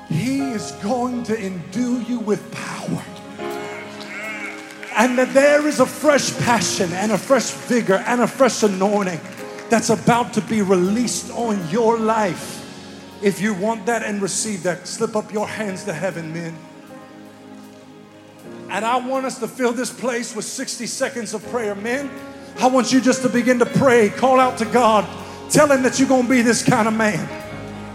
He 0.09 0.39
is 0.39 0.71
going 0.81 1.21
to 1.25 1.39
endue 1.39 2.01
you 2.01 2.19
with 2.19 2.51
power. 2.51 3.03
And 4.97 5.19
that 5.19 5.31
there 5.35 5.67
is 5.67 5.79
a 5.79 5.85
fresh 5.85 6.35
passion 6.39 6.91
and 6.93 7.11
a 7.11 7.17
fresh 7.19 7.51
vigor 7.51 8.03
and 8.07 8.21
a 8.21 8.27
fresh 8.27 8.63
anointing 8.63 9.19
that's 9.69 9.91
about 9.91 10.33
to 10.33 10.41
be 10.41 10.63
released 10.63 11.29
on 11.33 11.69
your 11.69 11.99
life. 11.99 12.55
If 13.21 13.39
you 13.39 13.53
want 13.53 13.85
that 13.85 14.01
and 14.01 14.19
receive 14.19 14.63
that, 14.63 14.87
slip 14.87 15.15
up 15.15 15.31
your 15.31 15.47
hands 15.47 15.83
to 15.83 15.93
heaven, 15.93 16.33
men. 16.33 16.57
And 18.69 18.83
I 18.83 18.97
want 18.97 19.25
us 19.25 19.39
to 19.39 19.47
fill 19.47 19.71
this 19.71 19.91
place 19.91 20.35
with 20.35 20.45
60 20.45 20.85
seconds 20.87 21.33
of 21.33 21.45
prayer. 21.49 21.73
Men, 21.73 22.09
I 22.59 22.67
want 22.67 22.91
you 22.91 22.99
just 22.99 23.21
to 23.21 23.29
begin 23.29 23.59
to 23.59 23.65
pray, 23.65 24.09
call 24.09 24.39
out 24.39 24.57
to 24.57 24.65
God, 24.65 25.05
tell 25.49 25.71
Him 25.71 25.83
that 25.83 25.99
you're 25.99 26.07
going 26.07 26.23
to 26.23 26.29
be 26.29 26.41
this 26.41 26.63
kind 26.63 26.87
of 26.87 26.93
man. 26.93 27.27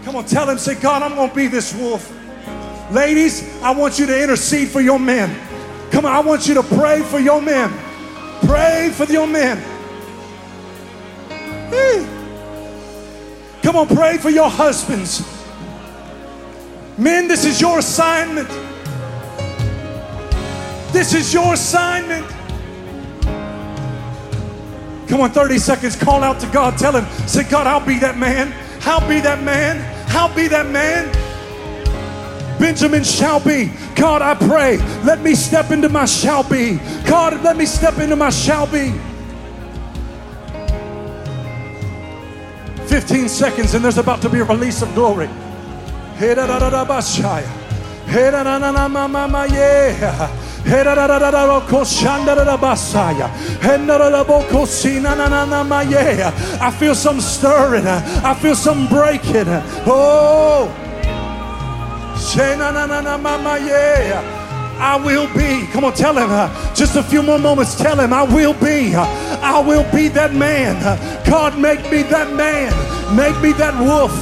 Come 0.03 0.15
on, 0.15 0.25
tell 0.25 0.49
Him, 0.49 0.57
say, 0.57 0.75
God, 0.75 1.03
I'm 1.03 1.15
going 1.15 1.29
to 1.29 1.35
be 1.35 1.47
this 1.47 1.75
wolf. 1.75 2.11
Ladies, 2.91 3.61
I 3.61 3.71
want 3.71 3.99
you 3.99 4.05
to 4.07 4.21
intercede 4.21 4.69
for 4.69 4.81
your 4.81 4.99
men. 4.99 5.29
Come 5.91 6.05
on, 6.05 6.11
I 6.11 6.21
want 6.21 6.47
you 6.47 6.55
to 6.55 6.63
pray 6.63 7.01
for 7.01 7.19
your 7.19 7.41
men. 7.41 7.71
Pray 8.47 8.89
for 8.93 9.05
your 9.05 9.27
men. 9.27 9.57
Hey. 11.69 12.07
Come 13.61 13.75
on, 13.75 13.87
pray 13.87 14.17
for 14.17 14.29
your 14.29 14.49
husbands. 14.49 15.21
Men, 16.97 17.27
this 17.27 17.45
is 17.45 17.61
your 17.61 17.79
assignment. 17.79 18.49
This 20.93 21.15
is 21.15 21.33
your 21.33 21.55
assignment. 21.55 22.25
Come 25.09 25.21
on, 25.21 25.31
30 25.31 25.57
seconds. 25.57 25.95
Call 25.95 26.23
out 26.23 26.39
to 26.39 26.47
God. 26.47 26.77
Tell 26.77 26.95
him, 26.95 27.05
say, 27.27 27.43
God, 27.49 27.65
I'll 27.65 27.85
be 27.85 27.97
that 27.99 28.17
man. 28.17 28.53
I'll 28.83 29.05
be 29.07 29.19
that 29.21 29.43
man. 29.43 29.81
I'll 30.09 30.33
be 30.35 30.47
that 30.47 30.67
man. 30.67 31.11
Benjamin 32.59 33.03
shall 33.03 33.39
be. 33.39 33.71
God, 33.95 34.21
I 34.21 34.35
pray, 34.35 34.77
let 35.03 35.21
me 35.21 35.35
step 35.35 35.71
into 35.71 35.89
my 35.89 36.05
shall 36.05 36.47
be. 36.47 36.77
God, 37.05 37.43
let 37.43 37.57
me 37.57 37.65
step 37.65 37.97
into 37.97 38.15
my 38.15 38.29
shall 38.29 38.67
be. 38.67 38.93
15 42.87 43.27
seconds, 43.27 43.73
and 43.73 43.83
there's 43.83 43.97
about 43.97 44.21
to 44.21 44.29
be 44.29 44.39
a 44.39 44.43
release 44.43 44.83
of 44.83 44.93
glory. 44.93 45.27
I 56.61 56.71
feel 56.71 56.95
some 56.95 57.19
stirring. 57.19 57.85
I 57.85 58.33
feel 58.33 58.55
some 58.55 58.87
breaking. 58.87 59.45
Oh. 59.85 60.71
I 64.79 64.95
will 64.95 65.27
be. 65.33 65.67
Come 65.71 65.83
on, 65.85 65.93
tell 65.93 66.17
him. 66.17 66.29
just 66.73 66.95
a 66.95 67.03
few 67.03 67.21
more 67.21 67.39
moments. 67.39 67.75
Tell 67.75 67.99
him, 67.99 68.13
I 68.13 68.23
will 68.23 68.53
be. 68.53 68.95
I 68.95 69.59
will 69.59 69.89
be 69.91 70.07
that 70.09 70.33
man. 70.33 70.81
God, 71.25 71.59
make 71.59 71.83
me 71.91 72.03
that 72.03 72.33
man. 72.33 72.71
Make 73.15 73.39
me 73.41 73.51
that 73.53 73.79
wolf. 73.79 74.13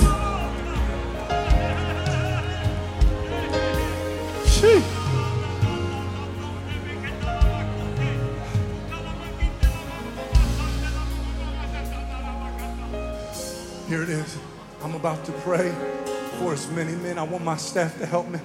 Gee. 4.59 4.90
Here 13.91 14.03
it 14.03 14.09
is. 14.09 14.37
I'm 14.81 14.95
about 14.95 15.25
to 15.25 15.33
pray 15.33 15.69
for 16.39 16.53
as 16.53 16.71
many 16.71 16.95
men. 16.95 17.17
I 17.17 17.23
want 17.23 17.43
my 17.43 17.57
staff 17.57 17.99
to 17.99 18.05
help 18.05 18.25
me. 18.29 18.39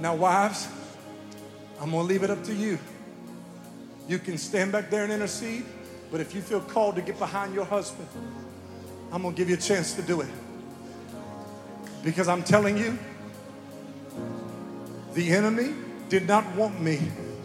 Now, 0.00 0.14
wives, 0.14 0.68
I'm 1.80 1.90
going 1.90 2.06
to 2.06 2.08
leave 2.08 2.22
it 2.22 2.30
up 2.30 2.44
to 2.44 2.54
you. 2.54 2.78
You 4.06 4.20
can 4.20 4.38
stand 4.38 4.70
back 4.70 4.88
there 4.88 5.02
and 5.02 5.12
intercede, 5.12 5.64
but 6.12 6.20
if 6.20 6.32
you 6.32 6.42
feel 6.42 6.60
called 6.60 6.94
to 6.94 7.02
get 7.02 7.18
behind 7.18 7.56
your 7.56 7.64
husband, 7.64 8.06
I'm 9.10 9.22
going 9.22 9.34
to 9.34 9.36
give 9.36 9.48
you 9.48 9.56
a 9.56 9.60
chance 9.60 9.94
to 9.94 10.02
do 10.02 10.20
it. 10.20 10.30
Because 12.04 12.28
I'm 12.28 12.44
telling 12.44 12.78
you, 12.78 12.96
the 15.14 15.32
enemy 15.32 15.74
did 16.08 16.28
not 16.28 16.46
want 16.54 16.80
me 16.80 17.00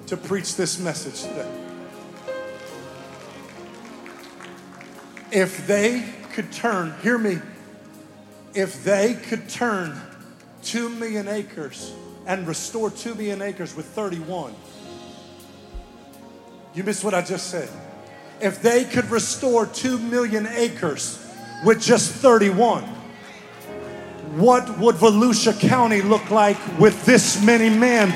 to 0.05 0.15
preach 0.15 0.55
this 0.55 0.77
message 0.77 1.23
today. 1.23 1.51
If 5.31 5.65
they 5.65 6.13
could 6.37 6.51
turn, 6.51 6.93
hear 7.01 7.17
me, 7.17 7.39
if 8.53 8.83
they 8.83 9.15
could 9.15 9.49
turn 9.49 9.99
2 10.61 10.87
million 10.87 11.27
acres 11.27 11.91
and 12.27 12.47
restore 12.47 12.91
2 12.91 13.15
million 13.15 13.41
acres 13.41 13.75
with 13.75 13.87
31, 13.87 14.53
you 16.75 16.83
missed 16.83 17.03
what 17.03 17.15
I 17.15 17.23
just 17.23 17.47
said. 17.49 17.67
If 18.39 18.61
they 18.61 18.83
could 18.83 19.09
restore 19.09 19.65
2 19.65 19.97
million 19.97 20.45
acres 20.45 21.25
with 21.65 21.81
just 21.81 22.11
31, 22.11 22.83
what 24.35 24.77
would 24.77 24.93
Volusia 24.93 25.59
County 25.59 26.03
look 26.03 26.29
like 26.29 26.57
with 26.77 27.03
this 27.03 27.43
many 27.43 27.75
men? 27.75 28.13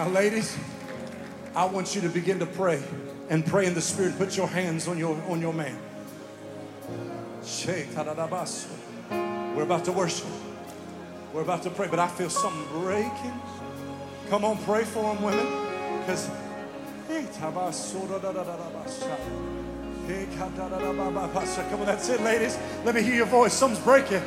Now, 0.00 0.08
ladies, 0.08 0.56
I 1.54 1.66
want 1.66 1.94
you 1.94 2.00
to 2.00 2.08
begin 2.08 2.38
to 2.38 2.46
pray 2.46 2.82
and 3.28 3.44
pray 3.44 3.66
in 3.66 3.74
the 3.74 3.82
spirit. 3.82 4.16
Put 4.16 4.34
your 4.34 4.46
hands 4.46 4.88
on 4.88 4.96
your 4.96 5.14
on 5.28 5.42
your 5.42 5.52
man. 5.52 5.78
We're 9.54 9.64
about 9.64 9.84
to 9.84 9.92
worship. 9.92 10.26
We're 11.34 11.42
about 11.42 11.62
to 11.64 11.70
pray, 11.70 11.86
but 11.88 11.98
I 11.98 12.08
feel 12.08 12.30
something 12.30 12.80
breaking. 12.80 13.38
Come 14.30 14.42
on, 14.42 14.56
pray 14.64 14.84
for 14.84 15.14
him, 15.14 15.22
women. 15.22 15.46
Because 16.00 16.30
come 21.68 21.80
on, 21.80 21.86
that's 21.86 22.08
it, 22.08 22.22
ladies. 22.22 22.58
Let 22.86 22.94
me 22.94 23.02
hear 23.02 23.16
your 23.16 23.26
voice. 23.26 23.52
Something's 23.52 23.84
breaking. 23.84 24.22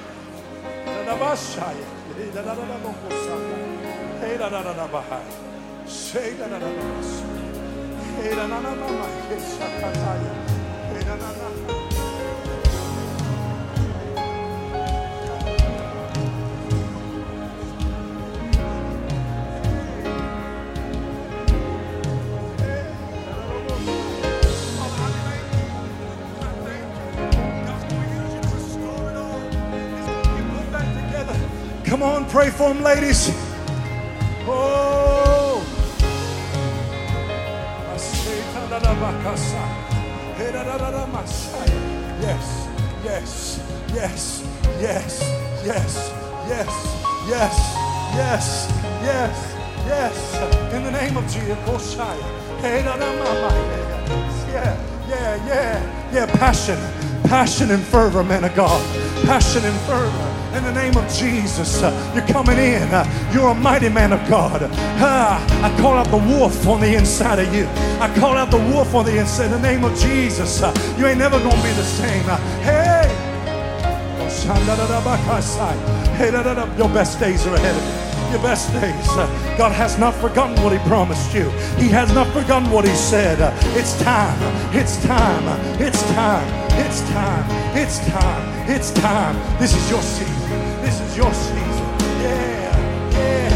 Come 31.85 32.01
on, 32.01 32.29
pray 32.29 32.49
for 32.49 32.73
him, 32.73 32.81
ladies. 32.81 33.42
Yes, 39.23 39.53
yes, 43.03 43.59
yes, 43.93 43.93
yes, 43.93 44.43
yes, 45.63 46.11
yes, 46.45 46.75
yes, 47.27 47.55
yes, 48.15 48.67
yes, 49.01 49.55
yes. 49.87 50.73
In 50.73 50.83
the 50.83 50.91
name 50.91 51.15
of 51.15 51.23
Jesus. 51.23 51.95
Yeah, 54.49 54.75
yeah, 55.07 55.47
yeah, 55.47 56.11
yeah. 56.13 56.25
Passion, 56.37 56.77
passion 57.23 57.71
and 57.71 57.83
fervor, 57.83 58.23
man 58.25 58.43
of 58.43 58.53
God. 58.55 58.81
Passion 59.25 59.63
and 59.63 59.79
fervor. 59.81 60.32
In 60.55 60.63
the 60.63 60.71
name 60.71 60.95
of 60.95 61.11
Jesus, 61.11 61.81
uh, 61.81 61.91
you're 62.13 62.27
coming 62.27 62.59
in. 62.59 62.83
Uh, 62.83 63.03
you're 63.33 63.49
a 63.49 63.55
mighty 63.55 63.89
man 63.89 64.13
of 64.13 64.19
God. 64.29 64.61
Ah, 65.01 65.41
I 65.63 65.81
call 65.81 65.93
out 65.93 66.07
the 66.07 66.17
wolf 66.17 66.67
on 66.67 66.79
the 66.79 66.95
inside 66.95 67.39
of 67.39 67.53
you. 67.53 67.65
I 67.99 68.13
call 68.19 68.37
out 68.37 68.51
the 68.51 68.59
wolf 68.71 68.93
on 68.93 69.05
the 69.05 69.17
inside. 69.17 69.45
In 69.45 69.51
the 69.51 69.59
name 69.59 69.83
of 69.83 69.97
Jesus, 69.97 70.61
uh, 70.61 70.71
you 70.97 71.07
ain't 71.07 71.17
never 71.17 71.39
gonna 71.39 71.63
be 71.63 71.71
the 71.71 71.83
same. 71.83 72.23
Uh, 72.27 72.37
hey, 72.61 73.09
your 76.77 76.89
best 76.89 77.19
days 77.19 77.47
are 77.47 77.55
ahead 77.55 77.75
of 77.75 78.07
you 78.07 78.13
your 78.33 78.41
best 78.41 78.73
days. 78.73 79.09
Uh, 79.09 79.27
God 79.57 79.71
has 79.71 79.99
not 79.99 80.13
forgotten 80.15 80.61
what 80.63 80.73
He 80.73 80.79
promised 80.89 81.33
you, 81.35 81.49
He 81.77 81.87
has 81.89 82.11
not 82.13 82.27
forgotten 82.33 82.69
what 82.71 82.83
He 82.83 82.93
said. 82.95 83.39
Uh, 83.39 83.53
It's 83.77 83.93
time, 84.01 84.37
it's 84.73 84.97
time, 85.05 85.45
it's 85.79 86.01
time, 86.13 86.47
it's 86.79 87.01
time, 87.11 87.45
it's 87.77 87.99
time, 88.09 88.69
it's 88.69 88.91
time. 88.91 89.59
This 89.59 89.75
is 89.75 89.89
your 89.91 90.01
season. 90.01 90.32
Your 91.15 91.31
season. 91.31 91.87
Yeah, 92.25 92.73
yeah, 93.13 93.53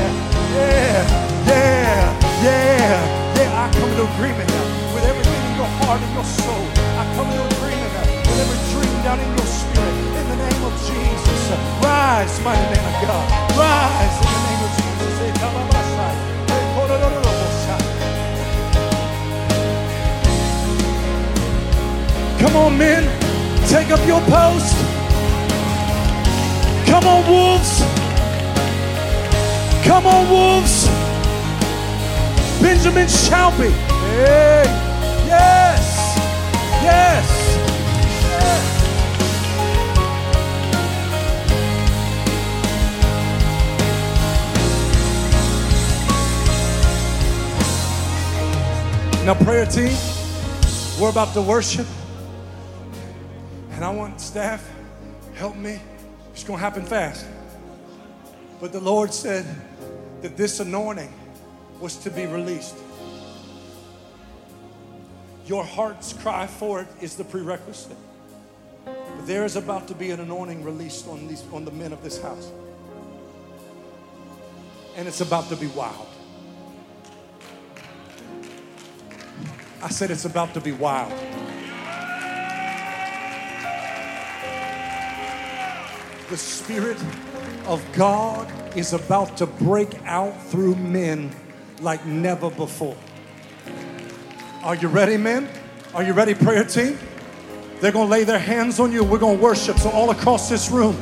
yeah, 0.53 1.01
yeah, 1.47 2.05
yeah, 2.45 3.33
yeah. 3.33 3.61
I 3.61 3.65
come 3.73 3.89
into 3.89 4.05
agreement 4.13 4.45
with 4.93 5.03
everything 5.03 5.41
in 5.49 5.55
your 5.57 5.65
heart 5.81 5.97
and 5.99 6.13
your 6.13 6.23
soul. 6.23 6.65
I 7.01 7.03
come 7.17 7.25
into 7.33 7.41
agreement 7.57 7.93
with 8.29 8.37
every 8.45 8.61
dream 8.69 8.93
down 9.01 9.17
in 9.19 9.29
your 9.33 9.49
spirit. 9.49 9.95
In 10.21 10.25
the 10.29 10.37
name 10.37 10.63
of 10.69 10.73
Jesus, 10.85 11.41
rise, 11.81 12.37
mighty 12.45 12.61
man 12.61 12.85
of 12.93 12.95
God. 13.09 13.25
Rise 13.57 14.15
in 14.21 14.29
the 14.37 14.41
name 14.45 14.61
of 14.61 14.71
Jesus. 14.77 15.13
Eh, 15.25 15.33
kababashai. 15.41 16.13
Eh, 16.53 16.63
korororobosai. 16.77 17.81
Come 22.37 22.55
on, 22.55 22.77
men. 22.77 23.03
Take 23.67 23.89
up 23.89 24.05
your 24.05 24.21
post. 24.29 24.86
Come 26.87 27.05
on, 27.05 27.29
wolves. 27.29 27.81
Come 29.83 30.07
on, 30.07 30.29
wolves. 30.29 30.87
Benjamin 32.61 33.07
shall 33.07 33.51
be. 33.51 33.69
Hey. 33.69 34.63
Yes. 35.27 36.17
Yes. 36.81 37.25
yes. 38.23 38.77
Now, 49.25 49.35
prayer 49.35 49.65
team, 49.65 49.95
we're 51.01 51.09
about 51.09 51.33
to 51.33 51.41
worship. 51.41 51.85
And 53.71 53.83
I 53.83 53.89
want 53.89 54.21
staff, 54.21 54.67
help 55.35 55.57
me. 55.57 55.81
Going 56.47 56.59
to 56.59 56.63
happen 56.63 56.85
fast. 56.85 57.25
But 58.61 58.71
the 58.71 58.79
Lord 58.79 59.13
said 59.13 59.45
that 60.21 60.37
this 60.37 60.61
anointing 60.61 61.13
was 61.81 61.97
to 61.97 62.09
be 62.09 62.25
released. 62.25 62.77
Your 65.45 65.65
heart's 65.65 66.13
cry 66.13 66.47
for 66.47 66.79
it 66.79 66.87
is 67.01 67.17
the 67.17 67.25
prerequisite. 67.25 67.97
But 68.85 69.27
there 69.27 69.43
is 69.43 69.57
about 69.57 69.89
to 69.89 69.93
be 69.93 70.11
an 70.11 70.21
anointing 70.21 70.63
released 70.63 71.09
on 71.09 71.27
these 71.27 71.43
on 71.51 71.65
the 71.65 71.71
men 71.71 71.91
of 71.91 72.01
this 72.01 72.21
house. 72.21 72.49
And 74.95 75.05
it's 75.05 75.19
about 75.19 75.49
to 75.49 75.57
be 75.57 75.67
wild. 75.67 76.07
I 79.83 79.89
said 79.89 80.11
it's 80.11 80.23
about 80.23 80.53
to 80.53 80.61
be 80.61 80.71
wild. 80.71 81.11
The 86.29 86.35
Spirit 86.35 86.97
of 87.67 87.81
God 87.93 88.51
is 88.77 88.91
about 88.91 89.37
to 89.37 89.45
break 89.45 89.93
out 90.03 90.43
through 90.47 90.75
men 90.75 91.31
like 91.79 92.05
never 92.05 92.49
before. 92.49 92.97
Are 94.61 94.75
you 94.75 94.89
ready, 94.89 95.15
men? 95.15 95.47
Are 95.93 96.03
you 96.03 96.11
ready, 96.11 96.33
prayer 96.33 96.65
team? 96.65 96.99
They're 97.79 97.93
going 97.93 98.07
to 98.07 98.11
lay 98.11 98.25
their 98.25 98.39
hands 98.39 98.77
on 98.81 98.91
you. 98.91 99.05
We're 99.05 99.19
going 99.19 99.37
to 99.37 99.43
worship. 99.43 99.79
So, 99.79 99.89
all 99.91 100.09
across 100.09 100.49
this 100.49 100.69
room, 100.69 100.97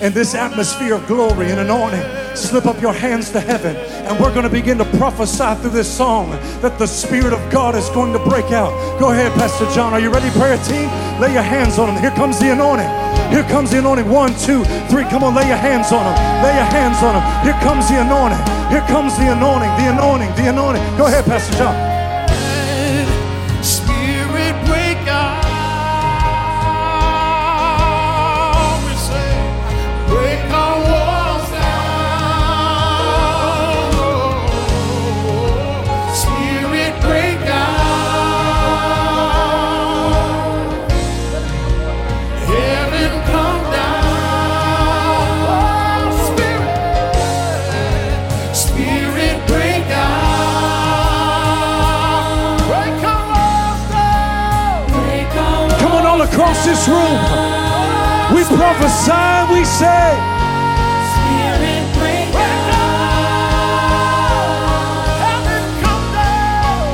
in 0.00 0.12
this 0.14 0.34
atmosphere 0.34 0.94
of 0.94 1.06
glory 1.06 1.50
and 1.50 1.60
anointing, 1.60 2.02
slip 2.34 2.66
up 2.66 2.80
your 2.80 2.92
hands 2.92 3.30
to 3.30 3.40
heaven. 3.40 3.76
And 3.76 4.18
we're 4.18 4.32
going 4.32 4.44
to 4.44 4.50
begin 4.50 4.78
to 4.78 4.84
prophesy 4.96 5.54
through 5.60 5.70
this 5.70 5.90
song 5.92 6.30
that 6.62 6.78
the 6.78 6.86
Spirit 6.86 7.32
of 7.32 7.52
God 7.52 7.74
is 7.74 7.88
going 7.90 8.12
to 8.12 8.18
break 8.18 8.46
out. 8.46 8.70
Go 8.98 9.10
ahead, 9.12 9.32
Pastor 9.34 9.70
John. 9.74 9.92
Are 9.92 10.00
you 10.00 10.10
ready, 10.10 10.30
prayer 10.30 10.56
team? 10.64 10.88
Lay 11.20 11.32
your 11.32 11.42
hands 11.42 11.78
on 11.78 11.92
them. 11.92 12.02
Here 12.02 12.12
comes 12.12 12.38
the 12.40 12.52
anointing. 12.52 12.88
Here 13.30 13.44
comes 13.44 13.70
the 13.70 13.78
anointing. 13.78 14.08
One, 14.08 14.34
two, 14.38 14.64
three. 14.88 15.04
Come 15.04 15.22
on, 15.22 15.34
lay 15.34 15.46
your 15.46 15.56
hands 15.56 15.92
on 15.92 16.02
them. 16.02 16.16
Lay 16.42 16.54
your 16.56 16.70
hands 16.70 17.02
on 17.02 17.14
them. 17.14 17.44
Here 17.44 17.58
comes 17.60 17.88
the 17.88 18.00
anointing. 18.00 18.40
Here 18.70 18.86
comes 18.88 19.16
the 19.18 19.32
anointing, 19.32 19.70
the 19.76 19.92
anointing, 19.92 20.34
the 20.36 20.50
anointing. 20.50 20.82
Go 20.96 21.06
ahead, 21.06 21.24
Pastor 21.24 21.56
John. 21.58 21.89
Room. 56.90 57.18
We 58.34 58.42
prophesy, 58.44 59.52
we 59.52 59.64
say, 59.64 60.10
Spirit 61.14 61.84
break 61.98 62.34
out. 62.34 62.70
Heaven 65.22 65.64
come 65.82 66.06
down. 66.14 66.86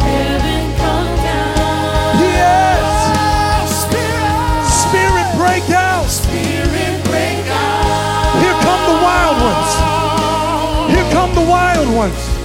Heaven 0.00 0.64
come 0.76 1.10
down. 1.24 2.20
yes, 2.20 3.84
Spirit. 3.84 4.36
Spirit 4.84 5.28
break 5.40 5.66
out. 5.72 6.06
Spirit 6.08 6.94
break 7.04 7.46
out. 7.48 8.40
Here 8.42 8.58
come 8.66 8.82
the 8.90 8.98
wild 9.06 9.36
ones. 9.48 9.72
Here 10.94 11.08
come 11.12 11.32
the 11.34 11.46
wild 11.50 11.88
ones. 11.94 12.37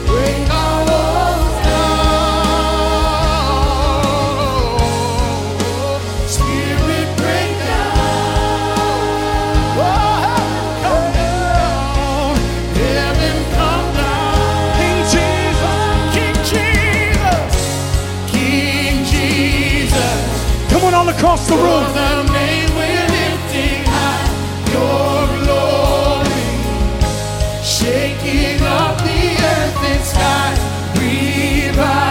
Across 21.44 21.50
the 21.50 21.56
room. 21.56 21.84
the 21.94 22.24
name 22.34 22.70
we're 22.76 23.08
lifting 23.12 23.84
high, 23.86 24.28
your 24.72 25.28
glory, 25.44 26.44
shaking 27.64 28.62
up 28.62 28.98
the 29.04 29.36
earth 29.52 29.84
and 29.92 30.04
sky, 30.04 30.54
revival. 30.96 32.04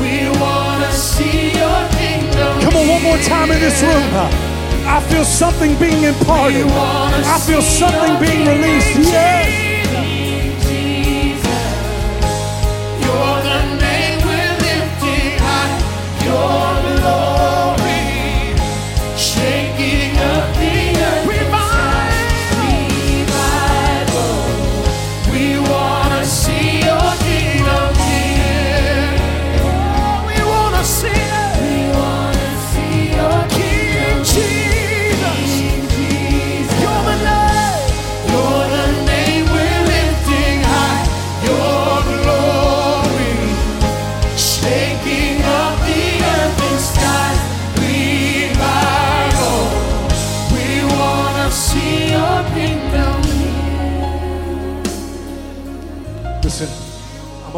We 0.00 0.14
wanna 0.38 0.92
see 0.92 1.52
your 1.52 1.88
kingdom. 1.98 2.60
Come 2.60 2.76
on, 2.76 2.88
one 2.88 3.02
more 3.02 3.18
time 3.18 3.50
in 3.50 3.60
this 3.60 3.82
room. 3.82 4.10
I 4.86 5.00
feel 5.08 5.24
something 5.24 5.76
being 5.78 6.04
imparted. 6.04 6.66
I 6.66 7.38
feel 7.46 7.62
something 7.62 8.18
being 8.20 8.46
released. 8.46 8.96
Yes. 9.10 9.63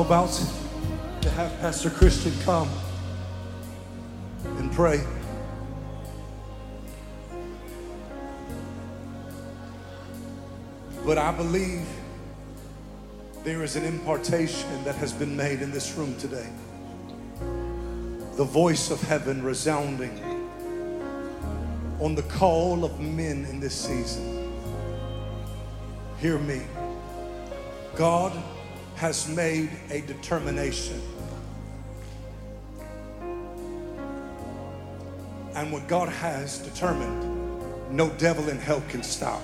About 0.07 0.41
to 1.21 1.29
have 1.31 1.51
Pastor 1.59 1.91
Christian 1.91 2.33
come 2.45 2.71
and 4.45 4.71
pray. 4.71 5.03
But 11.05 11.19
I 11.19 11.33
believe 11.33 11.89
there 13.43 13.65
is 13.65 13.75
an 13.75 13.85
impartation 13.85 14.85
that 14.85 14.95
has 14.95 15.13
been 15.13 15.37
made 15.37 15.61
in 15.61 15.73
this 15.73 15.97
room 15.97 16.17
today. 16.19 16.51
The 18.37 18.45
voice 18.45 18.93
of 18.93 19.03
heaven 19.03 19.43
resounding 19.43 20.21
on 21.99 22.15
the 22.15 22.23
call 22.23 22.85
of 22.85 23.01
men 23.01 23.45
in 23.47 23.59
this 23.59 23.75
season. 23.75 24.53
Hear 26.21 26.39
me. 26.39 26.63
God 27.97 28.41
has 28.97 29.29
made 29.29 29.71
a 29.91 30.01
determination. 30.01 31.01
And 35.55 35.71
what 35.71 35.87
God 35.87 36.09
has 36.09 36.59
determined, 36.59 37.95
no 37.95 38.11
devil 38.11 38.49
in 38.49 38.59
hell 38.59 38.83
can 38.89 39.03
stop. 39.03 39.43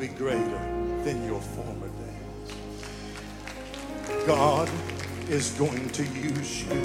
Be 0.00 0.08
greater 0.08 0.58
than 1.04 1.22
your 1.26 1.42
former 1.42 1.86
days. 1.86 2.56
God 4.26 4.70
is 5.28 5.50
going 5.58 5.90
to 5.90 6.02
use 6.04 6.64
you. 6.64 6.80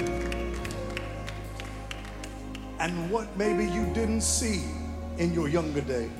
And 2.78 3.10
what 3.10 3.34
maybe 3.38 3.64
you 3.64 3.86
didn't 3.94 4.20
see 4.20 4.64
in 5.16 5.32
your 5.32 5.48
younger 5.48 5.80
days, 5.80 6.10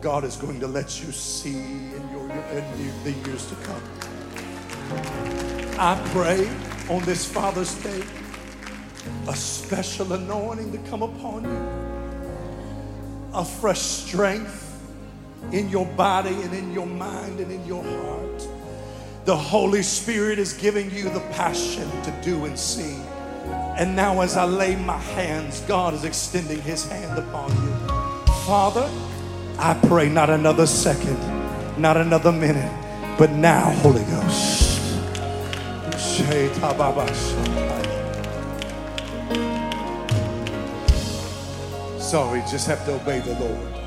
God 0.00 0.24
is 0.24 0.36
going 0.36 0.58
to 0.60 0.66
let 0.66 1.02
you 1.02 1.12
see 1.12 1.58
in 1.58 2.08
your 2.12 2.30
in 2.30 3.04
the 3.04 3.12
years 3.28 3.46
to 3.50 3.54
come. 3.56 3.82
I 5.78 6.00
pray 6.12 6.48
on 6.88 7.02
this 7.04 7.26
Father's 7.30 7.74
Day 7.82 8.02
a 9.28 9.36
special 9.36 10.14
anointing 10.14 10.72
to 10.72 10.78
come 10.88 11.02
upon 11.02 11.44
you, 11.44 11.68
a 13.34 13.44
fresh 13.44 13.80
strength 13.80 14.67
in 15.52 15.68
your 15.68 15.86
body 15.86 16.34
and 16.42 16.54
in 16.54 16.72
your 16.72 16.86
mind 16.86 17.40
and 17.40 17.50
in 17.50 17.64
your 17.66 17.82
heart. 17.82 18.48
The 19.24 19.36
Holy 19.36 19.82
Spirit 19.82 20.38
is 20.38 20.52
giving 20.52 20.90
you 20.90 21.10
the 21.10 21.20
passion 21.32 21.90
to 22.02 22.10
do 22.22 22.44
and 22.44 22.58
see. 22.58 22.96
And 23.78 23.94
now, 23.94 24.20
as 24.20 24.36
I 24.36 24.44
lay 24.44 24.76
my 24.76 24.98
hands, 24.98 25.60
God 25.62 25.94
is 25.94 26.04
extending 26.04 26.60
His 26.62 26.88
hand 26.88 27.18
upon 27.18 27.50
you. 27.50 27.94
Father, 28.44 28.90
I 29.58 29.74
pray 29.86 30.08
not 30.08 30.30
another 30.30 30.66
second, 30.66 31.18
not 31.80 31.96
another 31.96 32.32
minute, 32.32 32.72
but 33.18 33.30
now, 33.30 33.70
Holy 33.82 34.04
Ghost. 34.04 34.68
Sorry, 42.00 42.40
just 42.50 42.66
have 42.66 42.84
to 42.86 42.94
obey 42.94 43.20
the 43.20 43.38
Lord. 43.38 43.77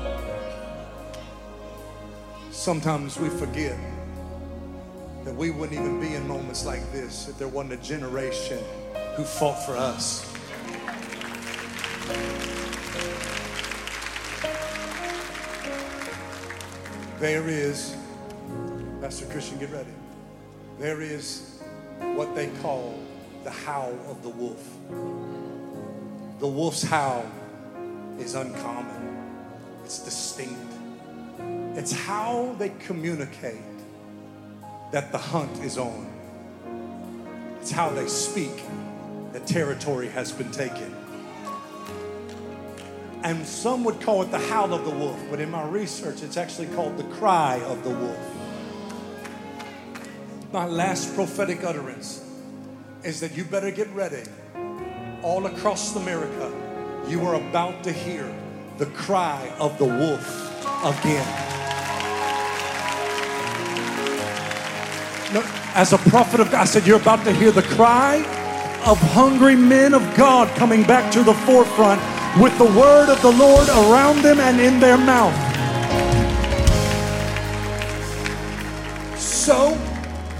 Sometimes 2.62 3.18
we 3.18 3.28
forget 3.28 3.76
that 5.24 5.34
we 5.34 5.50
wouldn't 5.50 5.76
even 5.76 5.98
be 5.98 6.14
in 6.14 6.28
moments 6.28 6.64
like 6.64 6.92
this 6.92 7.28
if 7.28 7.36
there 7.36 7.48
wasn't 7.48 7.72
a 7.72 7.76
generation 7.78 8.62
who 9.16 9.24
fought 9.24 9.56
for 9.66 9.76
us. 9.76 10.32
There 17.18 17.48
is, 17.48 17.96
Pastor 19.00 19.26
Christian, 19.26 19.58
get 19.58 19.72
ready. 19.72 19.90
There 20.78 21.00
is 21.00 21.60
what 21.98 22.32
they 22.36 22.46
call 22.62 22.96
the 23.42 23.50
howl 23.50 23.98
of 24.08 24.22
the 24.22 24.28
wolf. 24.28 24.64
The 26.38 26.46
wolf's 26.46 26.84
howl 26.84 27.26
is 28.20 28.36
uncommon, 28.36 29.50
it's 29.84 29.98
distinct. 29.98 30.71
It's 31.74 31.92
how 31.92 32.54
they 32.58 32.68
communicate 32.80 33.62
that 34.92 35.10
the 35.10 35.18
hunt 35.18 35.64
is 35.64 35.78
on. 35.78 36.06
It's 37.60 37.70
how 37.70 37.88
they 37.88 38.06
speak 38.06 38.62
that 39.32 39.46
territory 39.46 40.08
has 40.08 40.32
been 40.32 40.50
taken. 40.50 40.94
And 43.24 43.46
some 43.46 43.84
would 43.84 44.00
call 44.00 44.22
it 44.22 44.30
the 44.30 44.38
howl 44.38 44.74
of 44.74 44.84
the 44.84 44.90
wolf, 44.90 45.18
but 45.30 45.40
in 45.40 45.50
my 45.50 45.66
research, 45.66 46.22
it's 46.22 46.36
actually 46.36 46.66
called 46.68 46.98
the 46.98 47.04
cry 47.04 47.60
of 47.66 47.82
the 47.84 47.90
wolf. 47.90 48.36
My 50.52 50.66
last 50.66 51.14
prophetic 51.14 51.64
utterance 51.64 52.22
is 53.02 53.20
that 53.20 53.34
you 53.34 53.44
better 53.44 53.70
get 53.70 53.88
ready. 53.94 54.24
All 55.22 55.46
across 55.46 55.96
America, 55.96 56.52
you 57.08 57.24
are 57.24 57.36
about 57.36 57.82
to 57.84 57.92
hear 57.92 58.30
the 58.76 58.86
cry 58.86 59.50
of 59.58 59.78
the 59.78 59.86
wolf 59.86 60.50
again. 60.84 61.61
As 65.74 65.92
a 65.92 65.98
prophet 65.98 66.40
of 66.40 66.50
God, 66.50 66.60
I 66.60 66.64
said, 66.64 66.86
You're 66.86 67.00
about 67.00 67.24
to 67.24 67.32
hear 67.32 67.50
the 67.50 67.62
cry 67.62 68.16
of 68.86 68.98
hungry 68.98 69.56
men 69.56 69.94
of 69.94 70.02
God 70.16 70.48
coming 70.56 70.82
back 70.82 71.12
to 71.12 71.22
the 71.22 71.34
forefront 71.34 72.00
with 72.40 72.56
the 72.58 72.64
word 72.64 73.08
of 73.08 73.20
the 73.22 73.30
Lord 73.30 73.68
around 73.68 74.22
them 74.22 74.40
and 74.40 74.60
in 74.60 74.80
their 74.80 74.98
mouth. 74.98 75.32
So, 79.18 79.78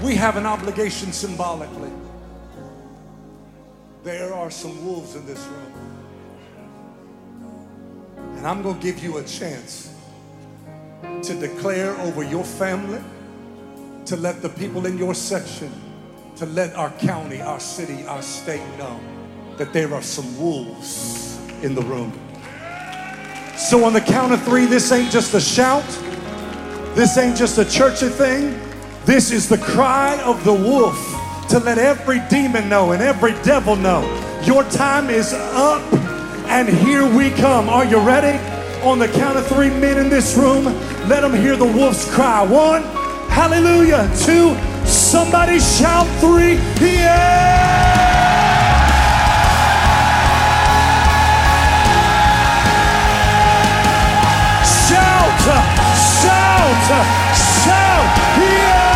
we 0.01 0.15
have 0.15 0.37
an 0.37 0.45
obligation 0.45 1.11
symbolically. 1.11 1.91
There 4.03 4.33
are 4.33 4.51
some 4.51 4.85
wolves 4.85 5.15
in 5.15 5.25
this 5.25 5.39
room. 5.45 5.73
And 8.37 8.45
I'm 8.45 8.61
going 8.61 8.77
to 8.77 8.83
give 8.83 9.01
you 9.01 9.17
a 9.17 9.23
chance 9.23 9.95
to 11.21 11.33
declare 11.39 11.95
over 12.01 12.23
your 12.23 12.43
family 12.43 13.01
to 14.05 14.15
let 14.17 14.41
the 14.41 14.49
people 14.49 14.85
in 14.85 14.97
your 14.97 15.13
section, 15.13 15.71
to 16.35 16.45
let 16.47 16.75
our 16.75 16.91
county, 16.91 17.41
our 17.41 17.59
city, 17.59 18.05
our 18.05 18.21
state 18.21 18.65
know 18.77 18.99
that 19.57 19.71
there 19.71 19.93
are 19.93 20.01
some 20.01 20.37
wolves 20.37 21.39
in 21.61 21.75
the 21.75 21.81
room. 21.83 22.11
So, 23.55 23.85
on 23.85 23.93
the 23.93 24.01
count 24.01 24.33
of 24.33 24.41
three, 24.43 24.65
this 24.65 24.91
ain't 24.91 25.11
just 25.11 25.33
a 25.33 25.39
shout, 25.39 25.85
this 26.95 27.17
ain't 27.17 27.37
just 27.37 27.57
a 27.57 27.65
churchy 27.65 28.09
thing. 28.09 28.59
This 29.05 29.31
is 29.31 29.47
the 29.47 29.57
cry 29.57 30.21
of 30.23 30.43
the 30.43 30.53
wolf 30.53 30.97
to 31.49 31.59
let 31.59 31.77
every 31.77 32.21
demon 32.29 32.69
know 32.69 32.93
and 32.93 33.01
every 33.01 33.33
devil 33.43 33.75
know 33.75 34.01
your 34.43 34.63
time 34.65 35.09
is 35.09 35.33
up 35.33 35.81
and 36.47 36.67
here 36.67 37.05
we 37.05 37.29
come. 37.31 37.69
Are 37.69 37.85
you 37.85 37.99
ready? 37.99 38.37
On 38.83 38.99
the 38.99 39.07
count 39.07 39.37
of 39.37 39.47
three 39.47 39.69
men 39.69 39.97
in 39.97 40.09
this 40.09 40.35
room, 40.35 40.65
let 41.07 41.21
them 41.21 41.33
hear 41.33 41.55
the 41.55 41.65
wolf's 41.65 42.13
cry. 42.13 42.43
One, 42.43 42.83
Hallelujah. 43.33 44.07
Two, 44.15 44.55
somebody 44.85 45.59
shout 45.59 46.05
three. 46.21 46.53
Yeah. 46.79 47.73
Shout, 54.63 55.41
shout, 56.21 56.85
shout. 57.33 58.07
Yeah. 58.37 58.93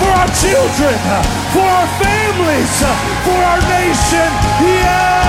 For 0.00 0.10
our 0.16 0.28
children, 0.32 0.96
for 1.52 1.60
our 1.60 1.88
families, 2.00 2.72
for 3.24 3.38
our 3.50 3.60
nation. 3.68 4.30
Yes! 4.64 5.25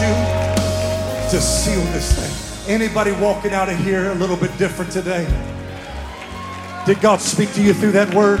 You 0.00 1.30
to 1.30 1.40
seal 1.40 1.80
this 1.92 2.12
thing. 2.12 2.72
Anybody 2.74 3.12
walking 3.12 3.52
out 3.52 3.68
of 3.68 3.78
here 3.78 4.10
a 4.10 4.14
little 4.14 4.36
bit 4.36 4.56
different 4.58 4.90
today? 4.90 5.24
Did 6.86 7.00
God 7.00 7.20
speak 7.20 7.52
to 7.54 7.62
you 7.62 7.74
through 7.74 7.92
that 7.92 8.12
word? 8.14 8.40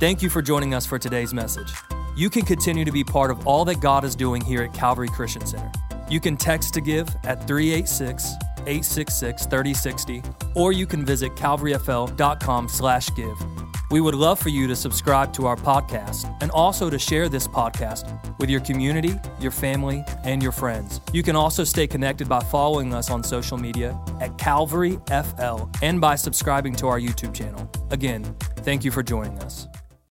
Thank 0.00 0.22
you 0.22 0.30
for 0.30 0.42
joining 0.42 0.74
us 0.74 0.86
for 0.86 0.98
today's 0.98 1.32
message. 1.32 1.72
You 2.16 2.28
can 2.28 2.42
continue 2.42 2.84
to 2.84 2.92
be 2.92 3.04
part 3.04 3.30
of 3.30 3.46
all 3.46 3.64
that 3.66 3.80
God 3.80 4.04
is 4.04 4.14
doing 4.14 4.42
here 4.42 4.62
at 4.62 4.74
Calvary 4.74 5.08
Christian 5.08 5.46
Center. 5.46 5.70
You 6.08 6.20
can 6.20 6.36
text 6.36 6.74
to 6.74 6.80
give 6.80 7.08
at 7.24 7.46
386 7.46 8.34
866 8.66 9.46
3060, 9.46 10.22
or 10.54 10.72
you 10.72 10.86
can 10.86 11.04
visit 11.04 11.34
calvaryfl.com 11.34 12.68
slash 12.68 13.08
give. 13.16 13.36
We 13.92 14.00
would 14.00 14.14
love 14.14 14.38
for 14.38 14.48
you 14.48 14.66
to 14.68 14.74
subscribe 14.74 15.34
to 15.34 15.46
our 15.46 15.54
podcast 15.54 16.34
and 16.40 16.50
also 16.52 16.88
to 16.88 16.98
share 16.98 17.28
this 17.28 17.46
podcast 17.46 18.38
with 18.38 18.48
your 18.48 18.60
community, 18.60 19.20
your 19.38 19.50
family, 19.50 20.02
and 20.24 20.42
your 20.42 20.50
friends. 20.50 21.02
You 21.12 21.22
can 21.22 21.36
also 21.36 21.62
stay 21.62 21.86
connected 21.86 22.26
by 22.26 22.40
following 22.40 22.94
us 22.94 23.10
on 23.10 23.22
social 23.22 23.58
media 23.58 24.00
at 24.18 24.38
Calvary 24.38 24.98
FL 25.08 25.68
and 25.82 26.00
by 26.00 26.14
subscribing 26.14 26.74
to 26.76 26.86
our 26.86 26.98
YouTube 26.98 27.34
channel. 27.34 27.70
Again, 27.90 28.24
thank 28.60 28.82
you 28.82 28.90
for 28.90 29.02
joining 29.02 29.38
us. 29.40 29.68